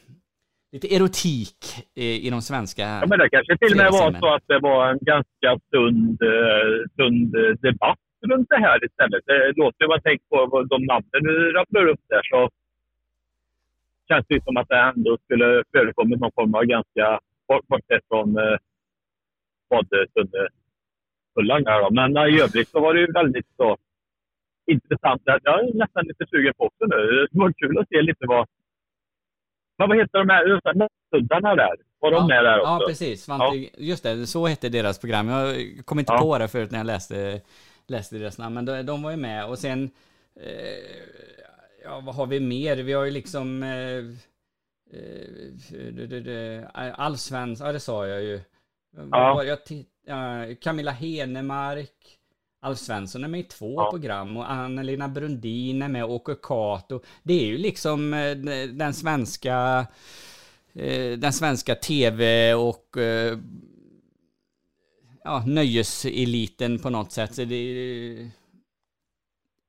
lite 0.72 0.94
erotik 0.94 1.61
i, 1.94 2.27
i 2.27 2.31
de 2.31 2.42
svenska 2.42 2.83
Ja, 2.83 3.07
men 3.07 3.18
det 3.18 3.31
kanske 3.31 3.59
till 3.59 3.72
och 3.72 3.77
med 3.77 3.92
var 3.92 4.20
så 4.20 4.35
att 4.35 4.46
det 4.46 4.59
var 4.59 4.90
en 4.90 4.98
ganska 5.01 5.51
sund, 5.70 6.22
eh, 6.22 6.72
sund 6.96 7.33
debatt 7.62 7.98
runt 8.31 8.48
det 8.48 8.61
här 8.66 8.85
istället. 8.85 9.22
Det 9.27 9.53
låter, 9.57 9.85
om 9.85 9.88
man 9.88 10.03
tänker 10.03 10.27
på 10.27 10.62
de 10.62 10.85
namnen 10.92 11.22
du 11.22 11.53
rabblar 11.53 11.87
upp 11.87 12.05
där, 12.09 12.22
så 12.22 12.51
känns 14.12 14.27
det 14.29 14.44
som 14.44 14.57
att 14.57 14.68
det 14.68 14.79
ändå 14.79 15.18
skulle 15.25 15.64
förekommit 15.72 16.20
någon 16.20 16.33
form 16.33 16.55
av 16.55 16.64
ganska, 16.64 17.20
bortsett 17.68 18.05
från 18.09 18.29
eh, 18.38 18.57
badtunnefullaren 19.70 21.64
där 21.64 21.83
då. 21.83 21.90
Men 21.90 22.11
i 22.16 22.40
övrigt 22.40 22.68
så 22.68 22.81
var 22.81 22.94
det 22.94 23.01
ju 23.01 23.12
väldigt 23.12 23.46
så 23.57 23.77
intressant. 24.66 25.22
Jag 25.25 25.61
är 25.61 25.75
nästan 25.75 26.05
lite 26.07 26.27
sugen 26.31 26.55
på 26.57 26.64
också 26.64 26.85
nu. 26.85 27.27
Det 27.31 27.38
var 27.38 27.53
kul 27.53 27.79
att 27.79 27.88
se 27.88 28.03
lite 28.03 28.27
vad... 28.27 28.46
Men 29.79 29.88
vad 29.88 29.98
heter 29.98 30.18
de 30.18 30.29
här 30.29 30.75
nättundarna 30.75 31.55
där? 31.55 31.77
Var 32.01 32.11
de 32.11 32.16
ja, 32.16 32.27
med 32.27 32.44
där 32.44 32.61
också? 32.61 32.70
Ja, 32.70 32.85
precis. 32.88 33.25
Svante, 33.25 33.57
ja. 33.57 33.68
Just 33.79 34.03
det, 34.03 34.27
så 34.27 34.46
hette 34.46 34.68
deras 34.68 34.98
program. 34.98 35.29
Jag 35.29 35.57
kom 35.85 35.98
inte 35.98 36.12
ja. 36.12 36.18
på 36.18 36.38
det 36.38 36.48
förut 36.48 36.70
när 36.70 36.79
jag 36.79 36.87
läste 36.87 37.40
läste 37.87 38.18
deras 38.18 38.38
namn, 38.38 38.55
men 38.55 38.64
de, 38.64 38.83
de 38.83 39.03
var 39.03 39.11
ju 39.11 39.16
med 39.16 39.44
och 39.44 39.59
sen 39.59 39.90
eh, 40.37 41.41
ja, 41.85 42.01
vad 42.01 42.14
har 42.14 42.27
vi 42.27 42.40
mer? 42.40 42.77
Vi 42.77 42.92
har 42.92 43.05
ju 43.05 43.11
liksom 43.11 43.62
eh, 43.62 44.05
eh, 46.29 46.64
Allsvenskan, 46.95 47.66
ja 47.66 47.73
det 47.73 47.81
sa 47.81 48.07
jag 48.07 48.23
ju. 48.23 48.40
Ja. 49.11 49.45
Jag 49.45 49.59
ja, 50.07 50.55
Camilla 50.61 50.90
Henemark, 50.90 52.18
Alf 52.61 52.79
Svensson 52.79 53.25
är 53.25 53.29
med 53.29 53.40
i 53.40 53.45
två 53.45 53.75
ja. 53.75 53.90
program 53.90 54.37
och 54.37 54.51
Anna-Lena 54.51 55.09
Brundin 55.09 55.83
är 55.83 55.88
med 55.88 56.05
och 56.05 56.11
Åke 56.11 56.35
Cato. 56.42 57.01
Det 57.23 57.35
är 57.35 57.47
ju 57.47 57.59
liksom 57.59 58.14
eh, 58.14 58.37
den 58.66 58.95
svenska 58.95 59.87
eh, 60.73 61.18
den 61.18 61.33
svenska 61.33 61.75
tv 61.75 62.55
och 62.55 62.97
ja, 65.25 65.45
nöjeseliten 65.47 66.79
på 66.79 66.90
något 66.90 67.12
sätt. 67.12 67.35
Så 67.35 67.45
det, 67.45 68.31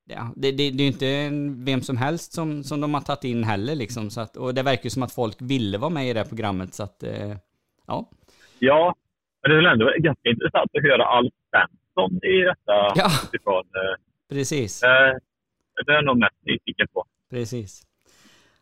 ja, 0.06 0.34
det, 0.36 0.52
det, 0.52 0.72
det 0.72 0.84
är 0.84 0.88
ju 0.88 0.88
inte 0.88 1.30
vem 1.72 1.82
som 1.82 1.98
helst 1.98 2.34
som, 2.34 2.64
som 2.64 2.82
de 2.82 2.94
har 2.94 3.02
tagit 3.02 3.24
in 3.24 3.44
heller 3.44 3.76
liksom. 3.76 4.10
Så 4.10 4.22
att, 4.22 4.38
och 4.38 4.54
det 4.54 4.64
verkar 4.64 4.84
ju 4.84 4.90
som 4.90 5.04
att 5.04 5.16
folk 5.16 5.38
ville 5.42 5.78
vara 5.78 5.90
med 5.90 6.10
i 6.10 6.14
det 6.14 6.20
här 6.20 6.28
programmet 6.28 6.74
så 6.74 6.84
att, 6.84 7.04
eh, 7.04 7.36
ja. 7.88 8.10
Ja, 8.60 8.96
men 9.42 9.52
det 9.52 9.56
är 9.56 9.62
väl 9.62 9.74
ändå 9.74 9.94
ganska 9.98 10.30
intressant 10.30 10.72
att 10.78 10.84
höra 10.84 11.06
Alf 11.06 11.34
Svensson 11.50 12.12
i 12.24 12.38
detta 12.44 12.76
ja. 12.96 13.10
utifrån. 13.28 13.64
Eh, 13.64 13.96
Precis. 14.30 14.84
Eh, 14.84 15.14
det 15.86 15.92
är 15.92 15.96
jag 15.96 16.06
nog 16.06 16.18
mest 16.18 16.46
nyfiken 16.46 16.88
på. 16.94 17.06
Precis. 17.30 17.84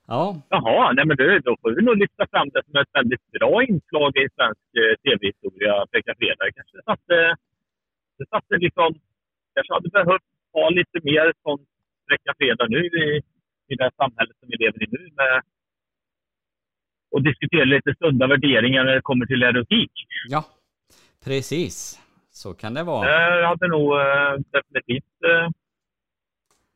Ja. 0.08 0.41
Jaha, 0.49 0.91
nej 0.91 1.06
men 1.06 1.17
då, 1.17 1.23
då 1.47 1.58
får 1.62 1.71
vi 1.71 1.82
nog 1.82 1.97
lyfta 1.97 2.27
fram 2.32 2.49
det 2.49 2.62
som 2.65 2.75
ett 2.75 2.93
väldigt 2.93 3.32
bra 3.32 3.63
inslag 3.63 4.17
i 4.17 4.27
svensk 4.36 4.67
eh, 4.82 4.93
tv-historia, 5.04 5.86
Pekka 5.91 6.13
Fredag. 6.19 6.47
Kanske 6.56 6.77
satte, 6.86 7.17
det 8.17 8.25
satte 8.30 8.58
liksom, 8.65 8.89
kanske 9.54 9.73
hade 9.73 9.89
behövt 9.89 10.31
ha 10.54 10.70
lite 10.70 10.98
mer 11.04 11.34
sånt 11.44 11.68
Pekka 12.10 12.34
Fredag 12.38 12.68
nu 12.70 12.82
i, 12.86 13.22
i 13.72 13.76
det 13.76 13.92
samhället 13.98 14.36
som 14.40 14.48
vi 14.50 14.56
lever 14.64 14.84
i 14.84 14.88
nu 14.92 15.04
med 15.16 15.42
och 17.12 17.24
diskutera 17.24 17.64
lite 17.64 17.96
sunda 18.00 18.28
värderingar 18.28 18.84
när 18.84 18.96
det 18.96 19.02
kommer 19.02 19.26
till 19.26 19.44
erotik. 19.44 19.92
Ja, 20.30 20.46
precis. 21.26 22.00
Så 22.32 22.54
kan 22.54 22.74
det 22.74 22.84
vara. 22.84 23.08
Det 23.08 23.48
hade 23.48 23.68
nog 23.68 24.00
äh, 24.00 24.34
definitivt 24.52 25.16
äh, 25.24 25.50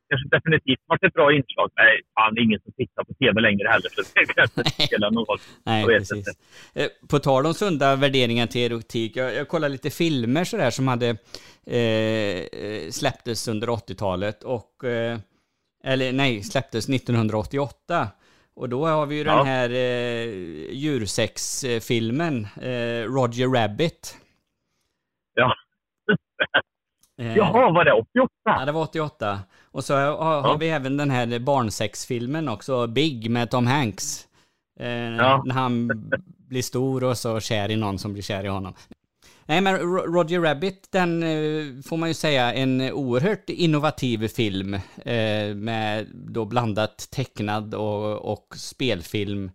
kanske 0.09 0.27
definitivt 0.37 0.79
varit 0.87 1.03
ett 1.03 1.13
bra 1.13 1.33
inslag. 1.33 1.69
Nej, 1.75 2.01
fan, 2.15 2.35
det 2.35 2.41
är 2.41 2.43
ingen 2.43 2.59
som 2.59 2.73
tittar 2.73 3.03
på 3.03 3.13
tv 3.13 3.41
längre 3.41 3.67
heller, 3.67 3.89
så 3.89 4.01
det 4.13 4.33
kanske 4.33 4.85
spelar 4.87 5.11
någon 5.11 5.25
roll. 5.25 5.39
Nej, 5.63 5.85
precis. 5.85 6.27
Eh, 6.75 6.87
på 7.09 7.19
tal 7.19 7.45
om 7.45 7.53
sunda 7.53 7.95
värderingar 7.95 8.47
till 8.47 8.71
erotik, 8.71 9.15
jag, 9.15 9.33
jag 9.33 9.47
kollade 9.47 9.71
lite 9.71 9.89
filmer 9.89 10.43
sådär 10.43 10.69
som 10.69 10.87
hade 10.87 11.09
eh, 11.65 12.89
släpptes 12.91 13.47
under 13.47 13.67
80-talet 13.67 14.43
och, 14.43 14.83
eh, 14.83 15.17
eller 15.83 16.13
nej, 16.13 16.43
släpptes 16.43 16.89
1988. 16.89 18.07
Och 18.55 18.69
då 18.69 18.87
har 18.87 19.05
vi 19.05 19.15
ju 19.15 19.23
ja. 19.23 19.37
den 19.37 19.45
här 19.45 19.69
eh, 19.69 20.29
djursexfilmen, 20.71 22.47
eh, 22.61 23.03
Roger 23.03 23.47
Rabbit. 23.47 24.17
Ja. 25.33 25.55
Eh, 27.17 27.37
Jaha, 27.37 27.71
var 27.71 27.85
det 27.85 27.93
88? 27.93 28.31
Ja, 28.43 28.65
det 28.65 28.71
var 28.71 28.81
88. 28.81 29.39
Och 29.75 29.83
så 29.83 29.93
har, 29.95 30.41
har 30.41 30.57
vi 30.57 30.69
även 30.69 30.97
den 30.97 31.11
här 31.11 31.39
barnsexfilmen 31.39 32.49
också, 32.49 32.87
Big 32.87 33.29
med 33.29 33.49
Tom 33.51 33.67
Hanks. 33.67 34.27
Eh. 34.79 34.87
När 34.87 35.53
han 35.53 35.91
blir 36.49 36.61
stor 36.61 37.03
och 37.03 37.17
så 37.17 37.39
kär 37.39 37.71
i 37.71 37.75
någon 37.75 37.99
som 37.99 38.13
blir 38.13 38.23
kär 38.23 38.43
i 38.43 38.47
honom. 38.47 38.73
Nej 39.45 39.61
men 39.61 39.77
Roger 39.87 40.41
Rabbit, 40.41 40.87
den 40.91 41.23
eh, 41.23 41.81
får 41.83 41.97
man 41.97 42.09
ju 42.09 42.13
säga 42.13 42.53
en 42.53 42.81
oerhört 42.81 43.49
innovativ 43.49 44.27
film 44.27 44.73
eh, 45.05 45.55
med 45.55 46.07
då 46.13 46.45
blandat 46.45 46.97
tecknad 47.11 47.73
och, 47.73 48.33
och 48.33 48.53
spelfilm. 48.57 49.51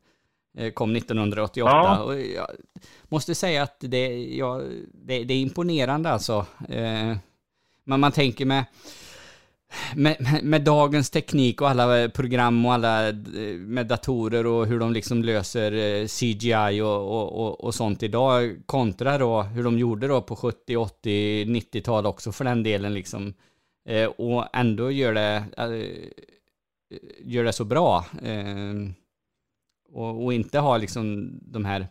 Eh, 0.59 0.73
kom 0.73 0.97
1988 0.97 1.71
ja. 1.71 1.99
och 1.99 2.21
jag 2.21 2.47
måste 3.09 3.35
säga 3.35 3.63
att 3.63 3.77
det, 3.79 4.35
ja, 4.37 4.63
det, 4.93 5.25
det 5.25 5.35
är 5.35 5.41
imponerande 5.41 6.11
alltså. 6.11 6.47
Eh, 6.69 7.17
men 7.85 8.01
man 8.01 8.13
tänker 8.13 8.45
med, 8.45 8.65
med, 9.95 10.41
med, 10.43 10.63
dagens 10.63 11.11
teknik 11.11 11.61
och 11.61 11.69
alla 11.69 12.01
eh, 12.01 12.11
program 12.11 12.67
och 12.67 12.73
alla 12.73 13.09
eh, 13.09 13.15
med 13.55 13.87
datorer 13.87 14.47
och 14.47 14.67
hur 14.67 14.81
de 14.81 14.93
liksom 14.93 15.23
löser 15.23 15.73
eh, 15.73 16.07
CGI 16.07 16.81
och, 16.81 17.21
och, 17.21 17.47
och, 17.47 17.65
och 17.65 17.75
sånt 17.75 18.03
idag 18.03 18.63
kontra 18.67 19.19
då 19.19 19.43
hur 19.43 19.65
de 19.65 19.79
gjorde 19.79 20.09
då 20.09 20.23
på 20.23 20.37
70, 20.37 20.77
80, 20.77 21.45
90-tal 21.45 22.07
också 22.07 22.33
för 22.33 22.45
den 22.45 22.63
delen 22.63 22.95
liksom. 22.95 23.35
Eh, 23.89 24.07
och 24.07 24.57
ändå 24.57 24.91
gör 24.91 25.15
det, 25.15 25.45
eh, 25.57 26.97
gör 27.25 27.45
det 27.45 27.53
så 27.53 27.65
bra. 27.65 28.07
och, 29.93 30.25
och 30.25 30.33
inte 30.33 30.59
ha 30.59 30.77
liksom 30.77 31.39
de 31.43 31.65
här 31.65 31.87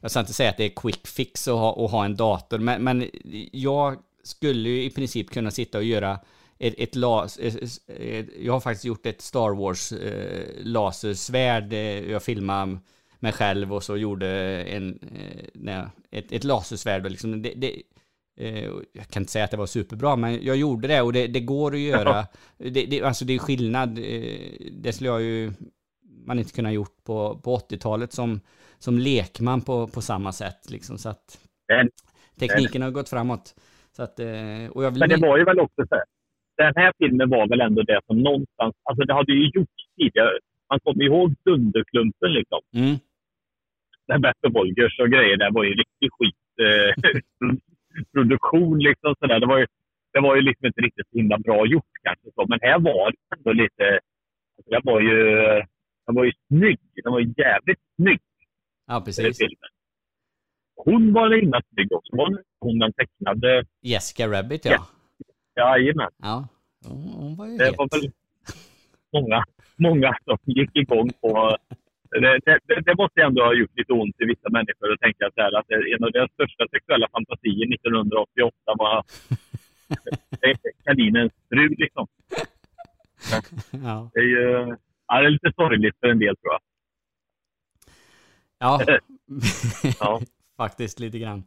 jag 0.00 0.10
ska 0.10 0.20
inte 0.20 0.32
säga 0.32 0.50
att 0.50 0.56
det 0.56 0.64
är 0.64 0.72
quick 0.76 1.06
fix 1.06 1.48
att 1.48 1.54
ha, 1.54 1.84
att 1.84 1.90
ha 1.90 2.04
en 2.04 2.16
dator, 2.16 2.58
men, 2.58 2.84
men 2.84 3.10
jag 3.52 3.98
skulle 4.26 4.68
ju 4.68 4.84
i 4.84 4.90
princip 4.90 5.30
kunna 5.30 5.50
sitta 5.50 5.78
och 5.78 5.84
göra 5.84 6.18
ett, 6.58 6.74
ett 6.78 6.94
las, 6.94 7.38
jag 8.38 8.52
har 8.52 8.60
faktiskt 8.60 8.84
gjort 8.84 9.06
ett 9.06 9.20
Star 9.20 9.54
Wars 9.54 9.92
eh, 9.92 10.48
lasersvärd. 10.58 11.72
Eh, 11.72 12.10
jag 12.10 12.22
filmade 12.22 12.78
mig 13.18 13.32
själv 13.32 13.74
och 13.74 13.82
så 13.82 13.96
gjorde 13.96 14.28
en, 14.62 14.98
eh, 15.66 15.84
ett, 16.10 16.32
ett 16.32 16.44
lasersvärd. 16.44 17.04
Och 17.04 17.10
liksom 17.10 17.42
det, 17.42 17.52
det, 17.56 17.82
Eh, 18.36 18.70
jag 18.92 19.08
kan 19.10 19.22
inte 19.22 19.32
säga 19.32 19.44
att 19.44 19.50
det 19.50 19.56
var 19.56 19.66
superbra, 19.66 20.16
men 20.16 20.44
jag 20.44 20.56
gjorde 20.56 20.88
det 20.88 21.02
och 21.02 21.12
det, 21.12 21.26
det 21.26 21.40
går 21.40 21.74
att 21.74 21.80
göra. 21.80 22.26
Det, 22.58 22.86
det, 22.86 23.02
alltså 23.02 23.24
det 23.24 23.34
är 23.34 23.38
skillnad. 23.38 23.98
Eh, 23.98 24.50
det 24.72 24.92
skulle 24.92 25.10
jag 25.10 25.22
ju 25.22 25.52
man 26.26 26.38
inte 26.38 26.52
kunna 26.52 26.72
gjort 26.72 27.04
på, 27.04 27.40
på 27.44 27.58
80-talet 27.58 28.12
som, 28.12 28.40
som 28.78 28.98
lekman 28.98 29.60
på, 29.60 29.86
på 29.86 30.02
samma 30.02 30.32
sätt. 30.32 30.70
Liksom, 30.70 30.98
så 30.98 31.08
att 31.08 31.38
tekniken 32.38 32.82
har 32.82 32.90
gått 32.90 33.08
framåt. 33.08 33.54
Så 33.96 34.02
att, 34.02 34.18
eh, 34.18 34.66
och 34.74 34.84
jag 34.84 34.90
vill 34.90 35.00
Men 35.00 35.08
det 35.08 35.26
var 35.26 35.38
ju 35.38 35.44
väl 35.44 35.60
också 35.60 35.86
så 35.88 35.94
här. 35.94 36.04
Den 36.56 36.72
här 36.76 36.92
filmen 36.98 37.30
var 37.30 37.48
väl 37.48 37.60
ändå 37.60 37.82
det 37.82 38.00
som 38.06 38.18
någonstans, 38.22 38.74
alltså 38.82 39.04
det 39.04 39.14
hade 39.14 39.32
ju 39.32 39.50
gjorts 39.54 39.82
tidigare. 39.96 40.38
Man 40.70 40.80
kommer 40.80 41.04
ihåg 41.04 41.34
Dunderklumpen 41.44 42.32
liksom. 42.32 42.60
Mm. 42.74 42.96
Den 44.06 44.20
Bette 44.20 44.48
Wolgers 44.48 45.00
och 45.00 45.10
grejer 45.10 45.36
där 45.36 45.50
var 45.50 45.64
ju 45.64 45.74
riktig 45.74 46.08
skit. 46.12 46.44
Eh, 46.66 46.90
liksom 48.88 49.14
sådär. 49.18 49.40
Det 49.40 49.46
var 49.46 49.58
ju, 49.58 49.66
det 50.12 50.20
var 50.20 50.36
ju 50.36 50.42
liksom 50.42 50.66
inte 50.66 50.80
riktigt 50.80 51.08
så 51.10 51.16
himla 51.18 51.38
bra 51.38 51.66
gjort 51.66 51.94
kanske 52.02 52.26
så. 52.34 52.46
Men 52.48 52.58
här 52.62 52.78
var 52.78 53.10
det 53.10 53.36
ändå 53.36 53.52
lite, 53.52 54.00
alltså 54.56 54.70
det 54.70 54.80
var 54.84 55.00
ju, 55.00 55.16
den 56.06 56.14
var 56.14 56.24
ju 56.24 56.32
snygg. 56.48 56.80
Den 57.04 57.12
var 57.12 57.20
ju 57.20 57.34
jävligt 57.36 57.80
snygg. 57.96 58.20
Ja, 58.86 59.02
precis. 59.04 59.38
Filmen. 59.38 59.73
Hon 60.76 61.12
var 61.12 61.62
snygg 61.74 61.92
också. 61.92 62.16
Hon, 62.60 62.78
den 62.78 62.92
tecknade... 62.92 63.64
Jessica 63.82 64.28
Rabbit, 64.28 64.64
ja. 64.64 64.86
Jajamän. 65.56 66.10
Ja, 66.22 66.48
hon, 66.88 67.36
var 67.36 67.46
ju 67.46 67.56
Det 67.56 67.64
het. 67.64 67.74
var 67.78 67.88
väl 68.00 68.10
många, 69.12 69.44
många 69.76 70.16
som 70.24 70.38
gick 70.46 70.76
igång 70.76 71.10
på... 71.20 71.56
Det, 72.10 72.20
det, 72.20 72.58
det- 72.66 72.80
det 72.80 72.94
måste 72.98 73.20
ändå 73.22 73.42
ha 73.44 73.54
gjort 73.54 73.76
lite 73.78 73.92
ont 73.92 74.20
i 74.20 74.24
vissa 74.24 74.48
människor 74.50 74.92
att 74.92 75.00
tänka 75.00 75.30
så 75.34 75.40
här 75.42 75.58
att 75.58 75.70
en 75.70 76.04
av 76.04 76.12
deras 76.12 76.30
största 76.32 76.64
sexuella 76.70 77.08
fantasier 77.12 77.74
1988 77.74 78.56
var 78.78 79.04
kaninens 80.84 81.32
fru 81.48 81.68
liksom. 81.68 82.06
Ja. 83.84 84.10
Det 84.14 84.20
är 84.20 84.24
ju 84.24 84.76
ja, 85.06 85.20
det 85.20 85.26
är 85.26 85.30
lite 85.30 85.52
sorgligt 85.56 85.96
för 86.00 86.06
en 86.08 86.18
del 86.18 86.36
tror 86.36 86.52
jag. 86.52 86.60
Ja, 88.58 88.80
Ja. 90.00 90.20
Faktiskt 90.64 91.00
lite 91.00 91.18
grann. 91.18 91.44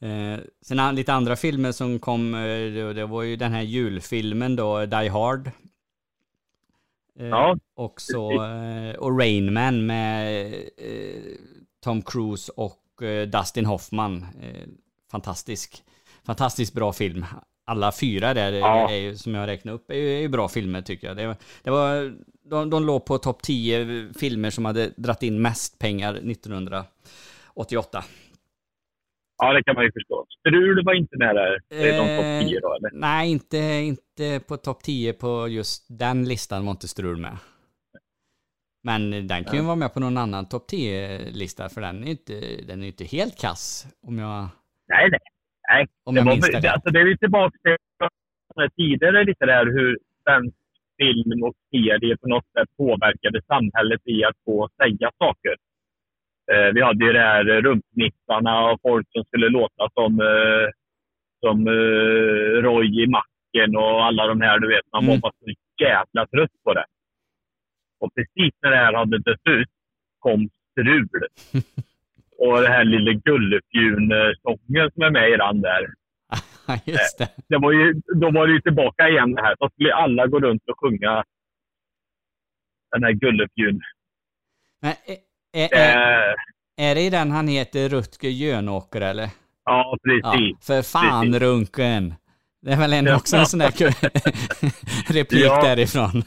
Eh, 0.00 0.38
sen 0.62 0.94
lite 0.94 1.12
andra 1.12 1.36
filmer 1.36 1.72
som 1.72 1.98
kom, 1.98 2.34
eh, 2.34 2.94
det, 2.94 3.06
var 3.06 3.22
ju 3.22 3.36
den 3.36 3.52
här 3.52 3.62
julfilmen 3.62 4.56
då, 4.56 4.86
Die 4.86 5.08
Hard. 5.08 5.50
Eh, 7.18 7.26
Ja, 7.26 7.56
och, 7.74 8.00
så, 8.00 8.44
eh, 8.44 8.94
och 8.94 9.18
Rain 9.18 9.52
Man 9.52 9.86
med 9.86 10.52
eh, 10.76 11.22
Tom 11.84 12.02
Cruise 12.02 12.52
och 12.56 13.02
eh, 13.02 13.26
Dustin 13.28 13.66
Hoffman. 13.66 14.26
Eh, 14.42 14.66
fantastisk, 15.10 15.82
fantastiskt 16.26 16.74
bra 16.74 16.92
film. 16.92 17.24
Alla 17.64 17.92
fyra 17.92 18.34
där 18.34 18.52
Ja. 18.52 18.90
är 18.90 19.14
som 19.14 19.34
jag 19.34 19.46
räknar 19.46 19.72
upp 19.72 19.90
är 19.90 19.94
ju, 19.94 20.24
är 20.24 20.28
bra 20.28 20.48
filmer 20.48 20.82
tycker 20.82 21.06
jag. 21.06 21.16
Det, 21.16 21.36
det 21.62 21.70
var, 21.70 22.16
de, 22.50 22.70
de 22.70 22.84
låg 22.84 23.04
på 23.04 23.18
topp 23.18 23.42
10 23.42 24.08
filmer 24.18 24.50
som 24.50 24.64
hade 24.64 24.92
dratt 24.96 25.22
in 25.22 25.42
mest 25.42 25.78
pengar 25.78 26.14
1988. 26.14 28.04
Ja, 29.38 29.52
det 29.52 29.62
kan 29.62 29.74
man 29.74 29.84
ju 29.84 29.92
förstå. 29.92 30.26
Strul 30.38 30.84
var 30.84 30.94
inte 30.94 31.16
med 31.18 31.34
där. 31.34 31.60
Det 31.68 31.90
är 31.90 31.98
de 31.98 32.08
Eh, 32.08 32.16
topp 32.16 32.48
10 32.48 32.60
då, 32.60 32.74
eller? 32.74 32.90
Nej, 32.92 33.30
inte, 33.30 33.58
inte 33.58 34.40
på 34.48 34.56
topp 34.56 34.82
10 34.82 35.12
på 35.12 35.48
just 35.48 35.98
den 35.98 36.24
listan 36.24 36.64
var 36.64 36.70
inte 36.70 36.88
Strul 36.88 37.16
med. 37.16 37.36
Men 38.82 39.10
den 39.10 39.44
kan 39.44 39.56
ju 39.56 39.64
vara 39.64 39.76
med 39.76 39.94
på 39.94 40.00
någon 40.00 40.16
annan 40.16 40.48
topp 40.48 40.66
10-lista 40.72 41.68
för 41.68 41.80
den 41.80 42.02
är 42.02 42.06
ju 42.06 42.10
inte, 42.10 42.32
den 42.68 42.78
är 42.78 42.82
ju 42.82 42.92
inte 42.94 43.04
helt 43.04 43.40
kass. 43.40 43.86
Om 44.08 44.18
jag... 44.18 44.48
Nej, 44.88 45.08
nej. 45.10 45.20
nej. 45.68 45.86
Om 46.04 46.14
det, 46.14 46.20
jag 46.20 46.24
var, 46.24 46.32
minns 46.32 46.50
det 46.50 46.72
alltså, 46.72 46.90
det 46.90 47.00
är 47.00 47.06
ju 47.06 47.16
tillbaka 47.16 47.56
till 47.62 47.76
tidigare 48.76 49.24
lite 49.24 49.46
där 49.46 49.66
hur 49.66 49.98
svensk 50.22 50.56
film 51.00 51.42
och 51.46 51.54
serie 51.70 52.16
på 52.16 52.28
något 52.28 52.48
sätt 52.54 52.68
påverkade 52.76 53.42
samhället 53.52 54.00
i 54.04 54.24
att 54.24 54.38
få 54.44 54.68
säga 54.80 55.10
saker. 55.18 55.54
Eh, 56.52 56.72
vi 56.74 56.82
hade 56.82 57.04
ju 57.04 57.12
det 57.12 57.20
här 57.20 57.44
rumpnissarna 57.44 58.70
och 58.70 58.80
folk 58.82 59.06
som 59.12 59.24
skulle 59.24 59.48
låta 59.48 59.88
som, 59.94 60.20
eh, 60.20 60.68
som 61.40 61.66
eh, 61.68 62.62
Roy 62.62 63.02
i 63.02 63.06
macken 63.06 63.76
och 63.76 64.04
alla 64.04 64.26
de 64.26 64.40
här, 64.40 64.58
du 64.58 64.68
vet. 64.68 64.92
Man 64.92 65.04
Mm. 65.04 65.20
var 65.20 65.32
så 65.38 65.54
jävla 65.84 66.26
trött 66.26 66.62
på 66.64 66.74
det. 66.74 66.84
Och 68.00 68.14
precis 68.14 68.54
när 68.62 68.70
det 68.70 68.76
här 68.76 68.92
hade 68.92 69.18
dött 69.18 69.46
ut 69.48 69.68
kom 70.18 70.48
strul. 70.70 71.08
och 72.38 72.60
det 72.60 72.68
här 72.68 72.84
lille 72.84 73.12
Gullefjun-sången 73.14 74.90
som 74.94 75.02
är 75.02 75.10
med 75.10 75.30
i 75.30 75.36
den 75.36 75.60
där. 75.60 75.86
Just 76.84 77.18
det. 77.18 77.28
Det 77.48 77.58
var 77.58 77.72
ju, 77.72 77.94
då 78.14 78.30
var 78.30 78.46
det 78.46 78.52
ju 78.52 78.60
tillbaka 78.60 79.08
igen 79.08 79.34
det 79.34 79.42
här. 79.42 79.56
Då 79.58 79.68
skulle 79.70 79.94
alla 79.94 80.26
gå 80.26 80.40
runt 80.40 80.62
och 80.68 80.80
sjunga 80.80 81.24
den 82.92 83.02
här 83.04 83.12
Gullefjun. 83.12 83.80
Är, 85.56 85.68
är, 85.74 85.96
är, 85.96 86.28
Eh, 86.78 86.90
är 86.90 86.94
det 86.94 87.00
i 87.00 87.10
den 87.10 87.30
han 87.30 87.48
heter 87.48 87.88
Rutger 87.88 88.28
Jönåker 88.28 89.00
eller? 89.00 89.28
ja, 89.64 89.96
precis. 90.04 90.22
Ja, 90.22 90.56
för 90.66 90.82
fan 90.82 91.26
Precis. 91.26 91.42
runken. 91.42 92.14
Det 92.62 92.72
är 92.72 92.76
väl 92.76 92.92
en, 92.92 93.14
också 93.14 93.36
en 93.36 93.46
sån 93.46 93.58
där 93.58 93.70
replik 95.12 95.44
Ja. 95.44 95.62
därifrån. 95.62 96.22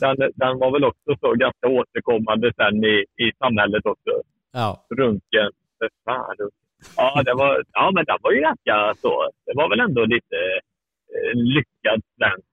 Den, 0.00 0.16
den, 0.34 0.58
var 0.58 0.70
väl 0.72 0.84
också 0.84 1.10
så 1.20 1.34
ganska 1.34 1.66
återkommande 1.68 2.52
sen 2.56 2.84
i, 2.84 2.96
i 3.24 3.32
samhället 3.38 3.86
också. 3.86 4.12
Ja. 4.52 4.86
Runken. 4.98 5.50
För 5.78 5.88
fan. 6.04 6.36
Ja, 6.96 7.22
det 7.22 7.34
var, 7.34 7.64
ja, 7.72 7.90
men 7.94 8.04
den 8.04 8.16
var 8.22 8.32
ju 8.32 8.40
ganska 8.40 8.94
så. 9.02 9.30
Det 9.46 9.52
var 9.54 9.68
väl 9.68 9.80
ändå 9.80 10.04
lite 10.04 10.36
eh, 11.14 11.34
lyckad 11.34 12.00
svensk 12.16 12.47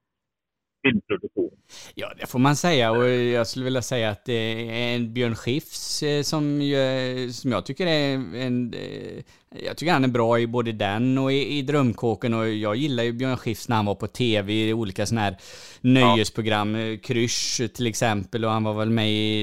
filmproduktion. 0.86 1.52
Ja, 1.96 2.14
det 2.20 2.26
får 2.26 2.40
man 2.40 2.56
säga 2.56 2.92
och 2.92 3.10
jag 3.10 3.48
skulle 3.48 3.66
vilja 3.66 3.82
säga 3.82 4.10
att 4.10 4.26
det 4.26 4.34
är 4.34 4.96
en 4.96 5.14
Björn 5.14 5.36
Skifs 5.36 6.04
eh, 6.04 6.22
som, 6.24 6.62
ju- 6.62 7.32
som 7.34 7.52
jag 7.52 7.66
tycker 7.66 7.88
är 7.88 8.14
en... 8.36 8.74
eh, 8.74 9.24
Jag 9.66 9.78
tycker 9.78 9.94
han 9.94 10.04
är 10.04 10.08
bra 10.08 10.40
i 10.40 10.48
både 10.48 10.72
den 10.72 11.18
och 11.18 11.32
i, 11.34 11.58
i 11.58 11.62
Drömkåken 11.62 12.34
och 12.34 12.50
jag 12.50 12.76
gillar 12.76 13.04
ju 13.04 13.12
Björn 13.14 13.38
Skifs 13.38 13.70
när 13.70 13.76
han 13.76 13.86
var 13.86 13.96
på 13.96 14.08
tv 14.08 14.54
i 14.54 14.74
olika 14.74 15.06
sådana 15.06 15.22
här 15.22 15.38
nöjesprogram. 15.82 16.76
Ja. 16.76 16.98
Krysch 17.04 17.62
till 17.74 17.88
exempel 17.88 18.46
och 18.46 18.52
han 18.52 18.64
var 18.64 18.74
väl 18.74 18.90
med 18.90 19.12
i, 19.12 19.42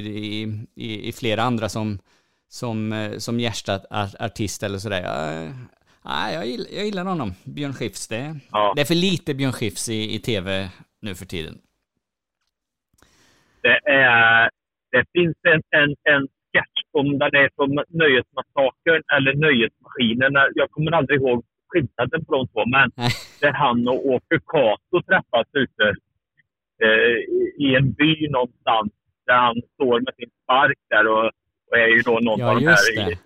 i, 0.74 1.09
i, 1.09 1.12
flera 1.12 1.43
andra 1.43 1.68
som, 1.68 1.99
som, 2.51 2.93
eh, 2.93 3.18
som 3.18 3.40
gästartist 3.40 4.62
eller 4.62 4.78
sådär. 4.78 5.03
Jag, 5.03 5.53
nej, 6.05 6.34
jag, 6.34 6.47
gillar, 6.47 6.66
jag 6.76 6.84
gillar 6.84 7.05
honom, 7.05 7.34
Björn 7.45 7.74
Skifs. 7.74 8.09
Det, 8.09 8.38
Ja. 8.51 8.72
det 8.76 8.80
är 8.80 8.84
för 8.86 8.95
lite 8.95 9.34
Björn 9.34 9.53
Skifs 9.53 9.88
i, 9.88 10.14
i 10.14 10.18
tv 10.18 10.68
nu 11.03 11.14
för 11.14 11.26
tiden. 11.26 11.55
Det, 13.62 13.78
är, 13.90 14.50
det 14.90 15.05
finns 15.12 15.36
en, 15.48 15.62
en, 15.80 15.90
en 16.14 16.22
sketch 16.53 16.82
om 16.92 17.18
där 17.18 17.30
det 17.30 17.38
är 17.38 17.50
från 17.57 17.70
Nöjesmassakern 17.88 19.03
eller 19.16 19.34
Nöjesmaskinen. 19.34 20.32
Jag 20.55 20.70
kommer 20.70 20.92
aldrig 20.92 21.20
ihåg 21.20 21.44
skillnaden 21.68 22.24
på 22.24 22.32
de 22.36 22.48
två, 22.48 22.66
men 22.66 22.90
där 23.40 23.53
han 23.53 23.88
och 23.88 24.07
Åke 24.07 24.38
Cato 24.46 25.03
träffas 25.07 25.46
ute 25.53 25.84
eh, 26.84 27.16
i- 27.64 27.74
en 27.78 27.92
by 27.92 28.28
någonstans 28.28 28.92
där 29.26 29.34
han 29.36 29.57
står 29.74 30.00
med 30.00 30.14
sin 30.16 30.30
spark 30.42 30.78
där 30.90 31.07
och, 31.07 31.24
och 31.70 31.78
är 31.78 31.86
ju 31.86 31.98
då 32.03 32.18
någon 32.22 32.40
Ja, 32.40 32.50
av 32.50 32.61
de 32.61 32.66
här 32.66 32.76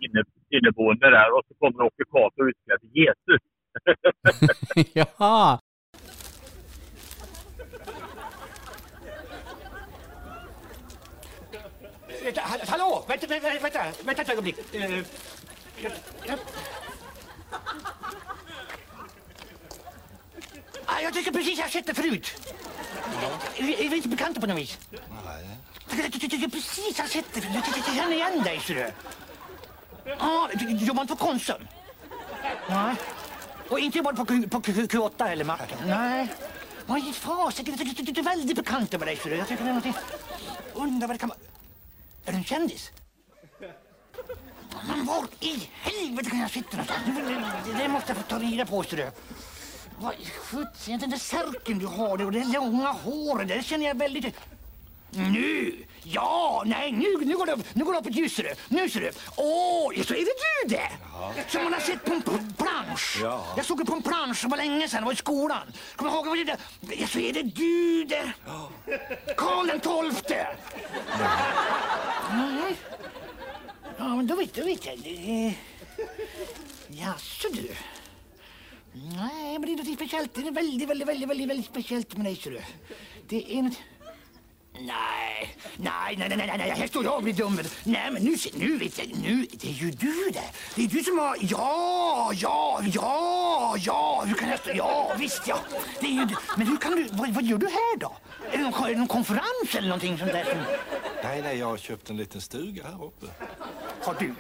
inne, 0.05 0.23
inneboende 0.51 1.11
där 1.11 1.35
och 1.37 1.43
så 1.49 1.55
kommer 1.55 1.81
Åke 1.85 2.05
Cato 2.13 2.49
utklädd 2.49 2.81
till 2.81 2.91
Jesus. 3.05 3.43
ja, 5.19 5.61
Vänta, 12.27 12.41
ha- 12.41 12.59
hallå! 12.69 13.05
Vänta, 13.09 13.27
vänta, 13.27 13.49
vänta, 13.63 13.85
vänta 14.05 14.23
ett 14.23 14.29
ögonblick. 14.29 14.57
Eh, 14.75 16.35
Ah, 20.87 21.01
Jag 21.01 21.13
tycker 21.15 21.33
precis 21.33 21.59
jag 21.59 21.65
har 21.65 21.71
sett 21.71 21.87
det 21.87 21.95
förut. 21.95 22.33
Är 23.59 23.89
vi 23.89 23.97
inte 23.97 24.09
bekanta 24.09 24.41
på 24.41 24.47
något 24.47 24.57
vis? 24.59 24.79
Nej. 24.91 25.49
Jag 26.03 26.13
tycker- 26.13 26.49
precis 26.49 26.99
jag 26.99 27.05
har 27.05 27.09
sett 27.09 27.25
det 27.35 27.41
förut. 27.41 27.65
Jag 27.87 27.95
känner 27.97 28.13
igen 28.17 28.43
dig, 28.43 28.61
ser 28.61 28.75
du. 28.75 28.93
Ja, 30.19 30.49
du 30.55 30.71
jobbar 30.87 31.03
inte 31.03 31.17
på 31.17 31.25
Konsum? 31.27 31.67
Nej. 32.69 32.95
Och 33.69 33.79
inte 33.79 33.99
jobbar 33.99 34.13
på, 34.13 34.25
på 34.25 34.61
Q- 34.61 34.87
Q8 34.87 35.29
eller 35.29 35.45
macken? 35.45 35.79
Nej. 35.87 36.29
Vad 36.87 36.99
i 36.99 37.13
tycker 37.55 38.13
du 38.13 38.21
är 38.21 38.25
väldigt 38.25 38.57
bekant 38.57 38.93
med 38.93 39.01
dig, 39.01 39.17
ser 39.17 39.31
du. 39.31 39.37
Jag 39.37 39.49
tycker 39.49 39.65
det 39.65 39.71
är 39.71 39.75
någonting... 39.75 39.95
Undrar 40.75 41.09
vad 41.09 41.15
det 41.15 41.19
kan 41.21 41.29
vara... 41.29 41.39
Är 42.27 42.33
du 42.33 42.39
en 42.39 42.45
kändis? 42.45 42.91
Men 44.89 45.07
var 45.07 45.27
i 45.41 45.69
helvete 45.73 46.31
kan 46.31 46.41
jag 46.41 46.51
sitta 46.51 46.77
någonstans? 46.77 47.03
Det, 47.79 47.89
måste 47.89 48.13
jag 48.13 48.17
få 48.17 48.23
ta 48.23 48.39
reda 48.39 48.67
på, 48.67 48.83
ser 48.83 48.97
du. 48.97 49.11
Vad 49.99 50.15
i 50.15 50.97
den 50.97 51.11
där 51.11 51.19
särken 51.19 51.79
du 51.79 51.87
har 51.87 52.25
och 52.25 52.33
det 52.33 52.45
långa 52.45 52.93
håret, 52.93 53.49
det 53.49 53.63
känner 53.63 53.87
jag 53.87 53.99
väldigt... 53.99 54.35
Nu! 55.11 55.85
Ja, 56.13 56.63
nej, 56.67 56.93
nu, 56.93 57.25
nu 57.25 57.37
går 57.37 57.47
det 57.47 57.53
upp, 57.53 57.75
nu 57.75 57.85
går 57.85 57.93
det 57.93 57.99
upp 57.99 58.07
ett 58.07 58.17
ljus. 58.17 58.41
Nu 58.69 58.89
ser 58.91 59.01
du. 59.01 59.11
Åh, 59.37 59.93
så 60.03 60.15
är 60.15 60.19
det 60.19 60.69
du 60.69 60.75
det! 60.77 60.91
Som 61.49 61.65
man 61.65 61.73
har 61.73 61.81
sett 61.81 62.05
på 62.05 62.13
en 62.13 62.23
plansch. 62.23 62.57
plansch. 62.57 63.19
Jag 63.57 63.67
såg 63.67 63.79
det 63.79 63.85
på 63.85 63.93
en 63.95 64.03
plansch, 64.03 64.43
det 64.43 64.49
var 64.49 64.57
länge 64.57 64.89
sedan, 64.89 65.01
det 65.01 65.05
var 65.07 65.13
i 65.13 65.17
skolan. 65.17 65.73
Kommer 65.97 66.11
ihåg? 66.13 66.27
Vad 66.27 66.39
det? 66.47 66.57
Ja, 66.97 67.07
så 67.07 67.19
är 67.19 67.33
det 67.33 67.43
du 67.43 68.05
det. 68.05 68.33
Karl 69.37 69.67
den 69.67 69.81
tolfte. 69.81 70.47
Nej. 72.31 72.77
Ja, 73.99 74.09
men 74.17 74.27
då 74.27 74.37
vet, 74.37 74.55
då 74.55 74.65
vet 74.65 74.87
jag. 74.87 74.99
Det- 74.99 75.55
Jaså 76.89 77.49
du. 77.53 77.71
Nej, 78.93 79.59
men 79.59 79.63
det 79.63 79.73
är 79.73 79.77
något 79.77 79.95
speciellt. 79.97 80.35
Det 80.35 80.41
är 80.41 80.51
väldigt, 80.53 80.89
väldigt, 80.89 81.09
väldigt, 81.09 81.29
väldigt, 81.29 81.49
väldigt 81.49 81.67
speciellt 81.67 82.17
med 82.17 82.27
dig, 82.27 82.37
ser 82.37 82.51
du. 82.51 82.61
Det 83.29 83.59
är 83.59 83.63
något... 83.63 83.79
Nej, 84.81 85.57
nej, 85.77 86.17
nej, 86.19 86.37
nej, 86.37 86.55
nej, 86.59 86.71
här 86.71 86.87
står 86.87 87.05
jag 87.05 87.17
och 87.17 87.23
blir 87.23 87.35
dum. 87.35 87.61
Nej, 87.85 88.11
men 88.13 88.23
nu, 88.23 88.37
nu 88.55 88.79
vet 88.79 88.99
jag, 88.99 89.09
nu, 89.23 89.47
det 89.53 89.69
är 89.69 89.73
ju 89.73 89.91
du 89.91 90.31
det. 90.33 90.51
Det 90.75 90.85
är 90.85 90.89
du 90.89 91.03
som 91.03 91.19
har, 91.19 91.37
ja, 91.41 92.31
ja, 92.35 92.81
ja, 92.93 93.77
ja, 93.79 94.25
hur 94.27 94.35
kan 94.35 94.49
jag 94.49 94.59
stå, 94.59 94.71
ja, 94.75 95.13
visst 95.19 95.43
ja. 95.47 95.59
Det 96.01 96.07
är 96.07 96.11
ju 96.11 96.25
du. 96.25 96.37
Men 96.57 96.67
hur 96.67 96.77
kan 96.77 96.93
du, 96.97 97.09
vad, 97.13 97.29
vad 97.29 97.45
gör 97.45 97.59
du 97.59 97.67
här 97.67 97.97
då? 97.99 98.17
Är 98.53 98.59
det 98.59 98.65
någon, 98.65 98.85
är 98.85 98.89
det 98.89 98.99
någon 98.99 99.09
konferens 99.09 99.75
eller 99.75 99.89
någonting 99.89 100.19
sånt 100.19 100.33
där 100.33 100.45
som, 100.45 100.59
Nej, 101.23 101.43
nej, 101.43 101.59
jag 101.59 101.67
har 101.67 101.77
köpt 101.77 102.11
en 102.11 102.17
liten 102.17 102.41
stuga 102.41 102.83
här 102.83 103.05
uppe. 103.05 103.27
har 104.05 104.15
du? 104.19 104.35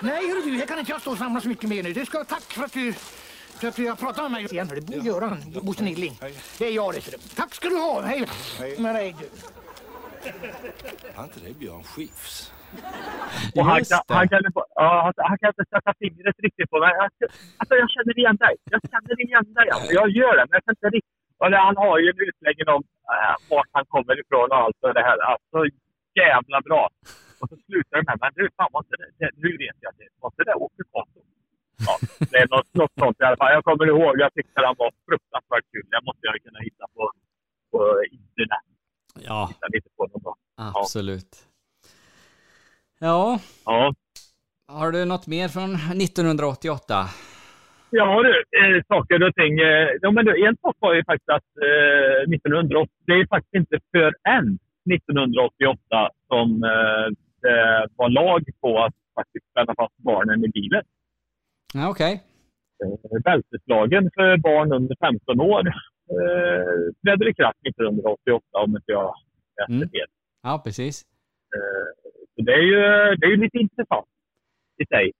Nej, 0.00 0.28
hörru 0.28 0.42
du, 0.50 0.58
här 0.58 0.66
kan 0.66 0.78
inte 0.78 0.92
jag 0.92 1.00
stå 1.00 1.10
och 1.10 1.18
samla 1.18 1.40
så 1.40 1.48
mycket 1.48 1.68
mer 1.68 1.82
nu. 1.82 1.92
Du 1.92 2.06
ska, 2.06 2.24
tack 2.24 2.52
för 2.52 2.64
att 2.64 2.72
du, 2.72 2.94
du 3.60 3.88
har 3.88 3.96
pratat 3.96 4.22
med 4.22 4.32
mig 4.32 4.44
igen. 4.44 4.68
Det 4.74 4.80
borde 4.80 5.08
göra 5.08 5.26
han, 5.26 5.38
Bosse 5.62 5.84
Nilling. 5.84 6.18
Det 6.58 6.66
är 6.66 6.72
jag 6.72 6.94
det. 6.94 7.00
Tack 7.36 7.54
ska 7.54 7.68
du 7.68 7.76
ha, 7.76 8.00
hej. 8.00 8.26
med 8.78 8.94
dig 8.94 9.14
du. 9.20 9.28
Var 11.16 11.24
inte 11.24 11.40
det 11.40 11.58
Björn 11.58 11.82
Skifs? 11.82 12.52
Och 13.56 13.64
han, 13.70 13.80
kan, 13.90 14.00
han, 14.18 14.28
kan, 14.28 14.40
ja, 14.74 14.88
han, 15.04 15.12
han 15.30 15.38
kan 15.40 15.48
inte 15.54 15.64
sätta 15.74 15.90
fingret 16.02 16.36
riktigt 16.46 16.70
på 16.70 16.78
mig. 16.84 16.92
Alltså, 17.58 17.74
jag 17.82 17.90
känner 17.96 18.18
igen 18.18 18.36
dig. 18.36 18.54
Jag 18.74 18.80
känner 18.92 19.16
igen 19.26 19.46
dig. 19.58 19.66
Alltså. 19.70 19.92
Jag 19.92 20.08
gör 20.18 20.34
det, 20.38 20.44
men 20.48 20.54
jag 20.58 20.64
kan 20.64 20.74
inte 20.78 20.90
riktigt... 20.96 21.14
Han 21.66 21.76
har 21.84 21.98
ju 21.98 22.06
en 22.14 22.20
utläggning 22.28 22.68
om 22.76 22.82
äh, 23.14 23.34
vart 23.50 23.70
han 23.76 23.84
kommer 23.94 24.14
ifrån 24.22 24.48
och 24.52 24.60
allt 24.64 24.78
och 24.84 24.94
det 24.94 25.04
här. 25.08 25.18
Alltså, 25.32 25.58
jävla 26.22 26.58
bra. 26.68 26.82
Och 27.40 27.48
så 27.50 27.56
slutar 27.66 27.94
det 27.98 28.04
med, 28.08 28.16
men 28.20 28.30
du, 28.34 28.42
fan 28.56 28.70
var 28.72 28.80
inte 28.84 28.96
det, 29.02 29.08
det, 29.20 29.30
nu 29.44 29.50
vet 29.64 29.76
jag 29.82 29.88
att 29.92 29.98
det 29.98 30.08
var 30.20 30.28
inte 30.32 30.44
det 30.48 30.54
Åke 30.64 30.82
Karlsson. 30.92 31.26
Ja, 31.86 31.98
det 32.30 32.36
är 32.36 32.48
något, 32.48 32.74
något 32.74 32.92
sånt 32.98 33.16
i 33.20 33.24
alla 33.24 33.36
fall. 33.36 33.52
Jag 33.52 33.64
kommer 33.64 33.86
ihåg, 33.86 34.20
jag 34.20 34.34
tyckte 34.34 34.60
han 34.64 34.74
var 34.78 34.92
fruktansvärt 35.08 35.64
kul. 35.72 35.82
Det 35.90 36.00
måste 36.04 36.20
jag 36.22 36.42
kunna 36.42 36.58
hitta 36.60 36.84
på, 36.94 37.10
på 37.72 38.02
internet. 38.10 38.64
Ja, 39.20 39.46
Hitta 39.52 39.66
lite 39.72 39.88
på 39.96 40.06
dag. 40.06 40.36
absolut. 40.56 41.36
Ja, 42.98 43.38
Ja. 43.64 43.94
har 44.68 44.92
du 44.92 45.04
något 45.04 45.26
mer 45.26 45.48
från 45.48 45.74
1988? 45.74 46.94
Ja 47.90 48.22
du, 48.22 48.30
eh, 48.58 48.82
saker 48.88 49.22
och 49.28 49.34
ting. 49.34 49.58
Eh, 49.60 49.88
ja, 50.02 50.10
men 50.10 50.24
du, 50.24 50.46
en 50.46 50.56
sak 50.56 50.76
var 50.78 50.94
ju 50.94 51.04
faktiskt 51.04 51.28
att 51.28 51.50
eh, 51.68 52.34
1980, 52.34 52.90
det 53.06 53.12
är 53.12 53.26
faktiskt 53.26 53.54
inte 53.54 53.78
förrän 53.92 54.58
1988 54.94 56.10
som 56.28 56.64
eh, 56.64 57.06
det 57.42 57.88
var 57.96 58.08
lag 58.08 58.42
på 58.60 58.82
att 58.84 58.94
faktiskt 59.14 59.46
spänna 59.50 59.74
fast 59.74 59.96
barnen 59.96 60.44
i 60.44 60.48
bilen. 60.48 60.82
Ja, 61.74 61.90
okej. 61.90 62.22
Eh, 62.84 63.20
bälteslagen 63.24 64.10
för 64.14 64.36
barn 64.36 64.72
under 64.72 64.96
15 65.00 65.40
år 65.40 65.66
eh, 66.14 66.74
trädde 67.02 67.30
i 67.30 67.34
kraft 67.34 67.58
1988 67.68 68.44
om 68.64 68.70
inte 68.70 68.92
jag 68.92 69.14
läste 69.60 69.72
Mm. 69.72 69.88
fel. 69.88 70.08
Ja, 70.42 70.62
precis. 70.64 71.02
Eh, 71.56 71.86
så 72.34 72.42
det 72.46 72.52
är 72.52 72.62
ju 72.72 72.80
det 73.16 73.26
är 73.26 73.30
ju 73.30 73.36
lite 73.36 73.58
intressant 73.58 74.06
i 74.82 74.86
sig. 74.86 75.12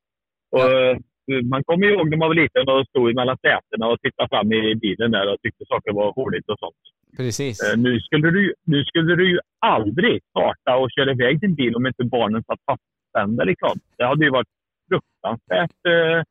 Och, 0.51 0.71
eh, 0.73 0.97
Man 1.45 1.65
kommer 1.65 1.87
ihåg 1.87 2.11
när 2.11 2.17
man 2.17 2.29
var 2.29 2.35
liten 2.35 2.69
och 2.69 2.87
stod 2.89 3.15
mellan 3.15 3.39
sätena 3.39 3.87
och 3.89 4.01
tittade 4.01 4.29
fram 4.29 4.53
i 4.53 4.75
bilen 4.75 5.11
där 5.11 5.33
och 5.33 5.41
tyckte 5.43 5.65
saker 5.69 5.93
var 5.93 6.13
roligt 6.13 6.49
och 6.49 6.59
sånt. 6.59 6.77
Precis. 7.17 7.61
Eh, 7.63 7.77
Nu 7.79 8.01
skulle, 8.01 8.31
du, 8.31 8.55
nu 8.67 8.85
skulle 8.85 9.15
du 9.17 9.31
ju 9.31 9.39
aldrig 9.59 10.23
starta 10.31 10.77
och 10.77 10.91
köra 10.91 11.11
iväg 11.13 11.41
din 11.41 11.55
bil 11.55 11.77
om 11.77 11.87
inte 11.87 12.05
barnen 12.05 12.43
satt 12.45 12.61
fastspända. 12.71 13.45
Liksom. 13.45 13.71
Det 13.97 14.05
hade 14.05 14.25
ju 14.25 14.31
varit 14.31 14.49
fruktansvärt. 14.89 15.79
Eh, 15.89 16.23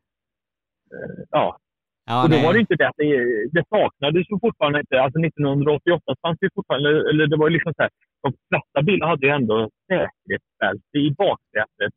ja. 1.31 1.57
Ja, 2.05 2.23
och 2.23 2.29
då 2.29 2.35
nej. 2.35 2.45
var 2.45 2.53
det 2.53 2.59
inte 2.59 2.75
det 2.75 2.87
att 2.87 2.97
det, 2.97 3.49
det 3.51 3.63
saknades 3.69 4.25
ju 4.31 4.39
fortfarande 4.39 4.79
inte. 4.79 5.01
Alltså 5.01 5.19
1988 5.19 6.15
fanns 6.21 6.39
det 6.41 6.49
fortfarande, 6.55 6.89
eller 7.09 7.27
det 7.27 7.37
var 7.37 7.49
liksom 7.49 7.73
så 7.75 7.81
här, 7.83 7.91
de 8.23 8.33
flesta 8.49 8.81
bilar 8.81 9.07
hade 9.07 9.25
ju 9.27 9.31
ändå 9.33 9.69
säkerhetsbälte 9.87 10.97
i 10.97 11.11
baksätet. 11.17 11.93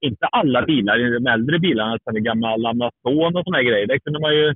Inte 0.00 0.26
alla 0.26 0.62
bilar, 0.62 0.98
de 0.98 1.26
äldre 1.26 1.58
bilarna, 1.58 1.98
som 2.04 2.22
gamla 2.22 2.48
Amazon 2.48 3.36
och 3.36 3.44
såna 3.44 3.62
grejer, 3.62 3.86
det 3.86 4.00
kunde 4.00 4.20
man 4.20 4.34
ju 4.34 4.54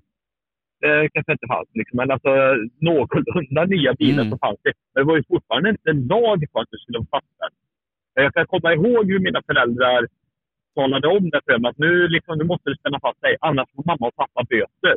det 0.81 1.09
kanske 1.13 1.33
inte 1.33 1.47
fanns. 1.49 1.69
Liksom. 1.75 1.97
Men 1.97 2.11
alltså 2.11 2.31
någorlunda 2.81 3.65
nya 3.65 3.95
bilar 3.95 4.23
Mm. 4.25 4.31
så 4.31 4.39
fanns 4.39 4.61
det. 4.63 4.73
Men 4.95 5.05
det 5.05 5.09
var 5.09 5.17
ju 5.17 5.25
fortfarande 5.29 5.71
inte 5.71 5.93
lag 5.93 6.39
på 6.53 6.61
att 6.61 6.71
du 6.71 6.79
skulle 6.79 6.99
vara 6.99 7.09
fastställd. 7.15 7.57
Jag 8.15 8.35
kan 8.35 8.47
komma 8.47 8.73
ihåg 8.75 9.11
hur 9.11 9.19
mina 9.19 9.43
föräldrar 9.47 10.07
talade 10.75 11.09
om 11.09 11.31
det 11.31 11.41
för 11.47 11.59
mig. 11.59 11.69
Att 11.71 11.79
nu, 11.79 12.09
liksom, 12.09 12.39
nu 12.39 12.45
måste 12.45 12.71
du 12.71 12.77
spänna 12.77 13.01
fast 13.01 13.21
dig, 13.21 13.37
annars 13.41 13.69
får 13.75 13.85
mamma 13.87 14.07
och 14.09 14.17
pappa 14.17 14.41
böter. 14.51 14.97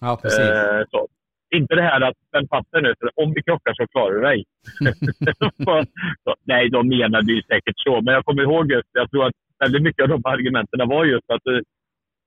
Ja, 0.00 0.18
precis. 0.22 0.38
Eh, 0.38 0.82
så. 0.90 1.08
Inte 1.54 1.74
det 1.74 1.82
här 1.82 2.00
att 2.00 2.16
spänn 2.28 2.48
fast 2.50 2.70
dig 2.72 2.82
nu, 2.82 2.94
för 3.00 3.10
om 3.22 3.32
vi 3.34 3.42
krockar 3.42 3.74
så 3.74 3.86
klarar 3.86 4.14
du 4.14 4.20
dig. 4.20 4.44
så, 6.24 6.34
nej, 6.44 6.70
de 6.70 6.88
menade 6.88 7.32
ju 7.32 7.42
säkert 7.42 7.78
så. 7.86 8.00
Men 8.00 8.14
jag 8.14 8.24
kommer 8.24 8.42
ihåg 8.42 8.72
just, 8.72 8.88
jag 8.92 9.10
tror 9.10 9.26
att 9.26 9.34
väldigt 9.58 9.82
mycket 9.82 10.02
av 10.02 10.08
de 10.08 10.20
argumenten 10.24 10.88
var 10.88 11.04
just 11.04 11.30
att 11.30 11.46
eh, 11.46 11.60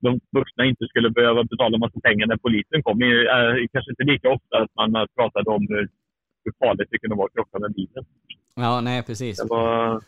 de 0.02 0.20
vuxna 0.32 0.66
inte 0.66 0.86
skulle 0.88 1.10
behöva 1.10 1.44
betala 1.44 1.78
massa 1.78 2.00
pengar 2.00 2.28
när 2.28 2.38
polisen 2.38 2.84
kom. 2.84 3.02
Eh, 3.02 3.68
kanske 3.74 3.92
inte 3.92 4.04
lika 4.04 4.30
ofta 4.30 4.58
att 4.58 4.72
man 4.76 5.08
pratade 5.16 5.50
om 5.50 5.68
hur, 5.70 5.90
hur 6.44 6.54
farligt 6.60 6.88
det 6.92 7.00
kunde 7.00 7.16
vara 7.16 7.26
att 7.26 7.34
krocka 7.34 7.60
med 7.60 7.74
bilen. 7.74 8.06
Ja, 8.56 8.82
nej, 8.82 9.04
precis. 9.04 9.38
Det 9.38 9.48
var... 9.50 10.02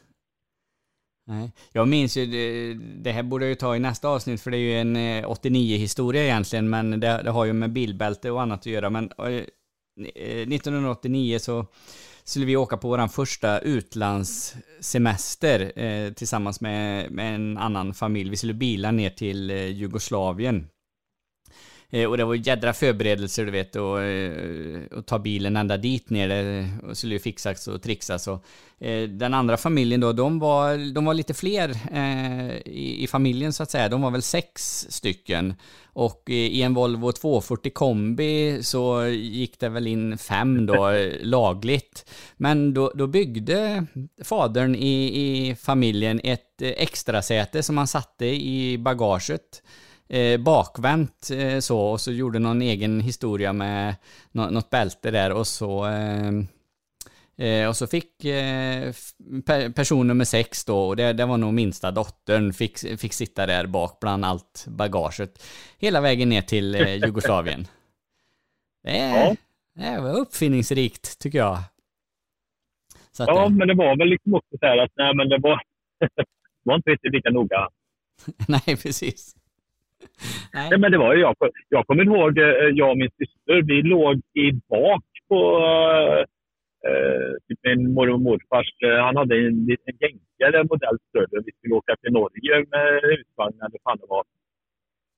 Nej. 1.26 1.52
Jag 1.72 1.88
minns 1.88 2.18
ju, 2.18 2.26
det, 2.26 2.74
det 3.04 3.12
här 3.12 3.24
borde 3.24 3.46
jag 3.46 3.50
ju 3.50 3.56
ta 3.56 3.76
i 3.76 3.80
nästa 3.80 4.08
avsnitt 4.08 4.42
för 4.42 4.52
det 4.52 4.58
är 4.58 4.60
ju 4.60 4.80
en 4.80 4.96
eh, 4.96 5.30
89-historia 5.30 6.24
egentligen, 6.24 6.70
men 6.70 7.00
det, 7.00 7.22
det 7.24 7.32
har 7.32 7.46
ju 7.46 7.54
med 7.54 7.74
bilbälte 7.74 8.32
och 8.32 8.42
annat 8.42 8.60
att 8.60 8.66
göra. 8.66 8.90
Men 8.90 9.12
eh, 9.18 9.44
1989 9.98 11.36
eh, 11.36 11.40
så 11.40 11.66
skulle 12.24 12.46
vi 12.46 12.56
åka 12.56 12.78
på 12.78 12.88
vår 12.88 13.08
första 13.08 13.60
utlandssemester 13.60 15.80
eh, 15.80 16.14
tillsammans 16.14 16.62
med, 16.62 17.12
med 17.12 17.36
en 17.36 17.58
annan 17.58 17.94
familj. 17.94 18.30
Vi 18.30 18.38
skulle 18.38 18.54
bila 18.54 18.92
ner 18.92 19.10
till 19.10 19.52
Jugoslavien. 19.52 20.68
Eh, 21.94 22.10
och 22.10 22.18
det 22.18 22.26
var 22.26 22.36
jädra 22.36 22.74
förberedelser 22.74 23.46
du 23.46 23.52
vet 23.52 23.76
och, 23.76 24.02
eh, 24.02 24.82
och 24.92 25.06
ta 25.06 25.20
bilen 25.20 25.56
ända 25.56 25.78
dit 25.78 26.10
ner. 26.10 26.28
Det 26.28 26.70
och 26.90 26.98
skulle 26.98 27.14
ju 27.14 27.20
fixas 27.20 27.68
och 27.68 27.82
trixas. 27.82 28.28
Och, 28.28 28.46
eh, 28.80 29.10
den 29.10 29.34
andra 29.34 29.58
familjen 29.58 30.02
då, 30.02 30.14
de 30.14 30.40
var, 30.40 30.94
de 30.94 31.06
var 31.06 31.14
lite 31.14 31.34
fler 31.34 31.70
eh, 31.92 32.58
i, 32.66 33.04
i 33.04 33.08
familjen 33.08 33.54
så 33.54 33.64
att 33.64 33.72
säga. 33.72 33.90
De 33.90 34.02
var 34.02 34.12
väl 34.12 34.22
sex 34.22 34.86
stycken. 34.90 35.54
Och 35.86 36.24
eh, 36.30 36.36
i 36.36 36.62
en 36.62 36.74
Volvo 36.74 37.12
240 37.12 37.72
kombi 37.74 38.60
så 38.64 39.06
gick 39.08 39.60
det 39.60 39.70
väl 39.70 39.88
in 39.88 40.18
fem 40.18 40.66
då 40.66 40.92
lagligt. 41.22 42.06
Men 42.38 42.74
då, 42.74 42.92
då 42.96 43.08
byggde 43.08 43.86
fadern 44.24 44.76
i, 44.76 45.22
i 45.50 45.56
familjen 45.56 46.22
ett 46.24 46.62
eh, 46.62 46.70
extra 46.70 47.22
säte 47.22 47.64
som 47.64 47.78
han 47.78 47.88
satte 47.88 48.26
i 48.26 48.78
bagaget 48.78 49.62
eh, 50.14 50.40
bakvänt 50.40 51.30
eh, 51.34 51.60
så 51.60 51.80
och 51.80 52.02
så 52.02 52.12
gjorde 52.12 52.40
någon 52.40 52.62
egen 52.62 53.00
historia 53.00 53.54
med 53.54 53.96
nå- 54.32 54.50
något 54.50 54.70
bälte 54.70 55.12
där 55.12 55.32
och 55.32 55.48
så 55.48 55.86
eh, 55.88 56.32
eh, 57.48 57.68
och 57.70 57.78
så 57.78 57.88
fick 57.88 58.26
eh, 58.26 58.94
pe- 59.46 59.74
person 59.74 60.08
nummer 60.08 60.26
sex 60.26 60.66
då, 60.66 60.88
och 60.88 60.96
det, 60.96 61.14
det 61.14 61.26
var 61.26 61.38
nog 61.38 61.54
minsta 61.54 61.92
dottern, 61.92 62.54
fick, 62.54 63.00
fick 63.00 63.14
sitta 63.14 63.46
där 63.46 63.66
bak 63.66 63.98
bland 64.02 64.26
allt 64.26 64.66
bagaget. 64.68 65.44
Hela 65.78 66.02
vägen 66.02 66.30
ner 66.30 66.42
till 66.42 66.76
eh, 66.76 66.96
Jugoslavien. 67.06 67.68
Det, 68.84 68.98
Ja. 68.98 69.36
det 69.76 70.02
var 70.02 70.14
uppfinningsrikt 70.20 71.20
tycker 71.20 71.38
jag. 71.38 71.58
Att, 73.20 73.28
Ja, 73.28 73.50
men 73.50 73.68
det 73.68 73.74
var 73.76 73.98
väl 73.98 74.08
liksom 74.08 74.34
också 74.34 74.58
så 74.60 74.66
här 74.66 74.78
att 74.78 74.92
nej, 74.96 75.16
men 75.16 75.30
det 75.30 75.38
var, 75.38 75.62
det 76.00 76.26
var 76.64 76.76
inte 76.76 76.90
riktigt 76.90 77.14
lika 77.14 77.30
noga. 77.30 77.70
nej, 78.48 78.78
precis. 78.78 79.36
Nej. 80.54 80.68
Nej, 80.70 80.80
men 80.80 80.92
det 80.92 80.98
var 80.98 81.16
ju 81.16 81.22
jag. 81.22 81.36
Jag 81.70 81.88
kommer 81.88 82.04
ihåg, 82.04 82.38
eh, 82.38 82.46
jag 82.74 82.90
och 82.92 82.98
min 82.98 83.10
syster, 83.18 83.62
vi 83.62 83.82
låg 83.82 84.16
i 84.34 84.52
bak 84.52 85.04
på 85.28 85.40
eh, 85.58 86.20
eh 86.90 87.32
typ 87.48 87.60
min 87.64 87.94
mormor 87.94 88.14
och 88.14 88.22
morfars. 88.22 88.70
Eh, 88.86 89.00
han 89.06 89.16
hade 89.18 89.36
en 89.36 89.66
liten 89.66 89.94
jänkare 90.04 90.64
modell 90.72 90.98
större. 91.10 91.44
Vi 91.46 91.52
skulle 91.58 91.76
åka 91.76 91.96
till 92.02 92.14
Norge 92.14 92.66
med 92.72 92.88
husvagn 93.04 93.58
eller 93.62 93.76
vad 93.76 93.84
fan 93.86 93.98
det 94.02 94.10
var. 94.10 94.26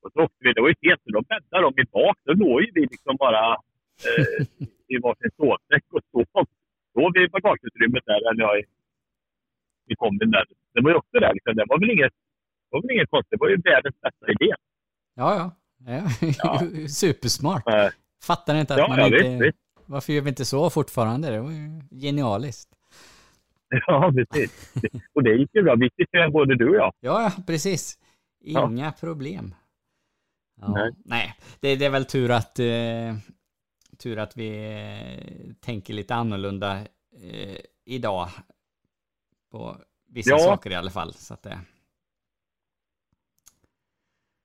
Och 0.01 0.11
så 0.13 0.19
åkte 0.23 0.39
vi. 0.39 0.53
Det 0.53 0.61
var 0.61 0.69
ju 0.73 0.89
helt 0.89 1.01
de 1.05 1.23
bäddade 1.31 1.63
dem 1.63 1.73
i 1.83 1.85
bak. 1.97 2.17
Då 2.25 2.33
låg 2.33 2.61
ju 2.61 2.71
vi 2.75 2.81
liksom 2.81 3.15
bara 3.25 3.43
eh, 4.07 4.45
i 4.93 4.95
varsin 5.03 5.31
sovsäck 5.37 5.85
och 5.95 6.03
sov. 6.11 6.45
Då 6.95 7.01
i 7.23 7.27
bagageutrymmet 7.35 8.05
där, 8.05 8.21
eller 8.29 8.43
ja, 8.47 8.57
i, 8.57 8.63
i 9.91 9.95
kombin 9.95 10.31
där. 10.31 10.45
Det 10.73 10.81
var 10.81 10.89
ju 10.91 10.97
också 11.01 11.17
där. 11.25 11.33
Liksom. 11.33 11.55
Det 11.55 11.65
var 11.67 11.79
väl 11.79 11.91
inget, 11.95 12.13
det 12.65 12.71
var 12.75 12.81
väl 12.81 12.91
inget 12.95 13.09
konstigt. 13.09 13.31
Det 13.31 13.43
var 13.45 13.49
ju 13.49 13.57
världens 13.69 14.01
bästa 14.01 14.25
idé. 14.35 14.49
Ja, 15.15 15.51
ja. 15.85 16.01
ja. 16.43 16.61
Supersmart. 16.89 17.67
Eh, 17.67 17.87
Fattar 18.23 18.55
inte 18.55 18.73
att 18.73 18.79
Ja, 18.79 18.87
man 18.87 18.99
ja, 18.99 19.05
inte... 19.05 19.17
visst, 19.29 19.41
visst. 19.41 19.57
Varför 19.85 20.13
gör 20.13 20.21
vi 20.21 20.29
inte 20.29 20.45
så 20.45 20.69
fortfarande? 20.69 21.29
Det 21.29 21.41
var 21.41 21.51
ju 21.51 21.81
genialiskt. 22.01 22.69
Ja, 23.87 24.13
precis. 24.15 24.73
Och 25.13 25.23
det 25.23 25.35
gick 25.35 25.49
ju 25.55 25.63
bra. 25.63 25.75
Vi 25.75 25.89
sitter 25.89 26.29
både 26.29 26.55
du 26.55 26.69
och 26.69 26.75
jag. 26.75 26.93
Ja, 26.99 27.21
ja, 27.21 27.43
precis. 27.47 27.97
Ja. 28.39 28.69
Inga 28.71 28.91
problem. 28.91 29.55
Ja, 30.61 30.67
Nej. 30.67 30.91
nej, 31.05 31.35
det, 31.59 31.75
det 31.75 31.85
är 31.85 31.89
väl 31.89 32.05
tur 32.05 32.31
att, 32.31 32.59
eh, 32.59 33.15
tur 33.97 34.19
att 34.19 34.37
vi 34.37 34.73
eh, 34.73 35.53
tänker 35.61 35.93
lite 35.93 36.15
annorlunda 36.15 36.77
eh, 37.21 37.57
idag. 37.85 38.29
På 39.51 39.77
vissa 40.09 40.29
Ja. 40.31 40.39
saker 40.39 40.69
i 40.71 40.75
alla 40.75 40.91
fall. 40.91 41.13
Så 41.13 41.33
att 41.33 41.43
det, 41.43 41.59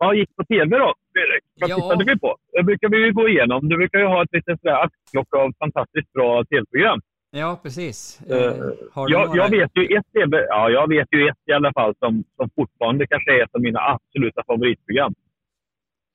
Vad 0.03 0.17
gick 0.17 0.37
på 0.37 0.45
tv 0.45 0.79
då, 0.79 0.95
Fredrik? 1.13 1.45
Vad 1.61 1.71
Ja. 1.71 1.75
tittade 1.77 2.05
vi 2.05 2.19
på? 2.19 2.37
Det 2.53 2.63
brukar 2.63 2.89
vi 2.89 2.97
ju 3.07 3.13
gå 3.13 3.29
igenom. 3.29 3.69
Du 3.69 3.77
brukar 3.77 3.99
ju 3.99 4.05
ha 4.07 4.23
ett 4.23 4.33
litet 4.33 4.61
sådär 4.61 4.75
axplock 4.85 5.35
av 5.35 5.53
fantastiskt 5.59 6.13
bra 6.13 6.45
tv-program. 6.45 7.01
ja, 7.31 7.61
precis. 7.63 8.21
Har 8.93 9.07
du 9.07 9.13
jag, 9.13 9.27
några- 9.27 9.37
jag 9.37 9.51
vet 9.51 9.71
ju 9.77 9.97
ett 9.97 10.07
TV, 10.13 10.47
ja, 10.49 10.71
jag 10.71 10.89
vet 10.89 11.09
ju 11.11 11.29
ett 11.29 11.37
i 11.47 11.53
alla 11.53 11.73
fall 11.73 11.95
som, 11.99 12.25
som 12.37 12.51
fortfarande 12.57 13.07
kanske 13.07 13.31
är 13.41 13.45
ett 13.45 13.55
av 13.55 13.61
mina 13.61 13.81
absoluta 13.81 14.43
favoritprogram. 14.47 15.15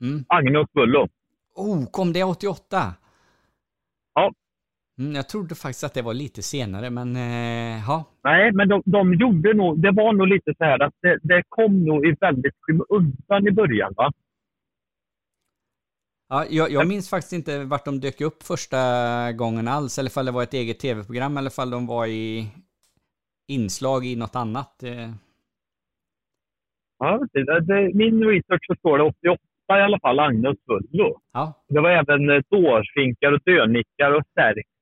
Mm. 0.01 0.25
Agne 0.27 0.59
och 0.59 0.69
Svullo. 0.73 1.07
Oh, 1.55 1.86
kom 1.91 2.13
det 2.13 2.23
88? 2.23 2.77
Ja. 4.15 4.31
Mm, 4.99 5.15
jag 5.15 5.29
trodde 5.29 5.55
faktiskt 5.55 5.83
att 5.83 5.93
det 5.93 6.01
var 6.01 6.13
lite 6.13 6.41
senare, 6.41 6.89
men 6.89 7.15
eh, 7.15 7.83
ja. 7.87 8.03
Nej, 8.23 8.51
men 8.51 8.67
de, 8.69 8.81
de 8.85 9.13
gjorde 9.13 9.53
nog, 9.53 9.81
det 9.81 9.91
var 9.91 10.13
nog 10.13 10.27
lite 10.27 10.53
så 10.57 10.63
här 10.63 10.83
att 10.83 10.93
det, 11.01 11.19
det 11.21 11.43
kom 11.49 11.83
nog 11.85 12.05
i 12.07 12.15
väldigt 12.19 12.53
skymundan 12.61 13.47
i 13.47 13.51
början. 13.51 13.93
Va? 13.97 14.11
Ja, 16.29 16.45
jag, 16.49 16.71
jag 16.71 16.87
minns 16.87 17.09
faktiskt 17.09 17.33
inte 17.33 17.63
vart 17.63 17.85
de 17.85 17.99
dök 17.99 18.21
upp 18.21 18.43
första 18.43 18.77
gången 19.31 19.67
alls, 19.67 19.99
eller 19.99 20.09
fall 20.09 20.25
det 20.25 20.31
var 20.31 20.43
ett 20.43 20.53
eget 20.53 20.79
tv-program, 20.79 21.37
eller 21.37 21.49
fall 21.49 21.69
de 21.69 21.87
var 21.87 22.07
i 22.07 22.47
inslag 23.47 24.05
i 24.05 24.15
något 24.15 24.35
annat. 24.35 24.83
eh. 24.83 25.09
Ja, 26.99 27.27
det, 27.33 27.59
det, 27.61 27.91
min 27.93 28.23
research 28.23 28.65
så 28.67 28.75
står 28.75 28.97
det 28.97 29.03
88 29.03 29.39
i 29.69 29.81
alla 29.81 29.99
fall, 29.99 30.19
Agne 30.19 30.49
och 30.49 30.55
Svullo. 30.65 31.19
Ja, 31.33 31.65
Det 31.69 31.81
var 31.81 31.89
även 31.89 32.29
eh, 32.29 32.41
dårfinkar 32.49 33.31
och 33.31 33.41
dönickar 33.45 34.11
och 34.11 34.23
stärkter. 34.31 34.74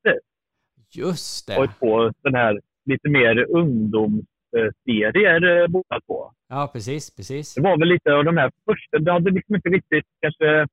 Just 0.95 1.49
Och 1.57 1.67
det. 1.67 1.73
två 1.79 2.11
sådana 2.21 2.37
här 2.37 2.59
lite 2.85 3.09
mer 3.09 3.45
ungdomsserier 3.49 5.61
eh, 5.61 5.67
båda 5.67 5.99
två. 6.07 6.31
Ja, 6.49 6.69
precis, 6.73 7.15
precis. 7.15 7.53
Det 7.55 7.61
var 7.61 7.77
väl 7.79 7.87
lite 7.87 8.13
av 8.13 8.23
de 8.25 8.37
här 8.37 8.51
första. 8.69 8.99
Det 8.99 9.11
hade 9.11 9.31
liksom 9.31 9.55
inte 9.55 9.69
riktigt 9.69 10.05
kanske... 10.21 10.67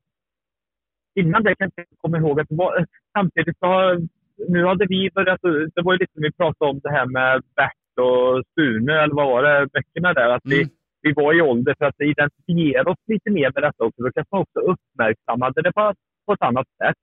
Innan 1.15 1.43
det 1.43 1.55
kan 1.55 1.71
jag 1.77 1.83
inte 1.83 1.95
komma 1.97 2.19
ihåg 2.19 2.41
att 2.41 2.49
det 2.49 2.55
var... 2.57 2.87
Samtidigt 3.19 3.59
så 3.59 3.67
har, 3.67 4.01
Nu 4.49 4.65
hade 4.67 4.87
vi 4.87 5.11
börjat... 5.15 5.41
Det 5.75 5.83
var 5.83 5.93
ju 5.93 5.99
lite 5.99 6.13
som 6.13 6.23
vi 6.23 6.33
pratade 6.33 6.71
om 6.71 6.81
det 6.83 6.91
här 6.91 7.07
med 7.07 7.43
Bert 7.57 7.99
och 8.07 8.43
Sune, 8.55 9.03
eller 9.03 9.15
vad 9.15 9.27
var 9.27 9.43
det? 9.43 9.67
Böckerna 9.73 10.13
där. 10.15 10.29
Att 10.31 10.43
vi, 10.45 10.57
Mm. 10.63 10.69
vi 11.03 11.13
var 11.13 11.39
i 11.39 11.43
ålder 11.43 11.75
för 11.79 11.85
att 11.85 12.01
identifiera 12.01 12.91
oss 12.91 12.99
lite 13.07 13.31
mer 13.31 13.51
med 13.55 13.63
detta 13.63 13.85
också. 13.85 14.03
Då 14.03 14.13
kanske 14.13 14.35
man 14.35 14.43
också 14.43 14.59
uppmärksammade 14.61 15.63
det 15.63 15.73
på, 15.73 15.95
på 16.27 16.33
ett 16.33 16.43
annat 16.43 16.67
sätt. 16.69 16.97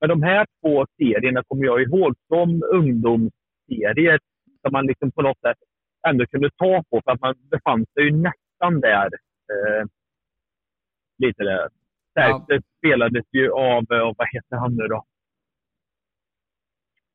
Men 0.00 0.08
de 0.08 0.22
här 0.22 0.46
två 0.60 0.86
serierna 0.96 1.42
kommer 1.48 1.64
jag 1.64 1.82
ihåg 1.82 2.14
som 2.28 2.62
ungdomsserier 2.72 4.18
som 4.62 4.72
man 4.72 4.86
liksom 4.86 5.10
på 5.12 5.22
något 5.22 5.40
sätt 5.40 5.56
ändå 6.08 6.26
kunde 6.26 6.50
ta 6.50 6.82
på 6.90 7.00
för 7.04 7.12
att 7.12 7.20
man 7.20 7.34
befann 7.50 7.86
sig 7.86 8.04
ju 8.04 8.10
nästan 8.10 8.80
där. 8.80 9.06
Eh, 9.52 9.86
lite 11.18 11.44
där. 11.44 11.68
Ja. 12.14 12.44
Det 12.48 12.62
spelades 12.78 13.24
ju 13.32 13.52
av, 13.52 13.82
eh, 13.92 14.12
vad 14.16 14.28
heter 14.32 14.56
han 14.56 14.76
nu 14.76 14.86
då? 14.86 15.04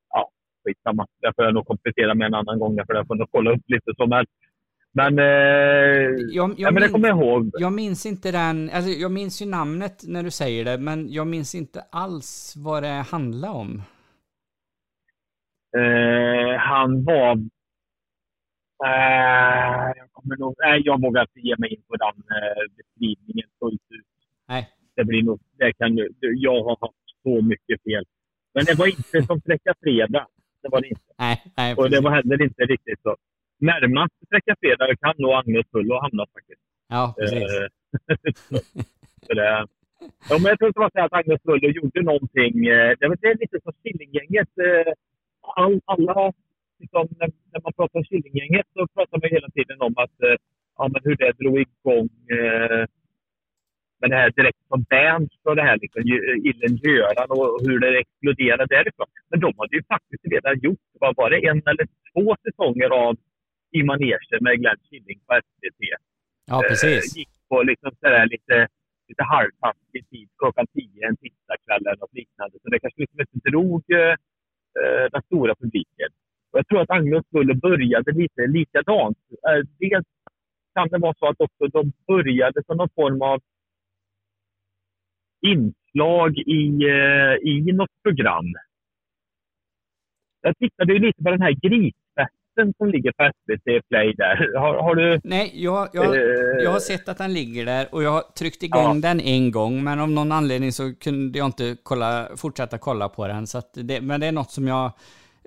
Ja, 0.09 0.29
skitsamma. 0.63 1.07
Det 1.21 1.33
får 1.35 1.45
jag 1.45 1.53
nog 1.53 1.67
komplettera 1.67 2.13
med 2.13 2.25
en 2.25 2.33
annan 2.33 2.59
gång. 2.59 2.79
För 2.85 2.93
jag 2.93 3.07
får 3.07 3.15
nog 3.15 3.31
kolla 3.31 3.51
upp 3.51 3.63
lite 3.67 3.91
som 3.95 4.11
helst. 4.11 4.31
Men, 4.95 5.19
eh, 5.19 5.25
Jag, 6.29 6.55
ja, 6.57 6.71
men 6.71 6.81
det 6.81 6.89
kommer 6.89 7.07
jag 7.07 7.17
ihåg. 7.17 7.51
jag 7.59 7.73
minns 7.73 8.05
inte 8.05 8.31
den, 8.31 8.69
alltså 8.73 8.91
jag 8.91 9.11
minns 9.11 9.41
ju 9.41 9.45
namnet 9.45 10.03
när 10.07 10.23
du 10.23 10.31
säger 10.31 10.65
det, 10.65 10.77
men 10.77 11.11
jag 11.11 11.27
minns 11.27 11.55
inte 11.55 11.81
alls 11.91 12.53
vad 12.57 12.83
det 12.83 12.87
handlar 13.11 13.49
om. 13.49 13.81
Eh, 15.77 16.57
han 16.59 17.03
var... 17.03 17.31
Eh, 18.85 19.91
jag 19.97 20.11
kommer 20.11 20.37
nog... 20.37 20.55
Nej, 20.65 20.81
jag 20.85 21.01
vågar 21.01 21.21
inte 21.21 21.39
ge 21.39 21.55
mig 21.57 21.73
in 21.73 21.81
på 21.87 21.95
den 21.95 22.17
eh, 22.37 22.63
beskrivningen 22.77 23.47
fullt 23.59 23.81
ut. 23.89 24.05
Nej. 24.47 24.69
Det 24.95 25.03
blir 25.05 25.23
nog... 25.23 25.39
Det 25.57 25.73
kan 25.73 25.97
ju, 25.97 26.09
jag 26.19 26.63
har 26.63 26.77
haft 26.81 27.03
så 27.23 27.41
mycket 27.41 27.83
fel. 27.83 28.05
Men 28.53 28.65
det 28.65 28.75
var 28.79 28.87
inte 28.87 29.23
som 29.27 29.41
Fräcka 29.41 29.73
Fredag. 29.83 30.27
Det 30.61 30.69
var 30.69 30.81
det 30.81 30.87
inte. 30.87 31.01
Nej, 31.19 31.43
nej, 31.57 31.75
Och 31.75 31.89
det 31.89 32.01
var 32.01 32.11
heller 32.11 32.41
inte 32.43 32.63
riktigt 32.63 33.01
så. 33.01 33.15
Närmast 33.59 34.13
Fräcka 34.29 34.55
Fredag 34.59 34.95
kan 35.01 35.13
nog 35.17 35.33
Agnes 35.33 35.67
Full 35.71 35.91
ha 35.91 36.01
hamnat 36.01 36.29
faktiskt. 36.33 36.61
Ja, 36.89 37.15
precis. 37.17 37.51
Eh, 37.59 37.67
så, 39.25 39.33
det, 39.33 39.67
ja, 40.29 40.35
men 40.39 40.45
jag 40.51 40.59
tror 40.59 40.71
var 40.75 40.89
så 40.93 40.99
här 40.99 41.05
att 41.05 41.13
Agnes 41.13 41.41
Full 41.45 41.75
gjorde 41.75 42.01
någonting. 42.01 42.67
Eh, 42.67 42.91
det 42.99 43.05
är 43.05 43.39
lite 43.39 43.59
som 43.63 43.73
Killinggänget. 43.83 44.51
Eh, 44.67 44.93
all, 45.55 45.81
alla, 45.85 46.33
liksom, 46.79 47.07
när, 47.19 47.29
när 47.51 47.61
man 47.63 47.73
pratar 47.73 47.99
om 47.99 48.05
Killinggänget 48.05 48.67
så 48.73 48.87
pratar 48.87 49.17
man 49.21 49.29
hela 49.29 49.49
tiden 49.49 49.81
om 49.81 49.93
att, 49.97 50.17
ja, 50.77 50.87
men 50.93 51.01
hur 51.03 51.15
det 51.15 51.31
drog 51.31 51.59
igång 51.59 52.09
eh, 52.37 52.85
med 54.03 54.09
det 54.11 54.15
här 54.15 54.31
direkt 54.31 54.61
från 54.67 54.83
Berns 54.83 55.33
och 55.43 55.55
det 55.55 55.61
här 55.69 55.77
liksom, 55.83 56.01
Illen 56.49 56.75
Göran 56.83 57.29
och 57.29 57.47
hur 57.65 57.79
det 57.79 57.99
exploderade 57.99 58.65
därifrån. 58.75 59.07
Men 59.29 59.39
de 59.39 59.53
hade 59.57 59.75
ju 59.75 59.83
faktiskt 59.83 60.23
redan 60.33 60.59
gjort, 60.59 60.87
var 60.99 61.29
det, 61.29 61.47
en 61.47 61.61
eller 61.71 61.87
två 62.11 62.35
säsonger 62.43 62.89
av 62.89 63.15
I 63.77 63.83
manegen 63.83 64.39
med 64.45 64.59
Glenn 64.59 64.81
Killing 64.89 65.19
på 65.27 65.39
SVT. 65.45 65.81
Ja, 66.45 66.63
precis. 66.69 67.15
Eh, 67.15 67.19
gick 67.19 67.33
på 67.49 67.63
liksom 67.63 67.91
sådär 67.99 68.25
lite, 68.35 68.67
lite 69.09 69.23
halvtaskig 69.23 70.09
tid, 70.09 70.27
klockan 70.37 70.67
tio 70.67 71.07
en 71.07 71.17
tisdagkväll 71.17 71.87
eller 71.87 72.01
något 72.03 72.13
liknande. 72.13 72.55
Så 72.61 72.69
det 72.69 72.79
kanske 72.79 73.01
liksom 73.01 73.19
inte 73.19 73.49
drog 73.49 73.83
eh, 73.91 74.15
eh, 74.79 75.05
den 75.11 75.21
stora 75.21 75.55
publiken. 75.55 76.09
Och 76.51 76.59
jag 76.59 76.67
tror 76.67 76.81
att 76.81 76.89
Agnes 76.89 77.25
skulle 77.27 77.53
började 77.55 78.11
lite 78.11 78.41
likadant. 78.47 79.17
Eh, 79.47 79.61
dels 79.79 80.07
kan 80.75 80.87
det 80.87 80.97
vara 80.97 81.15
så 81.19 81.25
att 81.27 81.41
också 81.41 81.67
de 81.67 81.93
började 82.07 82.63
som 82.63 82.77
någon 82.77 82.95
form 82.95 83.21
av 83.21 83.39
inslag 85.41 86.37
i, 86.37 86.63
eh, 86.95 87.35
i 87.51 87.71
något 87.73 87.95
program. 88.03 88.53
Jag 90.41 90.57
tittade 90.57 90.93
ju 90.93 90.99
lite 90.99 91.23
på 91.23 91.29
den 91.31 91.41
här 91.41 91.51
grisfesten 91.51 92.42
som 92.77 92.89
ligger 92.89 93.11
på 93.11 93.31
SVT 93.33 93.89
Play 93.89 94.13
där. 94.13 94.59
Har, 94.59 94.73
har 94.75 94.95
du... 94.95 95.19
Nej, 95.23 95.51
jag, 95.53 95.89
jag, 95.93 96.05
Eh, 96.15 96.63
jag 96.63 96.71
har 96.71 96.79
sett 96.79 97.09
att 97.09 97.17
den 97.17 97.33
ligger 97.33 97.65
där 97.65 97.87
och 97.91 98.03
jag 98.03 98.11
har 98.11 98.21
tryckt 98.21 98.63
igång 98.63 99.01
den 99.01 99.19
en 99.19 99.51
gång, 99.51 99.83
men 99.83 99.99
av 99.99 100.09
någon 100.11 100.31
anledning 100.31 100.71
så 100.71 100.93
kunde 100.95 101.37
jag 101.39 101.45
inte 101.47 101.77
kolla, 101.83 102.27
fortsätta 102.37 102.77
kolla 102.77 103.09
på 103.09 103.27
den. 103.27 103.47
Så 103.47 103.61
det, 103.73 104.01
men 104.01 104.19
det 104.19 104.27
är 104.27 104.31
något 104.31 104.51
som 104.51 104.67
jag 104.67 104.85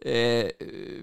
eh, 0.05 0.47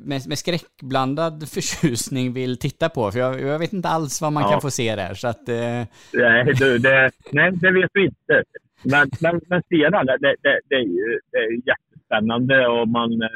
med, 0.02 0.28
med 0.28 0.38
skräckblandad 0.38 1.50
förtjusning 1.54 2.34
vill 2.34 2.58
titta 2.60 2.90
på, 2.90 3.12
för 3.12 3.20
jag, 3.20 3.42
jag 3.42 3.60
vet 3.60 3.74
inte 3.74 3.90
alls 3.90 4.22
vad 4.22 4.34
man 4.34 4.44
Ja. 4.44 4.50
kan 4.52 4.62
få 4.62 4.72
se 4.72 4.96
där. 4.96 5.14
Så 5.14 5.28
att, 5.28 5.50
eh, 5.50 5.84
Nej, 6.14 6.54
du, 6.60 6.78
det, 6.78 7.12
nej, 7.32 7.52
det 7.52 7.72
vet 7.72 7.90
du 7.94 8.06
inte. 8.06 8.44
Men, 8.84 9.10
men, 9.22 9.42
men 9.48 9.62
sedan, 9.70 10.06
det, 10.06 10.18
det, 10.20 10.60
det, 10.70 10.76
är 10.76 10.80
ju 10.98 11.20
det 11.32 11.38
är 11.38 11.52
jättespännande 11.70 12.68
och 12.68 12.88
man... 12.88 13.12
eh, 13.22 13.28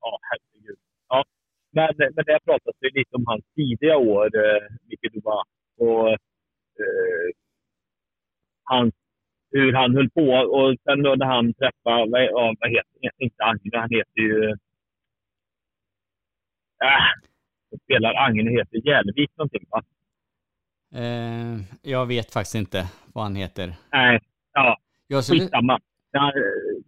Ja, 0.00 0.18
herregud. 0.22 0.76
Ja. 1.08 1.24
Men, 1.76 1.88
men 1.98 2.24
det 2.26 2.38
pratas 2.44 2.74
ju 2.80 2.90
lite 2.90 3.16
om 3.16 3.24
hans 3.26 3.44
tidiga 3.54 3.96
år, 3.96 4.24
eh, 4.36 4.62
Micke 4.88 5.12
Dubois. 5.12 5.46
Och 5.78 6.08
eh, 6.82 7.26
hans, 8.64 8.94
hur 9.50 9.72
han 9.72 9.96
höll 9.96 10.10
på. 10.10 10.30
Och 10.30 10.76
sen 10.84 11.02
då 11.02 11.14
när 11.14 11.26
han 11.26 11.54
träffade, 11.54 12.10
vad, 12.10 12.22
ja, 12.24 12.54
vad 12.60 12.70
heter 12.70 13.10
inte 13.18 13.44
Agne, 13.44 13.78
han 13.78 13.90
heter 13.90 14.20
ju... 14.20 14.50
Äh, 16.84 17.12
spelar 17.84 18.14
Agne 18.14 18.50
heter 18.50 18.88
Järvik 18.88 19.30
någonting 19.36 19.66
va? 19.70 19.82
eh, 20.94 21.56
jag 21.82 22.06
vet 22.06 22.32
faktiskt 22.32 22.54
inte 22.54 22.90
vad 23.14 23.24
han 23.24 23.36
heter. 23.36 23.74
Nej, 23.92 24.20
ja. 24.52 24.78
Jag 25.06 25.24
skulle, 25.24 25.40
Skitsamma. 25.40 25.80
När, 26.16 26.32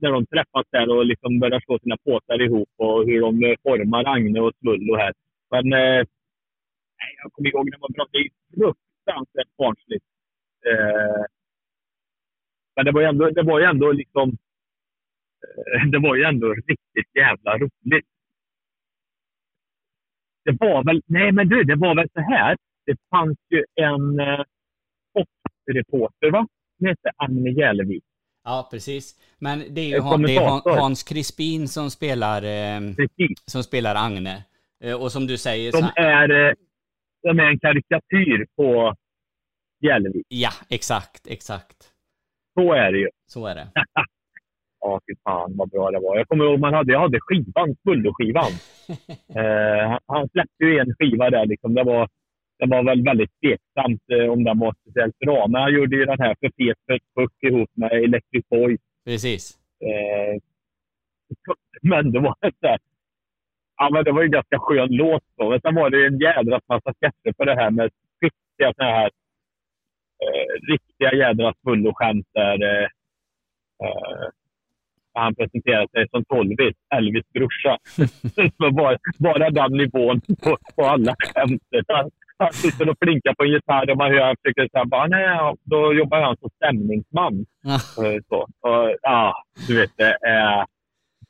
när 0.01 0.11
de 0.13 0.27
träffas 0.27 0.67
där 0.71 0.89
och 0.97 1.07
liksom 1.07 1.41
börjar 1.41 1.61
slå 1.61 1.79
sina 1.79 1.97
påsar 1.97 2.43
ihop 2.43 2.69
och 2.77 3.07
hur 3.07 3.21
de 3.21 3.45
eh, 3.45 3.57
formar 3.63 4.05
Agne 4.15 4.41
och 4.41 4.53
Svullo 4.61 4.97
här. 4.97 5.13
Men 5.51 5.73
eh, 5.73 6.03
jag 7.23 7.33
kommer 7.33 7.49
ihåg 7.49 7.71
när 7.71 7.79
man 7.79 7.93
bra. 7.93 8.07
Det 8.13 8.19
är 8.19 8.31
fruktansvärt 8.55 9.57
barnsligt. 9.59 10.05
Eh, 10.71 11.25
men 12.77 12.85
det 12.85 12.93
var 12.93 13.01
ju 13.01 13.07
ändå, 13.07 13.31
det 13.31 13.43
var 13.43 13.61
ju 13.61 13.65
ändå 13.65 13.93
liksom... 13.93 14.29
Eh, 15.75 15.85
det 15.93 15.99
var 15.99 16.17
ju 16.17 16.23
ändå 16.23 16.55
riktigt 16.55 17.11
jävla 17.15 17.59
roligt. 17.59 18.09
Det 20.45 20.57
var 20.61 20.85
väl... 20.85 21.03
Nej, 21.07 21.33
men 21.33 21.49
du, 21.49 21.65
det 21.65 21.77
var 21.77 21.95
väl 21.95 22.09
så 22.13 22.21
här. 22.21 22.57
Det 22.87 22.97
fanns 23.11 23.39
ju 23.51 23.65
en 23.75 24.21
eh, 24.21 24.45
sportreporter, 25.11 26.31
va? 26.31 26.47
hon 26.79 26.89
hette 26.89 27.11
Agne 27.17 27.51
Jälevik. 27.51 28.05
Ja, 28.49 28.69
precis. 28.71 29.15
Men 29.39 29.75
det 29.75 29.81
är 29.81 29.89
ju 29.89 30.01
Han, 30.01 30.23
det 30.23 30.37
är. 30.37 30.81
Hans 30.81 31.03
Crispin 31.03 31.69
som 31.69 31.91
spelar, 31.91 32.43
eh, 32.43 32.81
som 33.47 33.63
spelar 33.63 33.95
Agne. 34.07 34.45
Eh, 34.85 35.03
och 35.03 35.13
som 35.13 35.27
du 35.27 35.39
säger... 35.39 35.73
De 35.73 35.79
så, 35.79 35.93
är, 35.97 36.49
eh, 36.49 36.53
de 37.23 37.39
är 37.41 37.45
en 37.45 37.59
karikatyr 37.59 38.47
på 38.57 38.95
Jälevik. 39.81 40.27
Ja, 40.29 40.51
exakt, 40.69 41.27
exakt. 41.27 41.77
Så 42.55 42.73
är 42.73 42.93
det 42.93 42.99
ju. 42.99 43.09
Så 43.27 43.47
är 43.47 43.55
det. 43.55 43.69
Ja, 44.81 45.01
fy 45.07 45.15
fan 45.25 45.57
vad 45.57 45.71
bra 45.71 45.91
det 45.91 46.01
var. 46.01 46.17
Jag 46.17 46.29
kommer 46.29 46.45
ihåg 46.45 46.61
man 46.61 46.75
hade, 46.75 46.93
jag 46.93 47.01
hade 47.01 47.19
skivan, 47.21 47.77
Svullo-skivan. 47.83 48.53
eh, 49.39 49.99
han 50.07 50.29
släppte 50.29 50.65
ju 50.65 50.79
en 50.79 50.95
skiva 50.99 51.31
där 51.31 51.47
liksom. 51.47 51.75
Det 51.75 51.85
var, 51.85 52.09
det 52.59 52.67
var 52.67 52.83
väl 52.85 53.05
väldigt 53.05 53.31
tveksamt 53.41 54.03
eh, 54.13 54.31
om 54.33 54.45
den 54.45 54.59
var 54.59 54.75
speciellt 54.81 55.19
bra. 55.19 55.47
Men 55.49 55.63
han 55.63 55.75
gjorde 55.75 55.97
ju 55.97 56.05
den 56.05 56.21
här 56.21 56.37
för 56.41 56.51
fet 56.57 56.79
för 56.87 56.99
puck 57.17 57.33
ihop 57.43 57.71
med 57.75 57.93
Electric 57.93 58.45
Boys. 58.51 58.81
Precis. 59.05 59.59
Eh, 59.81 60.41
men 61.83 62.13
det 62.13 62.21
var 62.21 62.35
så 62.41 62.69
här, 62.69 62.79
Ja, 63.79 63.91
men 63.93 64.05
det 64.05 64.13
var 64.13 64.23
ju 64.23 64.27
en 64.27 64.31
ganska 64.33 64.59
skön 64.59 64.89
låt 64.91 65.23
då. 65.37 65.51
Men 65.51 65.61
sen 65.61 65.75
var 65.75 65.91
det 65.91 65.99
ju 65.99 66.07
en 66.07 66.19
jädra 66.19 66.61
massa 66.69 66.93
sketcher 67.01 67.33
på 67.37 67.45
det 67.45 67.55
här 67.55 67.71
med 67.71 67.91
riktiga 68.23 68.73
såna 68.77 68.91
här 68.91 69.11
eh, 70.25 70.73
riktiga 70.73 71.15
jädra 71.15 71.55
svulloskämt 71.63 72.27
där 72.35 72.63
eh, 72.63 72.89
eh, 73.85 74.29
han 75.15 75.35
presenterade 75.35 75.89
sig 75.89 76.09
som 76.11 76.25
Tolvis, 76.25 76.77
Elvis 76.95 77.25
brorsa. 77.35 77.79
Bara, 78.77 78.99
bara 79.19 79.51
den 79.51 79.73
nivån 79.73 80.21
på, 80.21 80.59
på 80.77 80.83
alla 80.85 81.15
skämt. 81.19 81.63
Han, 82.39 82.53
sitter 82.53 82.89
och 82.89 82.99
plinkar 83.01 83.35
på 83.35 83.45
en 83.45 83.51
gitarr 83.51 83.91
och 83.91 83.97
man 83.97 84.11
hör 84.13 84.37
försöker 84.43 84.69
säga 84.69 84.85
bara 84.85 85.07
nej, 85.07 85.55
då 85.65 85.95
jobbar 85.95 86.21
han 86.23 86.37
som 86.37 86.51
stämningsman. 86.57 87.47
Eh, 87.67 88.21
Så. 88.29 88.41
Och, 88.61 88.97
ja, 89.03 89.45
du 89.67 89.81
vet, 89.81 89.91
det 89.97 90.17
är 90.23 90.67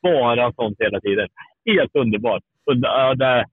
bara 0.02 0.52
sånt 0.52 0.76
hela 0.78 1.00
tiden. 1.00 1.28
Helt 1.66 1.96
underbart. 1.96 2.42
Och, 2.66 2.76
det, 3.16 3.44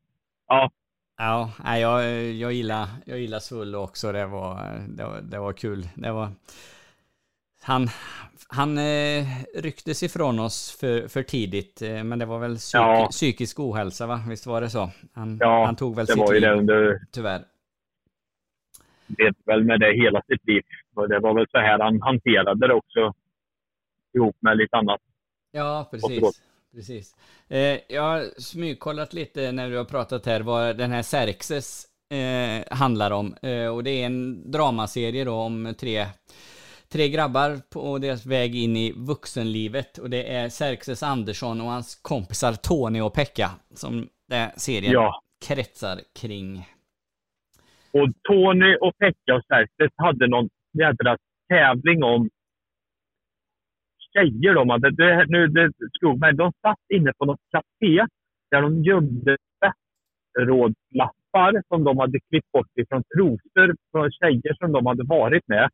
ja, 0.48 0.70
Ja, 1.18 1.52
jag, 1.78 2.04
jag, 2.34 2.54
gillar, 2.54 2.88
jag 3.06 3.20
gillar 3.20 3.40
Svullo 3.40 3.78
också. 3.78 4.12
Det 4.12 4.26
var, 4.26 4.58
det 4.88 5.04
var, 5.04 5.22
det 5.22 5.40
var 5.40 5.54
kul. 5.54 5.88
Det 5.96 6.12
var... 6.12 6.30
Han, 7.66 7.88
han 8.48 8.78
eh, 8.78 9.26
rycktes 9.56 10.04
ifrån 10.04 10.40
oss 10.40 10.78
för, 10.80 11.08
för 11.08 11.24
tidigt, 11.24 11.82
eh, 11.82 12.04
men 12.04 12.20
det 12.20 12.26
var 12.26 12.40
väl 12.40 12.56
psyk, 12.56 12.76
Ja. 12.76 13.08
psykisk 13.12 13.60
ohälsa, 13.60 14.08
va? 14.08 14.24
Visst 14.30 14.46
var 14.46 14.62
det 14.62 14.70
så? 14.70 14.90
Han, 15.14 15.38
ja 15.42 15.66
han 15.66 15.76
tog 15.76 15.96
väl 15.96 16.06
det 16.06 16.14
sitt 16.14 16.22
var 16.22 16.34
ju 16.34 16.40
liv, 16.40 16.50
det 16.50 16.56
under... 16.56 17.00
tyvärr. 17.12 17.42
levde 19.08 19.40
väl 19.46 19.64
med 19.64 19.80
det 19.80 19.94
hela 19.94 20.22
sitt 20.28 20.48
liv. 20.48 20.64
Och 20.96 21.10
det 21.10 21.20
var 21.20 21.34
väl 21.34 21.46
så 21.52 21.58
här 21.58 21.80
han 21.80 22.02
hanterade 22.02 22.68
det 22.68 22.74
också. 22.74 23.14
Ihop 24.16 24.38
med 24.40 24.58
lite 24.58 24.78
annat. 24.78 25.02
Ja, 25.52 25.88
precis. 25.92 26.42
precis. 26.74 27.16
Eh, 27.48 27.80
jag 27.90 28.02
har 28.02 28.42
smygkollat 28.42 29.14
lite 29.14 29.52
när 29.52 29.70
du 29.70 29.78
har 29.78 29.86
pratat 29.86 30.26
här 30.26 30.42
vad 30.42 30.78
den 30.78 30.92
här 30.92 31.04
Xerxes 31.04 31.86
eh, 32.12 32.78
handlar 32.78 33.12
om. 33.12 33.36
Och 33.74 33.84
det 33.84 33.92
är 33.92 34.06
en 34.06 34.52
dramaserie 34.52 35.24
då 35.24 35.34
om 35.34 35.74
tre, 35.80 36.06
tre 36.96 37.10
grabbar 37.10 37.52
på 37.74 37.98
deras 37.98 38.26
väg 38.26 38.56
in 38.56 38.76
i 38.76 38.94
vuxenlivet. 39.12 39.98
Och 39.98 40.10
det 40.10 40.36
är 40.36 40.50
Xerxes 40.50 41.04
Andersson 41.04 41.62
och 41.62 41.68
hans 41.68 41.96
kompisar 41.96 42.54
Tony 42.68 43.02
och 43.02 43.14
Pekka 43.14 43.50
som 43.82 44.08
den 44.30 44.50
serien 44.68 44.94
Ja. 44.94 45.22
kretsar 45.48 45.98
kring. 46.22 46.50
Och 47.98 48.08
Tony 48.28 48.76
och 48.76 48.98
Pekka 48.98 49.36
och 49.36 49.46
Serkes 49.48 49.92
hade 49.96 50.28
någon 50.28 50.50
jädra 50.74 51.18
tävling 51.50 52.04
om 52.04 52.30
tjejer 54.14 54.54
de 54.54 54.70
hade. 54.70 54.92
Det, 54.92 55.26
nu, 55.28 55.48
det 55.48 55.72
slog 56.00 56.20
mig. 56.20 56.34
De 56.34 56.52
satt 56.62 56.86
inne 56.94 57.12
på 57.18 57.26
något 57.26 57.42
café 57.52 58.06
där 58.52 58.62
de 58.62 58.84
gömde 58.84 59.38
rådslappar 60.40 61.64
som 61.68 61.84
de 61.84 61.98
hade 61.98 62.20
klippt 62.30 62.52
bort 62.52 62.78
ifrån 62.82 63.04
trosor 63.16 63.76
från 63.92 64.12
tjejer 64.12 64.54
som 64.60 64.72
de 64.72 64.86
hade 64.86 65.04
varit 65.04 65.48
med. 65.48 65.70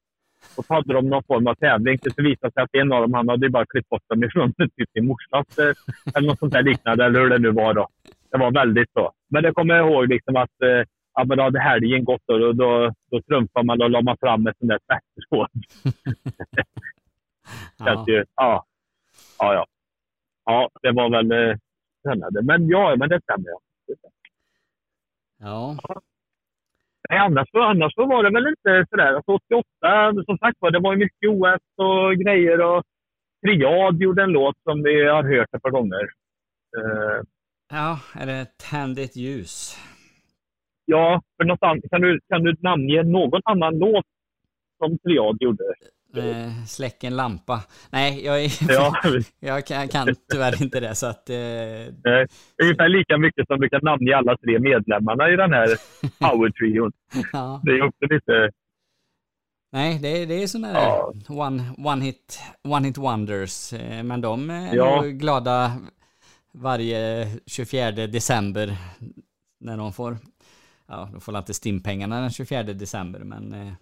Och 0.57 0.65
så 0.65 0.73
hade 0.73 0.93
de 0.93 1.09
någon 1.09 1.23
form 1.23 1.47
av 1.47 1.55
tävling 1.55 1.97
det 2.01 2.21
visade 2.21 2.53
sig 2.53 2.63
att 2.63 2.75
en 2.75 2.91
av 2.91 3.01
dem 3.01 3.13
han 3.13 3.29
hade 3.29 3.49
bara 3.49 3.65
klippt 3.65 3.89
bort 3.89 4.09
dem 4.09 4.23
ifrån 4.23 4.53
typ 4.57 4.89
sin 4.93 5.05
morsas 5.05 5.57
eh, 5.57 5.73
eller 6.15 6.27
något 6.27 6.39
sånt 6.39 6.53
där 6.53 6.63
liknande, 6.63 7.05
eller 7.05 7.19
hur 7.19 7.29
det 7.29 7.37
nu 7.37 7.51
var 7.51 7.73
då. 7.73 7.87
Det 8.31 8.37
var 8.37 8.51
väldigt 8.51 8.91
så. 8.93 9.11
Men 9.29 9.43
det 9.43 9.53
kommer 9.53 9.75
jag 9.75 9.89
ihåg 9.89 10.07
liksom 10.07 10.35
att 10.35 10.61
eh, 10.61 10.83
ja, 11.13 11.23
men 11.25 11.37
då 11.37 11.43
hade 11.43 11.59
helgen 11.59 12.03
gått 12.03 12.29
och 12.29 12.39
då, 12.39 12.53
då, 12.53 12.93
då 13.11 13.21
trumfade 13.21 13.65
man 13.65 13.81
och 13.81 13.89
la 13.89 14.01
man 14.01 14.17
fram 14.17 14.47
ett 14.47 14.57
sånt 14.57 14.71
där. 14.87 14.99
Känns 17.85 18.03
ju, 18.07 18.25
ja. 18.35 18.65
Ja, 19.39 19.53
ja. 19.53 19.65
Ja, 20.45 20.69
det 20.81 20.91
var 20.91 21.09
väl 21.09 21.31
eh, 21.31 21.57
spännande. 21.99 22.41
Men 22.41 22.67
ja, 22.67 22.95
men 22.95 23.09
det 23.09 23.21
stämmer. 23.21 23.49
Ja. 23.49 23.59
Ja. 25.87 26.01
Nej, 27.11 27.19
annars, 27.19 27.47
så, 27.51 27.61
annars 27.61 27.93
så 27.93 28.05
var 28.05 28.23
det 28.23 28.29
väl 28.29 28.47
inte 28.47 28.85
sådär. 28.89 29.13
Alltså 29.13 29.31
88, 29.31 30.23
som 30.25 30.37
sagt 30.37 30.57
var, 30.59 30.71
det 30.71 30.79
var 30.79 30.93
ju 30.93 30.99
mycket 30.99 31.29
OS 31.29 31.65
och 31.77 32.15
grejer. 32.15 32.61
Och 32.61 32.83
Triad 33.45 34.01
gjorde 34.01 34.23
en 34.23 34.31
låt 34.31 34.55
som 34.63 34.83
vi 34.83 35.05
har 35.07 35.23
hört 35.23 35.53
ett 35.55 35.61
par 35.61 35.69
gånger. 35.71 36.03
Eh, 36.77 37.23
Ja, 37.73 37.99
det 38.13 38.45
Tänd 38.71 38.99
ett 38.99 39.15
ljus? 39.15 39.77
ja, 40.85 41.21
för 41.37 41.45
något 41.45 41.63
annat, 41.63 41.83
kan, 41.89 42.01
du, 42.01 42.19
kan 42.29 42.43
du 42.43 42.55
namnge 42.59 43.03
någon 43.03 43.41
annan 43.45 43.77
låt 43.77 44.05
som 44.77 44.97
Triad 44.97 45.37
gjorde? 45.39 45.63
Eh, 46.17 46.63
släck 46.67 47.03
en 47.03 47.15
lampa. 47.15 47.61
Nej, 47.89 48.25
jag, 48.25 48.43
är, 48.43 48.51
Ja. 48.73 48.93
jag 49.39 49.65
kan, 49.65 49.87
kan 49.87 50.07
tyvärr 50.31 50.61
inte 50.63 50.79
det 50.79 50.95
så 50.95 51.05
att... 51.05 51.29
Eh, 51.29 51.35
Eh, 51.37 52.27
ungefär 52.63 52.89
lika 52.89 53.17
mycket 53.17 53.47
som 53.47 53.59
du 53.59 53.69
kan 53.69 53.79
namnge 53.83 54.15
alla 54.17 54.37
tre 54.37 54.59
medlemmarna 54.59 55.29
i 55.29 55.35
den 55.35 55.53
här 55.53 55.67
power-trion. 56.19 56.91
Ja. 57.33 57.61
Det 57.63 57.71
är 57.71 57.81
också 57.83 58.05
lite... 58.05 58.51
nej, 59.71 59.99
det, 60.01 60.25
det 60.25 60.43
är 60.43 60.47
sådana 60.47 60.73
Ja. 60.73 61.13
där 61.27 61.39
one, 61.39 61.63
one, 61.77 62.05
hit, 62.05 62.39
one 62.63 62.87
hit 62.87 62.97
wonders. 62.97 63.73
Eh, 63.73 64.03
men 64.03 64.21
de 64.21 64.49
är 64.49 64.75
Ja. 64.75 65.01
glada 65.01 65.71
varje 66.53 67.27
24 67.45 67.91
december 67.91 68.77
när 69.59 69.77
de 69.77 69.93
får... 69.93 70.17
Ja, 70.87 71.09
de 71.11 71.21
får 71.21 71.37
inte 71.37 71.53
stimpengarna 71.53 72.21
den 72.21 72.29
24 72.29 72.63
december, 72.63 73.19
men 73.19 73.53
eh, 73.53 73.73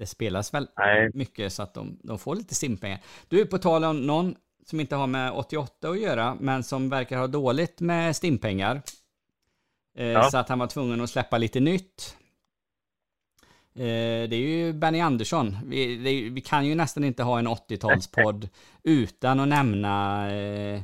det 0.00 0.06
spelas 0.06 0.54
väl 0.54 0.68
Nej. 0.78 1.10
mycket 1.14 1.52
så 1.52 1.62
att 1.62 1.74
de, 1.74 1.98
de 2.02 2.18
får 2.18 2.36
lite 2.36 2.54
stimpengar. 2.54 3.00
Du, 3.28 3.46
på 3.46 3.58
tal 3.58 3.84
om 3.84 4.06
någon 4.06 4.34
som 4.66 4.80
inte 4.80 4.96
har 4.96 5.06
med 5.06 5.32
88 5.32 5.88
att 5.88 6.00
göra, 6.00 6.36
men 6.40 6.62
som 6.62 6.88
verkar 6.88 7.18
ha 7.18 7.26
dåligt 7.26 7.80
med 7.80 8.16
stimpengar. 8.16 8.82
Eh, 9.96 10.06
Ja. 10.06 10.30
Så 10.30 10.38
att 10.38 10.48
han 10.48 10.58
var 10.58 10.66
tvungen 10.66 11.00
att 11.00 11.10
släppa 11.10 11.38
lite 11.38 11.60
nytt. 11.60 12.16
Eh, 13.74 14.28
det 14.28 14.36
är 14.36 14.48
ju 14.48 14.72
Benny 14.72 15.00
Andersson. 15.00 15.56
Vi, 15.64 15.96
det, 15.96 16.30
vi 16.30 16.40
kan 16.40 16.66
ju 16.66 16.74
nästan 16.74 17.04
inte 17.04 17.22
ha 17.22 17.38
en 17.38 17.48
80-talspodd 17.48 18.48
utan 18.82 19.40
att 19.40 19.48
nämna 19.48 20.26
eh, 20.32 20.82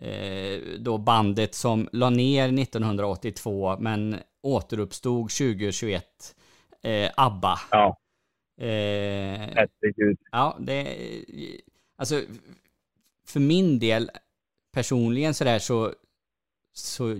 eh, 0.00 0.60
då 0.78 0.98
bandet 0.98 1.54
som 1.54 1.88
la 1.92 2.10
ner 2.10 2.62
1982 2.62 3.76
men 3.80 4.16
återuppstod 4.42 5.30
2021. 5.30 6.04
Eh, 6.82 7.10
ABBA. 7.16 7.58
Ja. 7.70 7.96
Eh, 8.58 9.48
Herregud. 9.54 10.18
Ja, 10.32 10.56
det... 10.60 10.96
Alltså, 11.96 12.22
för 13.26 13.40
min 13.40 13.78
del 13.78 14.10
personligen 14.72 15.34
sådär 15.34 15.58
så... 15.58 15.94
Så, 16.72 17.16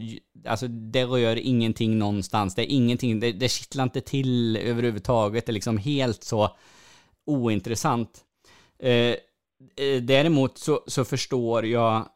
alltså 0.46 0.68
det 0.68 1.04
rör 1.04 1.36
ingenting 1.36 1.98
någonstans. 1.98 2.54
Det 2.54 2.62
är 2.62 2.74
ingenting, 2.74 3.20
det, 3.20 3.32
det 3.32 3.48
kittlar 3.48 3.84
inte 3.84 4.00
till 4.00 4.56
överhuvudtaget. 4.56 5.46
Det 5.46 5.50
är 5.50 5.54
liksom 5.54 5.78
helt 5.78 6.24
så 6.24 6.56
ointressant. 7.26 8.24
Eh, 8.78 9.14
eh, 9.76 10.02
däremot 10.02 10.58
så, 10.58 10.84
så 10.86 11.04
förstår 11.04 11.66
jag 11.66 12.08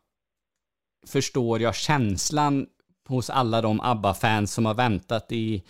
förstår 1.06 1.60
jag 1.60 1.74
känslan 1.74 2.66
hos 3.08 3.30
alla 3.30 3.60
de 3.60 3.80
ABBA-fans 3.80 4.52
som 4.52 4.66
har 4.66 4.74
väntat 4.74 5.32
i, 5.32 5.62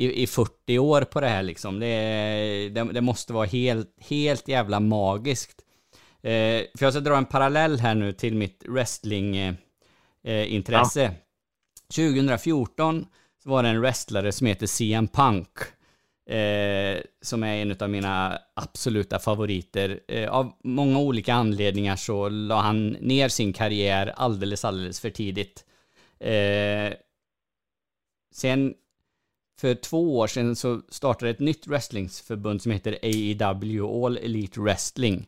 i, 0.00 0.22
i 0.22 0.26
40 0.26 0.78
år 0.78 1.02
på 1.02 1.20
det 1.20 1.28
här 1.28 1.42
liksom. 1.42 1.80
Det, 1.80 2.68
det, 2.68 2.84
det 2.92 3.00
måste 3.00 3.32
vara 3.32 3.46
helt, 3.46 3.94
helt 4.08 4.48
jävla 4.48 4.80
magiskt. 4.80 5.60
Eh, 6.22 6.62
för 6.78 6.84
jag 6.86 6.92
ska 6.92 7.00
dra 7.00 7.16
en 7.16 7.24
parallell 7.24 7.80
här 7.80 7.94
nu 7.94 8.12
till 8.12 8.34
mitt 8.34 8.64
wrestling-intresse. 8.68 9.58
Eh, 10.22 10.54
intresse. 10.54 11.14
2014 11.94 13.06
så 13.42 13.50
var 13.50 13.62
det 13.62 13.68
en 13.68 13.80
wrestlare 13.80 14.32
som 14.32 14.46
heter 14.46 14.66
CM 14.66 15.08
Punk. 15.08 15.58
Eh, 16.30 17.02
som 17.22 17.42
är 17.42 17.62
en 17.62 17.76
av 17.80 17.90
mina 17.90 18.38
absoluta 18.54 19.18
favoriter. 19.18 20.00
Eh, 20.08 20.30
av 20.30 20.52
många 20.64 20.98
olika 20.98 21.34
anledningar 21.34 21.96
så 21.96 22.28
la 22.28 22.60
han 22.60 22.88
ner 22.88 23.28
sin 23.28 23.52
karriär 23.52 24.12
alldeles, 24.16 24.64
alldeles 24.64 25.00
för 25.00 25.10
tidigt. 25.10 25.64
Eh, 26.20 26.92
sen 28.32 28.74
för 29.60 29.74
två 29.74 30.18
år 30.18 30.26
sedan 30.26 30.56
så 30.56 30.80
startade 30.88 31.30
ett 31.30 31.40
nytt 31.40 31.66
wrestlingförbund 31.66 32.62
som 32.62 32.72
heter 32.72 32.98
AEW, 33.02 34.04
All 34.04 34.16
Elite 34.16 34.60
Wrestling. 34.60 35.26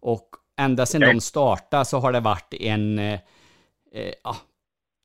Och 0.00 0.28
ända 0.56 0.86
sedan 0.86 1.14
de 1.14 1.20
startade 1.20 1.84
så 1.84 1.98
har 1.98 2.12
det 2.12 2.20
varit 2.20 2.54
en... 2.54 2.98
Eh, 2.98 3.20
eh, 3.92 4.36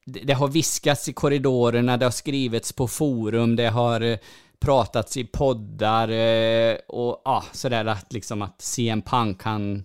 det, 0.05 0.19
det 0.19 0.34
har 0.34 0.47
viskats 0.47 1.09
i 1.09 1.13
korridorerna, 1.13 1.97
det 1.97 2.05
har 2.05 2.11
skrivits 2.11 2.74
på 2.74 2.88
forum, 2.88 3.55
det 3.55 3.69
har 3.69 4.01
eh, 4.01 4.17
pratats 4.59 5.17
i 5.17 5.24
poddar 5.24 6.09
eh, 6.09 6.76
och 6.88 7.21
ja, 7.26 7.43
sådär 7.51 7.86
att 7.86 8.13
liksom 8.13 8.41
att 8.41 8.61
CM 8.61 9.01
Punk 9.01 9.43
han, 9.43 9.84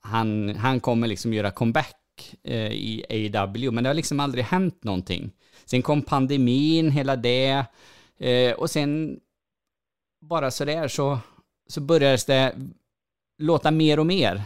han, 0.00 0.56
han 0.56 0.80
kommer 0.80 1.08
liksom 1.08 1.32
göra 1.32 1.50
comeback 1.50 2.34
eh, 2.44 2.72
i 2.72 3.04
AEW, 3.10 3.70
men 3.70 3.84
det 3.84 3.90
har 3.90 3.94
liksom 3.94 4.20
aldrig 4.20 4.44
hänt 4.44 4.84
någonting. 4.84 5.32
Sen 5.64 5.82
kom 5.82 6.02
pandemin, 6.02 6.90
hela 6.90 7.16
det, 7.16 7.64
eh, 8.18 8.52
och 8.52 8.70
sen 8.70 9.20
bara 10.20 10.50
sådär 10.50 10.88
så, 10.88 11.18
så 11.68 11.80
började 11.80 12.22
det 12.26 12.54
låta 13.38 13.70
mer 13.70 13.98
och 13.98 14.06
mer. 14.06 14.42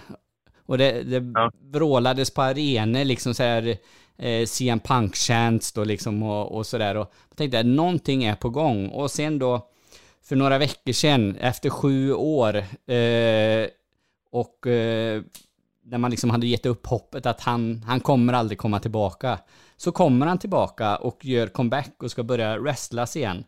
Och 0.66 0.78
det, 0.78 1.02
det 1.02 1.32
ja. 1.34 1.52
vrålades 1.60 2.30
på 2.30 2.42
arenor, 2.42 3.04
liksom 3.04 3.34
så 3.34 3.42
här 3.42 3.76
eh, 4.18 4.46
CM 4.46 4.80
Punk-chants 4.80 5.72
då 5.74 5.84
liksom 5.84 6.22
och, 6.22 6.52
och 6.56 6.66
sådär. 6.66 6.94
Och 6.94 7.12
jag 7.28 7.36
tänkte 7.36 7.58
att 7.58 7.66
någonting 7.66 8.24
är 8.24 8.34
på 8.34 8.50
gång. 8.50 8.88
Och 8.88 9.10
sen 9.10 9.38
då, 9.38 9.68
för 10.22 10.36
några 10.36 10.58
veckor 10.58 10.92
sedan, 10.92 11.36
efter 11.36 11.70
sju 11.70 12.12
år, 12.12 12.56
eh, 12.92 13.68
och 14.30 14.66
eh, 14.66 15.22
när 15.84 15.98
man 15.98 16.10
liksom 16.10 16.30
hade 16.30 16.46
gett 16.46 16.66
upp 16.66 16.86
hoppet 16.86 17.26
att 17.26 17.40
han, 17.40 17.82
han 17.86 18.00
kommer 18.00 18.32
aldrig 18.32 18.58
komma 18.58 18.80
tillbaka, 18.80 19.38
så 19.76 19.92
kommer 19.92 20.26
han 20.26 20.38
tillbaka 20.38 20.96
och 20.96 21.24
gör 21.24 21.46
comeback 21.46 22.02
och 22.02 22.10
ska 22.10 22.22
börja 22.22 22.58
wrestlas 22.58 23.16
igen. 23.16 23.44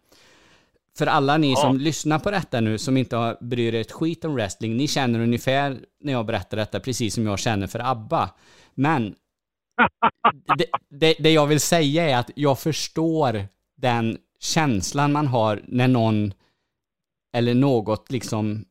För 0.99 1.07
alla 1.07 1.37
ni 1.37 1.51
ja. 1.51 1.57
som 1.57 1.79
lyssnar 1.79 2.19
på 2.19 2.31
detta 2.31 2.61
nu, 2.61 2.79
som 2.79 2.97
inte 2.97 3.17
har 3.17 3.37
bryr 3.41 3.75
er 3.75 3.81
ett 3.81 3.93
skit 3.93 4.25
om 4.25 4.35
wrestling, 4.35 4.77
ni 4.77 4.89
känner 4.89 5.21
ungefär 5.21 5.79
när 6.01 6.13
jag 6.13 6.27
berättar 6.27 6.57
detta 6.57 6.81
precis 6.81 7.15
som 7.15 7.27
jag 7.27 7.39
känner 7.39 7.67
för 7.67 7.91
ABBA. 7.91 8.31
Men 8.75 9.15
det, 10.59 10.67
det, 10.89 11.15
det, 11.19 11.31
jag 11.31 11.47
vill 11.47 11.61
säga 11.61 12.09
är 12.09 12.17
att 12.17 12.31
jag 12.35 12.59
förstår 12.59 13.49
den 13.77 14.19
känslan 14.41 15.13
man 15.13 15.27
har 15.27 15.63
när 15.67 15.89
någon 15.89 16.33
eller 17.33 17.55
något 17.55 18.11
liksom 18.11 18.65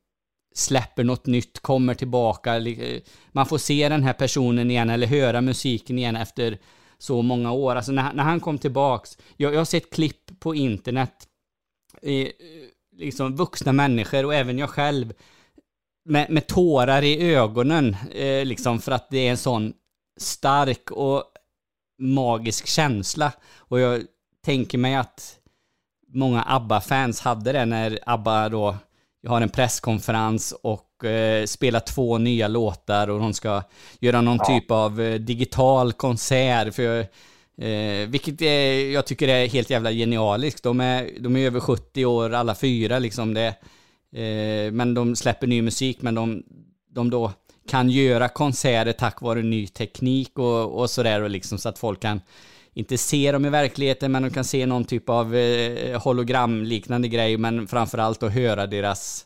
släpper 0.58 1.04
något 1.04 1.26
nytt, 1.26 1.60
kommer 1.60 1.94
tillbaka, 1.94 2.58
eh, 2.58 3.02
man 3.32 3.46
får 3.46 3.58
se 3.58 3.90
den 3.90 4.04
här 4.04 4.14
personen 4.14 4.72
igen 4.72 4.90
eller 4.90 5.08
höra 5.08 5.42
musiken 5.42 5.98
igen 5.98 6.16
efter 6.16 6.58
så 6.98 7.22
många 7.22 7.52
år. 7.52 7.76
Alltså 7.76 7.92
när, 7.92 8.14
när 8.14 8.24
han 8.24 8.40
kom 8.40 8.58
tillbaks, 8.58 9.18
jag, 9.38 9.54
jag 9.54 9.60
har 9.60 9.66
sett 9.66 9.94
klipp 9.94 10.40
på 10.40 10.56
internet, 10.56 11.28
eh, 12.02 12.28
liksom 12.98 13.36
vuxna 13.36 13.74
människor 13.74 14.26
och 14.26 14.34
även 14.34 14.58
jag 14.58 14.70
själv, 14.70 15.14
med, 16.06 16.30
med 16.30 16.48
tårar 16.48 17.02
i 17.02 17.34
ögonen, 17.34 17.96
eh, 18.12 18.46
liksom 18.46 18.80
för 18.80 18.92
att 18.92 19.10
det 19.10 19.28
är 19.28 19.32
en 19.32 19.38
sån 19.38 19.74
stark 20.20 20.92
och 20.92 21.24
magisk 22.00 22.68
känsla. 22.68 23.32
Och 23.56 23.80
jag 23.80 24.04
tänker 24.46 24.78
mig 24.78 24.96
att 24.96 25.40
många 26.14 26.44
ABBA-fans 26.44 27.22
hade 27.22 27.52
det 27.52 27.66
när 27.66 28.00
ABBA 28.06 28.50
då 28.50 28.76
har 29.26 29.42
en 29.42 29.50
presskonferens 29.50 30.54
och 30.64 31.06
eh, 31.06 31.46
spelar 31.46 31.80
två 31.80 32.18
nya 32.18 32.48
låtar 32.48 33.10
och 33.10 33.20
de 33.20 33.34
ska 33.34 33.64
göra 34.00 34.22
någon 34.22 34.38
ja. 34.38 34.46
typ 34.46 34.72
av 34.72 35.02
eh, 35.02 35.20
digital 35.20 35.94
konsert. 35.94 36.76
För, 36.76 37.00
eh, 37.58 38.08
vilket 38.08 38.42
är, 38.42 38.92
jag 38.92 39.06
tycker 39.06 39.28
är 39.28 39.48
helt 39.48 39.70
jävla 39.70 39.92
genialiskt. 39.92 40.64
De 40.64 40.80
är, 40.80 41.10
de 41.20 41.36
är 41.36 41.46
över 41.46 41.60
70 41.60 42.06
år 42.06 42.34
alla 42.34 42.56
fyra 42.56 43.00
liksom. 43.00 43.34
Det, 43.34 43.48
eh, 44.12 44.72
men 44.72 44.94
de 44.94 45.16
släpper 45.16 45.48
ny 45.48 45.62
musik 45.62 46.02
men 46.02 46.16
de, 46.16 46.44
de 46.90 47.10
då 47.10 47.32
kan 47.70 47.90
göra 47.90 48.28
konserter 48.28 48.92
tack 48.92 49.22
vare 49.22 49.42
ny 49.42 49.68
teknik 49.68 50.40
och, 50.40 50.80
och 50.80 50.90
sådär 50.90 51.22
och 51.22 51.30
liksom 51.30 51.58
så 51.58 51.70
att 51.70 51.80
folk 51.80 52.00
kan 52.00 52.22
inte 52.76 52.98
se 52.98 53.32
dem 53.32 53.46
i 53.46 53.50
verkligheten 53.50 54.12
men 54.12 54.24
de 54.24 54.30
kan 54.30 54.44
se 54.44 54.66
någon 54.66 54.86
typ 54.86 55.10
av 55.10 55.36
eh, 55.36 56.02
hologramliknande 56.04 57.08
grej 57.08 57.38
men 57.38 57.68
framförallt 57.68 58.24
att 58.24 58.34
höra 58.34 58.68
deras 58.68 59.26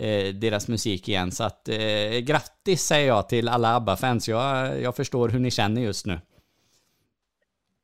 eh, 0.00 0.34
deras 0.34 0.68
musik 0.68 1.08
igen. 1.08 1.30
Så 1.30 1.44
att 1.44 1.68
eh, 1.68 2.18
grattis 2.28 2.80
säger 2.80 3.08
jag 3.08 3.28
till 3.28 3.48
alla 3.48 3.76
ABBA-fans. 3.76 4.28
Jag, 4.28 4.80
jag 4.82 4.96
förstår 4.96 5.28
hur 5.28 5.38
ni 5.38 5.50
känner 5.50 5.80
just 5.80 6.06
nu. 6.06 6.18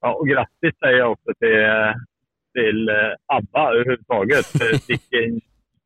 Ja, 0.00 0.14
och 0.14 0.28
grattis 0.28 0.78
säger 0.80 0.98
jag 0.98 1.12
också 1.12 1.30
till, 1.38 1.66
till 2.54 2.88
eh, 2.88 2.94
ABBA 3.26 3.72
överhuvudtaget. 3.72 4.46
Vilken 4.88 5.40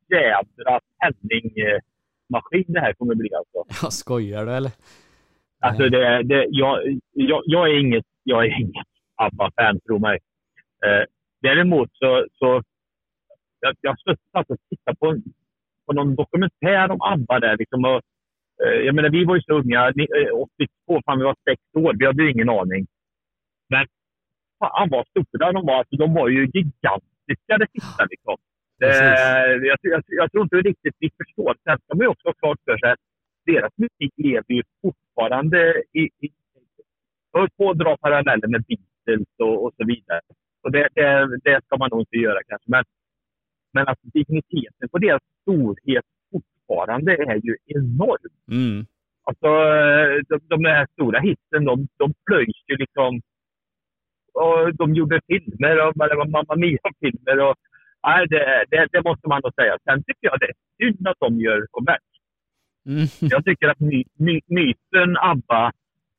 jädra 0.09 0.79
penning 0.99 1.45
eh, 1.57 1.79
maskin 2.29 2.65
det 2.67 2.79
här 2.79 2.93
kommer 2.93 3.15
bli 3.15 3.29
alltså. 3.33 3.83
Ja, 3.85 3.91
skojar 3.91 4.45
du 4.45 4.51
eller? 4.51 4.71
Alltså 5.59 5.89
det, 5.89 6.23
det, 6.23 6.45
jag, 6.49 6.99
jag, 7.13 7.41
jag 7.45 7.69
är 7.69 7.79
inget, 7.79 8.05
jag 8.23 8.45
är 8.45 8.59
inget 8.59 8.87
ABBA-fan, 9.15 9.79
tro 9.79 9.99
mig. 9.99 10.19
Eh, 10.85 11.03
däremot 11.41 11.89
så, 11.93 12.27
så 12.33 12.61
jag, 13.59 13.75
jag 13.81 13.95
satt 14.31 14.49
och 14.49 14.57
tittade 14.69 14.97
på, 14.97 15.21
på 15.85 15.93
någon 15.93 16.15
dokumentär 16.15 16.91
om 16.91 17.01
ABBA 17.01 17.39
där. 17.39 17.57
Liksom, 17.57 17.85
och, 17.85 18.01
eh, 18.65 18.79
jag 18.85 18.95
menar, 18.95 19.09
vi 19.09 19.25
var 19.25 19.35
ju 19.35 19.41
så 19.41 19.53
unga, 19.53 19.93
82, 20.33 21.01
fan 21.05 21.17
vi 21.17 21.23
var 21.23 21.35
sex 21.49 21.61
år, 21.77 21.93
vi 21.99 22.05
hade 22.05 22.23
ju 22.23 22.31
ingen 22.31 22.49
aning. 22.49 22.87
Men 23.69 23.85
fan 24.59 24.89
vad 24.89 25.07
stora 25.07 25.51
de 25.51 25.65
var. 25.65 25.77
Alltså, 25.79 25.95
de 25.95 26.13
var 26.13 26.27
ju 26.29 26.41
gigantiska 26.53 27.57
det 27.59 27.67
sista 27.71 28.05
liksom. 28.05 28.37
Eh, 28.83 29.51
jag, 29.69 29.77
jag, 29.81 30.03
jag, 30.07 30.31
tror 30.31 30.43
inte 30.43 30.55
riktigt 30.55 30.95
vi 30.99 31.09
förstår. 31.17 31.55
Sen 31.63 31.77
ska 31.77 31.95
man 31.95 32.03
ju 32.05 32.07
också 32.07 32.27
ha 32.27 32.33
klart 32.33 32.59
för 32.65 32.77
sig 32.77 32.91
att 32.91 32.99
deras 33.45 33.73
musik 33.77 34.13
lever 34.15 34.53
ju 34.53 34.63
fortfarande 34.81 35.83
i... 35.93 36.01
i 36.01 36.29
jag 37.31 37.57
på 37.57 37.69
att 37.69 37.77
dra 37.77 37.97
paralleller 37.97 38.47
med 38.47 38.63
Beatles 38.67 38.94
och, 39.39 39.65
och 39.65 39.73
så 39.77 39.85
vidare. 39.85 40.21
Och 40.63 40.71
det, 40.71 40.87
det, 40.95 41.39
det, 41.43 41.61
ska 41.65 41.77
man 41.77 41.89
nog 41.91 42.01
inte 42.01 42.17
göra 42.17 42.39
kanske. 42.47 42.71
Men, 42.71 42.83
men 43.73 43.87
att 43.87 43.99
digniteten 44.01 44.89
på 44.91 44.97
deras 44.97 45.21
storhet 45.41 46.05
fortfarande 46.31 47.11
är 47.13 47.39
ju 47.43 47.55
enorm. 47.65 48.33
Mm. 48.51 48.85
Alltså, 49.23 49.49
de, 50.29 50.39
de 50.47 50.65
här 50.65 50.87
stora 50.93 51.19
hitsen, 51.19 51.65
de, 51.65 51.87
de 51.97 52.13
plöjs 52.25 52.63
ju 52.67 52.75
liksom. 52.75 53.21
Och 54.33 54.75
de 54.75 54.95
gjorde 54.95 55.21
filmer, 55.27 55.87
och, 55.87 55.97
Mamma 56.29 56.55
Mia-filmer 56.55 57.39
och 57.39 57.55
nej, 58.07 58.27
det, 58.27 58.65
det, 58.69 58.87
det, 58.91 59.03
måste 59.03 59.27
man 59.27 59.41
nog 59.43 59.53
säga. 59.53 59.77
Sen 59.83 60.03
tycker 60.03 60.27
jag 60.27 60.39
det 60.39 60.45
är 60.45 60.55
synd 60.81 61.07
att 61.07 61.19
de 61.19 61.39
gör 61.39 61.67
comeback. 61.71 62.01
Mm. 62.85 63.07
Jag 63.19 63.45
tycker 63.45 63.67
att 63.67 63.79
my, 63.79 64.03
my, 64.19 64.41
myten 64.47 65.17
ABBA, 65.17 65.71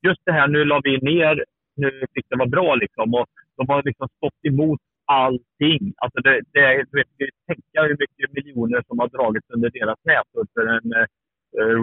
just 0.03 0.20
det 0.24 0.32
här 0.32 0.49
nu 0.49 0.64
la 0.64 0.80
vi 0.84 0.99
ner, 0.99 1.45
nu 1.76 1.90
tyckte 2.14 2.34
det 2.34 2.38
var 2.44 2.54
bra 2.58 2.74
liksom. 2.74 3.14
Och 3.14 3.26
de 3.56 3.68
har 3.68 3.82
liksom 3.82 4.08
stått 4.18 4.40
emot 4.50 4.80
allting. 5.06 5.84
Alltså 6.02 6.18
det, 6.26 6.34
det, 6.52 6.84
du 6.90 6.94
vet, 6.98 7.08
tänka 7.46 7.78
hur 7.88 7.96
mycket 8.02 8.32
miljoner 8.38 8.82
som 8.88 8.98
har 8.98 9.08
dragits 9.08 9.50
under 9.50 9.70
deras 9.70 10.00
näsor 10.04 10.44
för 10.54 10.66
en 10.76 10.88
uh, 11.00 11.06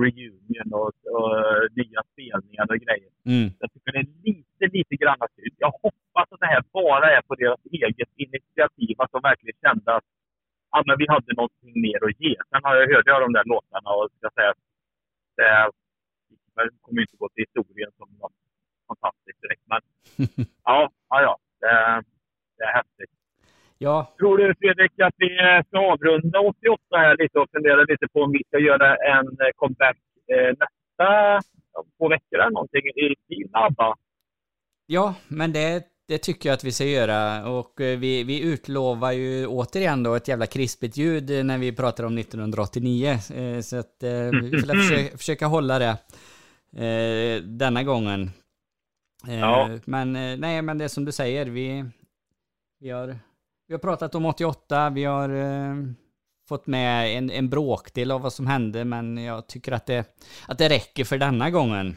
reunion 0.03 0.69
och, 0.81 0.95
och 1.15 1.31
uh, 1.37 1.63
nya 1.79 2.01
spelningar 2.11 2.65
och 2.71 2.81
grejer. 2.85 3.11
Mm. 3.31 3.47
Jag 3.61 3.69
tycker 3.73 3.91
det 3.91 4.03
är 4.05 4.11
lite, 4.27 4.65
lite 4.77 4.95
grann 5.01 5.27
synd. 5.35 5.55
Jag 5.65 5.73
hoppas 5.85 6.27
att 6.31 6.39
det 6.43 6.51
här 6.53 6.63
bara 6.79 7.07
är 7.17 7.21
på 7.29 7.35
deras 7.35 7.61
eget 7.71 8.11
initiativ, 8.25 8.95
att 8.97 9.11
de 9.15 9.21
verkligen 9.31 9.57
kände 9.65 9.89
att 9.97 10.07
ja, 10.71 10.83
men 10.87 10.95
vi 11.01 11.05
hade 11.13 11.31
någonting 11.39 11.73
mer 11.87 11.99
att 12.07 12.19
ge. 12.23 12.35
Sen 12.49 12.61
har 12.63 12.75
jag 12.75 12.87
hört 12.93 13.23
de 13.25 13.33
där 13.37 13.45
låtarna 13.53 13.89
och 13.97 14.07
ska 14.17 14.29
säga 14.37 14.49
att 14.53 14.63
det 16.55 16.69
kommer 16.81 17.01
inte 17.01 17.17
gå 17.21 17.29
till 17.29 17.45
historien 17.47 17.91
som 17.97 18.07
något 18.21 18.42
fantastiskt 18.93 19.41
direkt. 19.41 19.65
Men 19.71 19.81
ja, 20.69 20.89
ja, 21.09 21.21
ja. 21.21 21.37
Det, 21.59 22.03
det 22.57 22.63
är 22.63 22.73
häftigt. 22.79 23.13
Ja. 23.77 24.13
Tror 24.19 24.37
du 24.37 24.55
Fredrik 24.59 24.99
att 24.99 25.13
vi 25.17 25.29
ska 25.67 25.79
avrunda 25.79 26.39
88 26.39 26.81
här 26.91 27.17
lite 27.17 27.39
och 27.39 27.49
fundera 27.51 27.81
lite 27.83 28.07
på 28.13 28.21
om 28.21 28.31
vi 28.31 28.43
ska 28.47 28.59
göra 28.59 28.95
en 28.95 29.27
comeback 29.55 29.97
eh, 30.33 30.51
nästa 30.61 31.41
två 31.97 32.09
veckor 32.09 32.39
eller 32.39 32.51
någonting 32.51 32.81
i 32.81 33.15
ABBA? 33.51 33.95
Ja, 34.85 35.15
men 35.27 35.53
det, 35.53 35.83
det 36.07 36.17
tycker 36.17 36.49
jag 36.49 36.53
att 36.53 36.63
vi 36.63 36.71
ska 36.71 36.83
göra. 36.83 37.49
Och 37.49 37.81
eh, 37.81 37.99
vi, 37.99 38.23
vi 38.23 38.41
utlovar 38.41 39.11
ju 39.11 39.47
återigen 39.47 40.03
då 40.03 40.15
ett 40.15 40.27
jävla 40.27 40.45
krispigt 40.45 40.97
ljud 40.97 41.45
när 41.45 41.57
vi 41.57 41.75
pratar 41.75 42.03
om 42.03 42.17
1989. 42.17 43.09
Eh, 43.35 43.59
så 43.59 43.77
att 43.77 44.03
eh, 44.03 44.09
vi 44.41 44.51
får 44.51 44.67
försöka, 44.89 45.17
försöka 45.17 45.45
hålla 45.45 45.79
det 45.79 45.97
denna 47.43 47.83
gången. 47.83 48.31
Ja. 49.28 49.69
Men 49.86 50.13
nej, 50.39 50.61
men 50.61 50.78
det 50.78 50.84
är 50.84 50.88
som 50.88 51.05
du 51.05 51.11
säger, 51.11 51.45
vi, 51.45 51.86
vi, 52.80 52.89
har, 52.89 53.15
vi 53.67 53.74
har 53.74 53.80
pratat 53.80 54.15
om 54.15 54.26
88, 54.26 54.89
vi 54.89 55.03
har 55.03 55.30
fått 56.49 56.67
med 56.67 57.17
en, 57.17 57.30
en 57.30 57.49
bråkdel 57.49 58.11
av 58.11 58.21
vad 58.21 58.34
som 58.34 58.47
hände, 58.47 58.86
men 58.86 59.17
jag 59.17 59.47
tycker 59.47 59.71
att 59.71 59.86
det, 59.86 60.05
att 60.47 60.57
det 60.57 60.69
räcker 60.69 61.03
för 61.03 61.17
denna 61.17 61.49
gången. 61.49 61.95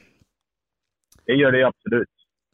Det 1.26 1.32
gör 1.32 1.52
det 1.52 1.66
absolut. 1.66 2.08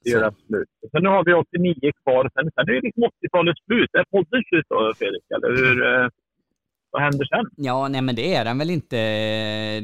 Det 0.05 0.11
gör 0.11 0.20
det 0.20 0.27
absolut. 0.27 0.68
Sen 0.91 1.03
nu 1.03 1.09
har 1.09 1.25
vi 1.25 1.35
89 1.35 1.93
kvar. 2.03 2.31
Sen, 2.35 2.51
sen 2.55 2.68
är 2.68 2.73
det 2.73 2.81
liksom 2.81 3.03
80-talets 3.03 3.64
slut. 3.64 3.91
Är 3.93 4.05
podden 4.05 4.43
slut 4.49 4.66
då, 4.68 4.93
Fredrik? 4.99 5.25
Eller 5.35 5.49
hur, 5.57 5.87
eh, 5.87 6.09
vad 6.91 7.03
händer 7.03 7.25
sen? 7.25 7.47
Ja, 7.57 7.89
nej 7.89 8.03
men 8.03 8.14
det 8.14 8.35
är 8.35 8.45
den 8.45 8.59
väl 8.59 8.70
inte. 8.70 8.97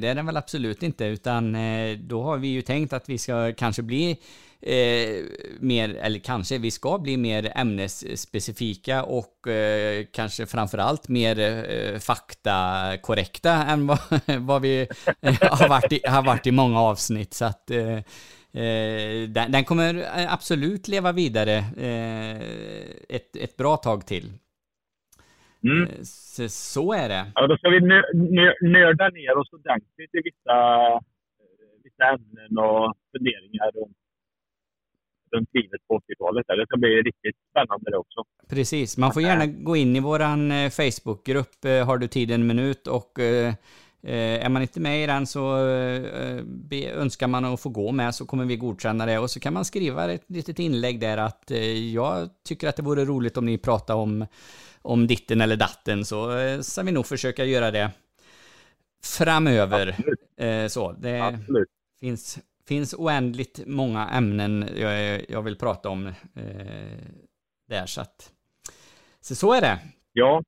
Det 0.01 0.09
är 0.09 0.14
den 0.14 0.26
väl 0.26 0.36
absolut 0.36 0.82
inte, 0.82 1.05
utan 1.05 1.55
eh, 1.55 1.99
då 1.99 2.22
har 2.22 2.39
vi 2.39 2.49
ju 2.49 2.62
tänkt 2.62 2.93
att 2.93 3.09
vi 3.09 3.18
ska 3.18 3.53
kanske 3.53 3.82
bli 3.82 4.16
eh, 4.62 5.24
mer, 5.61 5.94
eller 5.94 6.18
kanske, 6.18 6.59
vi 6.59 6.70
ska 6.70 6.98
bli 6.98 7.16
mer 7.16 7.52
ämnesspecifika 7.54 9.04
och 9.04 9.48
eh, 9.48 10.04
kanske 10.12 10.46
framförallt 10.46 11.09
mer 11.09 11.38
eh, 11.38 11.98
faktakorrekta 11.98 13.52
än 13.52 13.86
vad, 13.86 13.98
vad 14.38 14.62
vi 14.62 14.80
eh, 15.22 15.34
har, 15.40 15.68
varit 15.68 15.92
i, 15.92 16.00
har 16.09 16.24
varit 16.24 16.46
i 16.46 16.52
många 16.52 16.80
avsnitt. 16.80 17.34
Så 17.34 17.44
att 17.44 17.70
eh, 17.70 17.96
eh, 18.62 19.28
den, 19.28 19.52
den 19.52 19.64
kommer 19.64 20.04
absolut 20.28 20.88
leva 20.88 21.12
vidare 21.12 21.56
eh, 21.76 22.36
ett, 23.09 23.36
ett 23.36 23.56
bra 23.56 23.76
tag 23.76 24.06
till. 24.06 24.32
Mm. 25.62 25.88
Så, 26.04 26.48
så 26.48 26.92
är 26.92 27.09
det. 27.09 27.32
Ja, 27.34 27.46
då 27.46 27.56
ska 27.56 27.68
vi 27.68 27.80
nö, 27.80 28.02
nö, 28.14 28.52
nörda 28.61 29.09
ner 29.09 29.36
oss 29.36 29.52
ordentligt 29.52 30.14
i 30.14 30.20
vissa, 30.24 30.56
vissa 31.84 32.04
ämnen 32.04 32.59
och 32.59 32.94
funderingar 33.12 33.70
runt, 33.74 33.96
runt 35.33 35.49
livet 35.53 35.81
på 35.89 35.99
80-talet. 35.99 36.47
Det 36.47 36.66
ska 36.66 36.76
bli 36.76 36.89
riktigt 36.89 37.37
spännande 37.51 37.91
det 37.91 37.97
också. 37.97 38.24
Precis, 38.49 38.97
man 38.97 39.12
får 39.12 39.22
gärna 39.22 39.47
gå 39.47 39.76
in 39.76 39.97
i 39.97 40.01
våran 40.01 40.53
eh, 40.53 40.70
Facebookgrupp, 40.70 41.64
eh, 41.64 41.87
har 41.87 41.99
du 41.99 42.09
tid 42.09 42.31
en 42.31 42.47
minut 42.47 42.87
och 42.87 43.18
eh, 43.18 43.55
är 44.03 44.49
man 44.49 44.62
inte 44.62 44.81
med 44.81 45.03
i 45.05 45.07
den 45.07 45.26
så 45.26 45.57
önskar 46.95 47.26
man 47.26 47.45
att 47.45 47.61
få 47.61 47.68
gå 47.68 47.93
med 47.93 48.14
så 48.14 48.26
kommer 48.26 48.45
vi 48.45 48.57
godkänna 48.57 49.07
det 49.07 49.18
och 49.18 49.31
så 49.31 49.41
kan 49.41 49.53
man 49.53 49.64
skriva 49.64 50.12
ett 50.12 50.24
litet 50.26 50.59
inlägg 50.59 51.01
där 51.01 51.16
att 51.16 51.51
jag 51.93 52.29
tycker 52.45 52.68
att 52.68 52.76
det 52.76 52.83
vore 52.83 53.05
roligt 53.05 53.37
om 53.37 53.47
ni 53.47 53.59
pratar 53.59 53.95
om, 53.95 54.26
om 54.83 55.07
ditten 55.07 55.41
eller 55.41 55.57
datten 55.57 56.05
så 56.05 56.31
ska 56.62 56.83
vi 56.83 56.93
nog 56.93 57.07
försöka 57.07 57.45
göra 57.45 57.70
det 57.70 57.91
framöver. 59.05 59.97
Eh, 60.37 60.68
så, 60.68 60.93
det 60.93 61.20
Absolut. 61.20 61.68
finns, 62.01 62.39
finns 62.69 62.95
oändligt 62.95 63.66
många 63.66 64.09
ämnen 64.09 64.69
jag, 64.77 65.21
jag 65.29 65.43
vill 65.43 65.59
prata 65.59 65.89
om 65.89 66.07
eh, 66.07 66.12
där 67.69 67.87
så 67.87 68.01
att 68.01 68.33
så, 69.21 69.35
så 69.35 69.53
är 69.53 69.61
det. 69.61 69.79
Ja. 70.12 70.43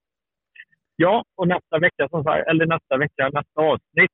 Ja, 0.96 1.24
och 1.34 1.48
nästa 1.48 1.78
vecka, 1.78 2.08
som 2.08 2.24
sagt, 2.24 2.48
eller 2.48 2.66
nästa 2.66 2.96
vecka, 2.96 3.30
nästa 3.32 3.60
avsnitt, 3.60 4.10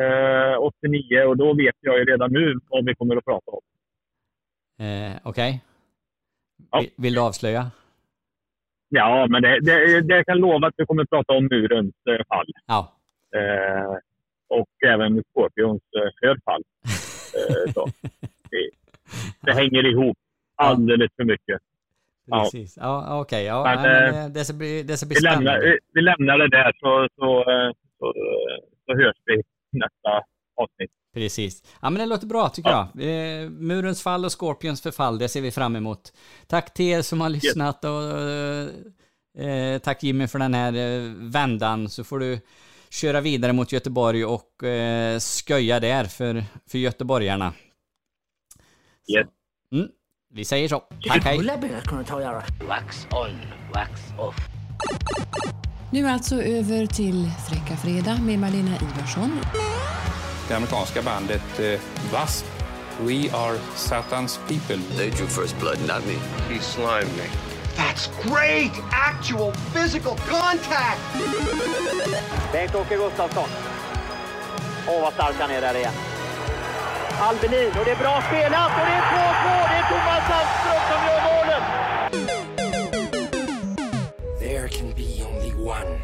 eh, 0.00 0.62
89, 0.62 1.22
och 1.22 1.36
då 1.36 1.54
vet 1.54 1.76
jag 1.80 1.98
ju 1.98 2.04
redan 2.04 2.32
nu 2.32 2.58
vad 2.68 2.84
vi 2.84 2.94
kommer 2.94 3.16
att 3.16 3.24
prata 3.24 3.50
om. 3.50 3.60
Eh, 4.86 5.16
Okej? 5.22 5.64
Ja. 6.70 6.78
Vill, 6.80 6.90
vill 6.96 7.14
du 7.14 7.20
avslöja? 7.20 7.70
Ja, 8.88 9.26
men 9.30 9.42
det, 9.42 9.60
det, 9.60 10.00
det 10.00 10.16
jag 10.16 10.26
kan 10.26 10.38
lova 10.38 10.66
att 10.66 10.74
vi 10.76 10.86
kommer 10.86 11.02
att 11.02 11.10
prata 11.10 11.32
om 11.32 11.44
murens 11.44 11.94
eh, 12.10 12.26
fall. 12.28 12.46
Ja. 12.66 12.92
Eh, 13.36 13.96
och 14.48 14.68
även 14.86 15.22
Scorpions 15.32 15.82
eh, 15.96 16.10
förfall. 16.20 16.62
Eh, 17.34 17.72
så. 17.72 17.88
Det, 19.40 19.52
hänger 19.52 19.86
ihop 19.86 20.16
alldeles 20.56 21.10
för 21.16 21.24
mycket. 21.24 21.60
Ja. 22.26 22.42
Precis. 22.42 22.76
Ja, 22.76 23.20
okej. 23.20 23.44
Ja, 23.44 23.64
Men, 23.64 23.82
nej, 23.82 24.08
eh, 24.08 24.14
men 24.14 24.32
det, 24.32 24.44
ska 24.44 24.54
bli, 24.54 24.82
det 24.82 24.96
ska 24.96 25.06
bli 25.06 25.14
Vi 25.14 25.20
lämnar, 25.20 25.52
spännande. 25.52 25.78
vi 25.92 26.00
lämnar 26.00 26.38
det 26.38 26.48
där 26.48 26.72
så, 26.80 27.08
så, 27.16 27.38
eh, 27.38 27.72
så, 27.98 28.06
eh, 28.06 28.58
så 28.86 29.02
hörs 29.02 29.16
vi 29.24 29.42
nästa 29.70 30.22
avsnitt. 30.56 30.90
Precis. 31.14 31.62
Ja, 31.82 31.90
men 31.90 32.00
det 32.00 32.06
låter 32.06 32.26
bra 32.26 32.48
tycker 32.48 32.70
jag. 32.70 32.82
Eh, 32.82 33.50
murens 33.50 34.02
fall 34.02 34.24
och 34.24 34.40
Scorpions 34.40 34.82
förfall, 34.82 35.18
det 35.18 35.28
ser 35.28 35.40
vi 35.40 35.50
fram 35.50 35.76
emot. 35.76 36.12
Tack 36.46 36.74
till 36.74 36.86
er 36.86 37.02
som 37.02 37.20
har 37.20 37.28
lyssnat 37.28 37.84
och 37.84 38.02
eh, 39.44 39.78
tack 39.78 40.02
Jimmy 40.02 40.26
för 40.26 40.38
den 40.38 40.54
här 40.54 40.72
eh, 40.72 41.12
vändan. 41.16 41.88
Så 41.88 42.04
får 42.04 42.18
du 42.18 42.40
köra 42.92 43.20
vidare 43.20 43.52
mot 43.52 43.72
Göteborg 43.72 44.24
och 44.24 44.64
eh, 44.64 45.20
sköja 45.20 45.80
där 45.80 46.04
för, 46.04 46.44
för 46.66 46.78
göteborgarna. 46.78 47.52
Yes. 49.08 49.26
Mm, 49.72 49.88
vi 50.30 50.44
säger 50.44 50.68
så. 50.68 50.82
Tack, 51.08 51.24
hej. 51.24 51.38
Wax 52.68 53.06
on, 53.10 53.38
wax 53.74 54.00
off. 54.18 54.36
Nu 55.92 56.06
alltså 56.06 56.42
över 56.42 56.86
till 56.86 57.30
Fräcka 57.48 57.76
Fredag 57.76 58.18
med 58.22 58.38
Malena 58.38 58.76
Ivarsson. 58.76 59.30
Det 60.48 60.54
amerikanska 60.54 61.02
bandet 61.02 61.60
eh, 61.60 61.64
W.A.S.P. 61.64 62.48
We 63.04 63.30
are 63.32 63.58
Satan's 63.76 64.38
people. 64.48 64.96
They 64.96 65.10
drew 65.10 65.26
first 65.26 65.60
blood, 65.60 65.78
not 65.80 66.06
me. 66.06 66.14
He 66.54 66.60
slimed 66.60 67.16
me. 67.16 67.51
That's 67.76 68.08
great 68.22 68.72
actual 68.90 69.52
physical 69.74 70.16
contact! 70.16 71.00
Bengt-Åke 72.52 72.96
Gustafsson. 72.96 73.48
Åh, 74.88 75.02
vad 75.02 75.12
stark 75.12 75.34
han 75.38 75.50
är 75.50 75.60
där 75.60 75.74
igen. 75.74 75.92
Albelin, 77.20 77.72
och 77.78 77.84
det 77.84 77.90
är 77.90 77.96
bra 77.96 78.22
spelat 78.28 78.70
och 78.80 78.86
det 78.86 78.92
är 78.92 79.02
2-2! 79.02 79.68
Det 79.70 79.76
är 79.76 79.84
Thomas 79.88 80.22
Sandström 80.28 80.80
som 80.90 81.00
gör 81.06 81.20
målet! 81.28 81.62
There 84.38 84.68
can 84.68 84.90
be 84.96 85.24
only 85.24 85.52
one. 85.70 86.00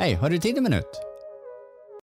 Hej, 0.00 0.14
har 0.14 0.30
du 0.30 0.38
tid 0.38 0.56
en 0.56 0.62
minut? 0.62 1.00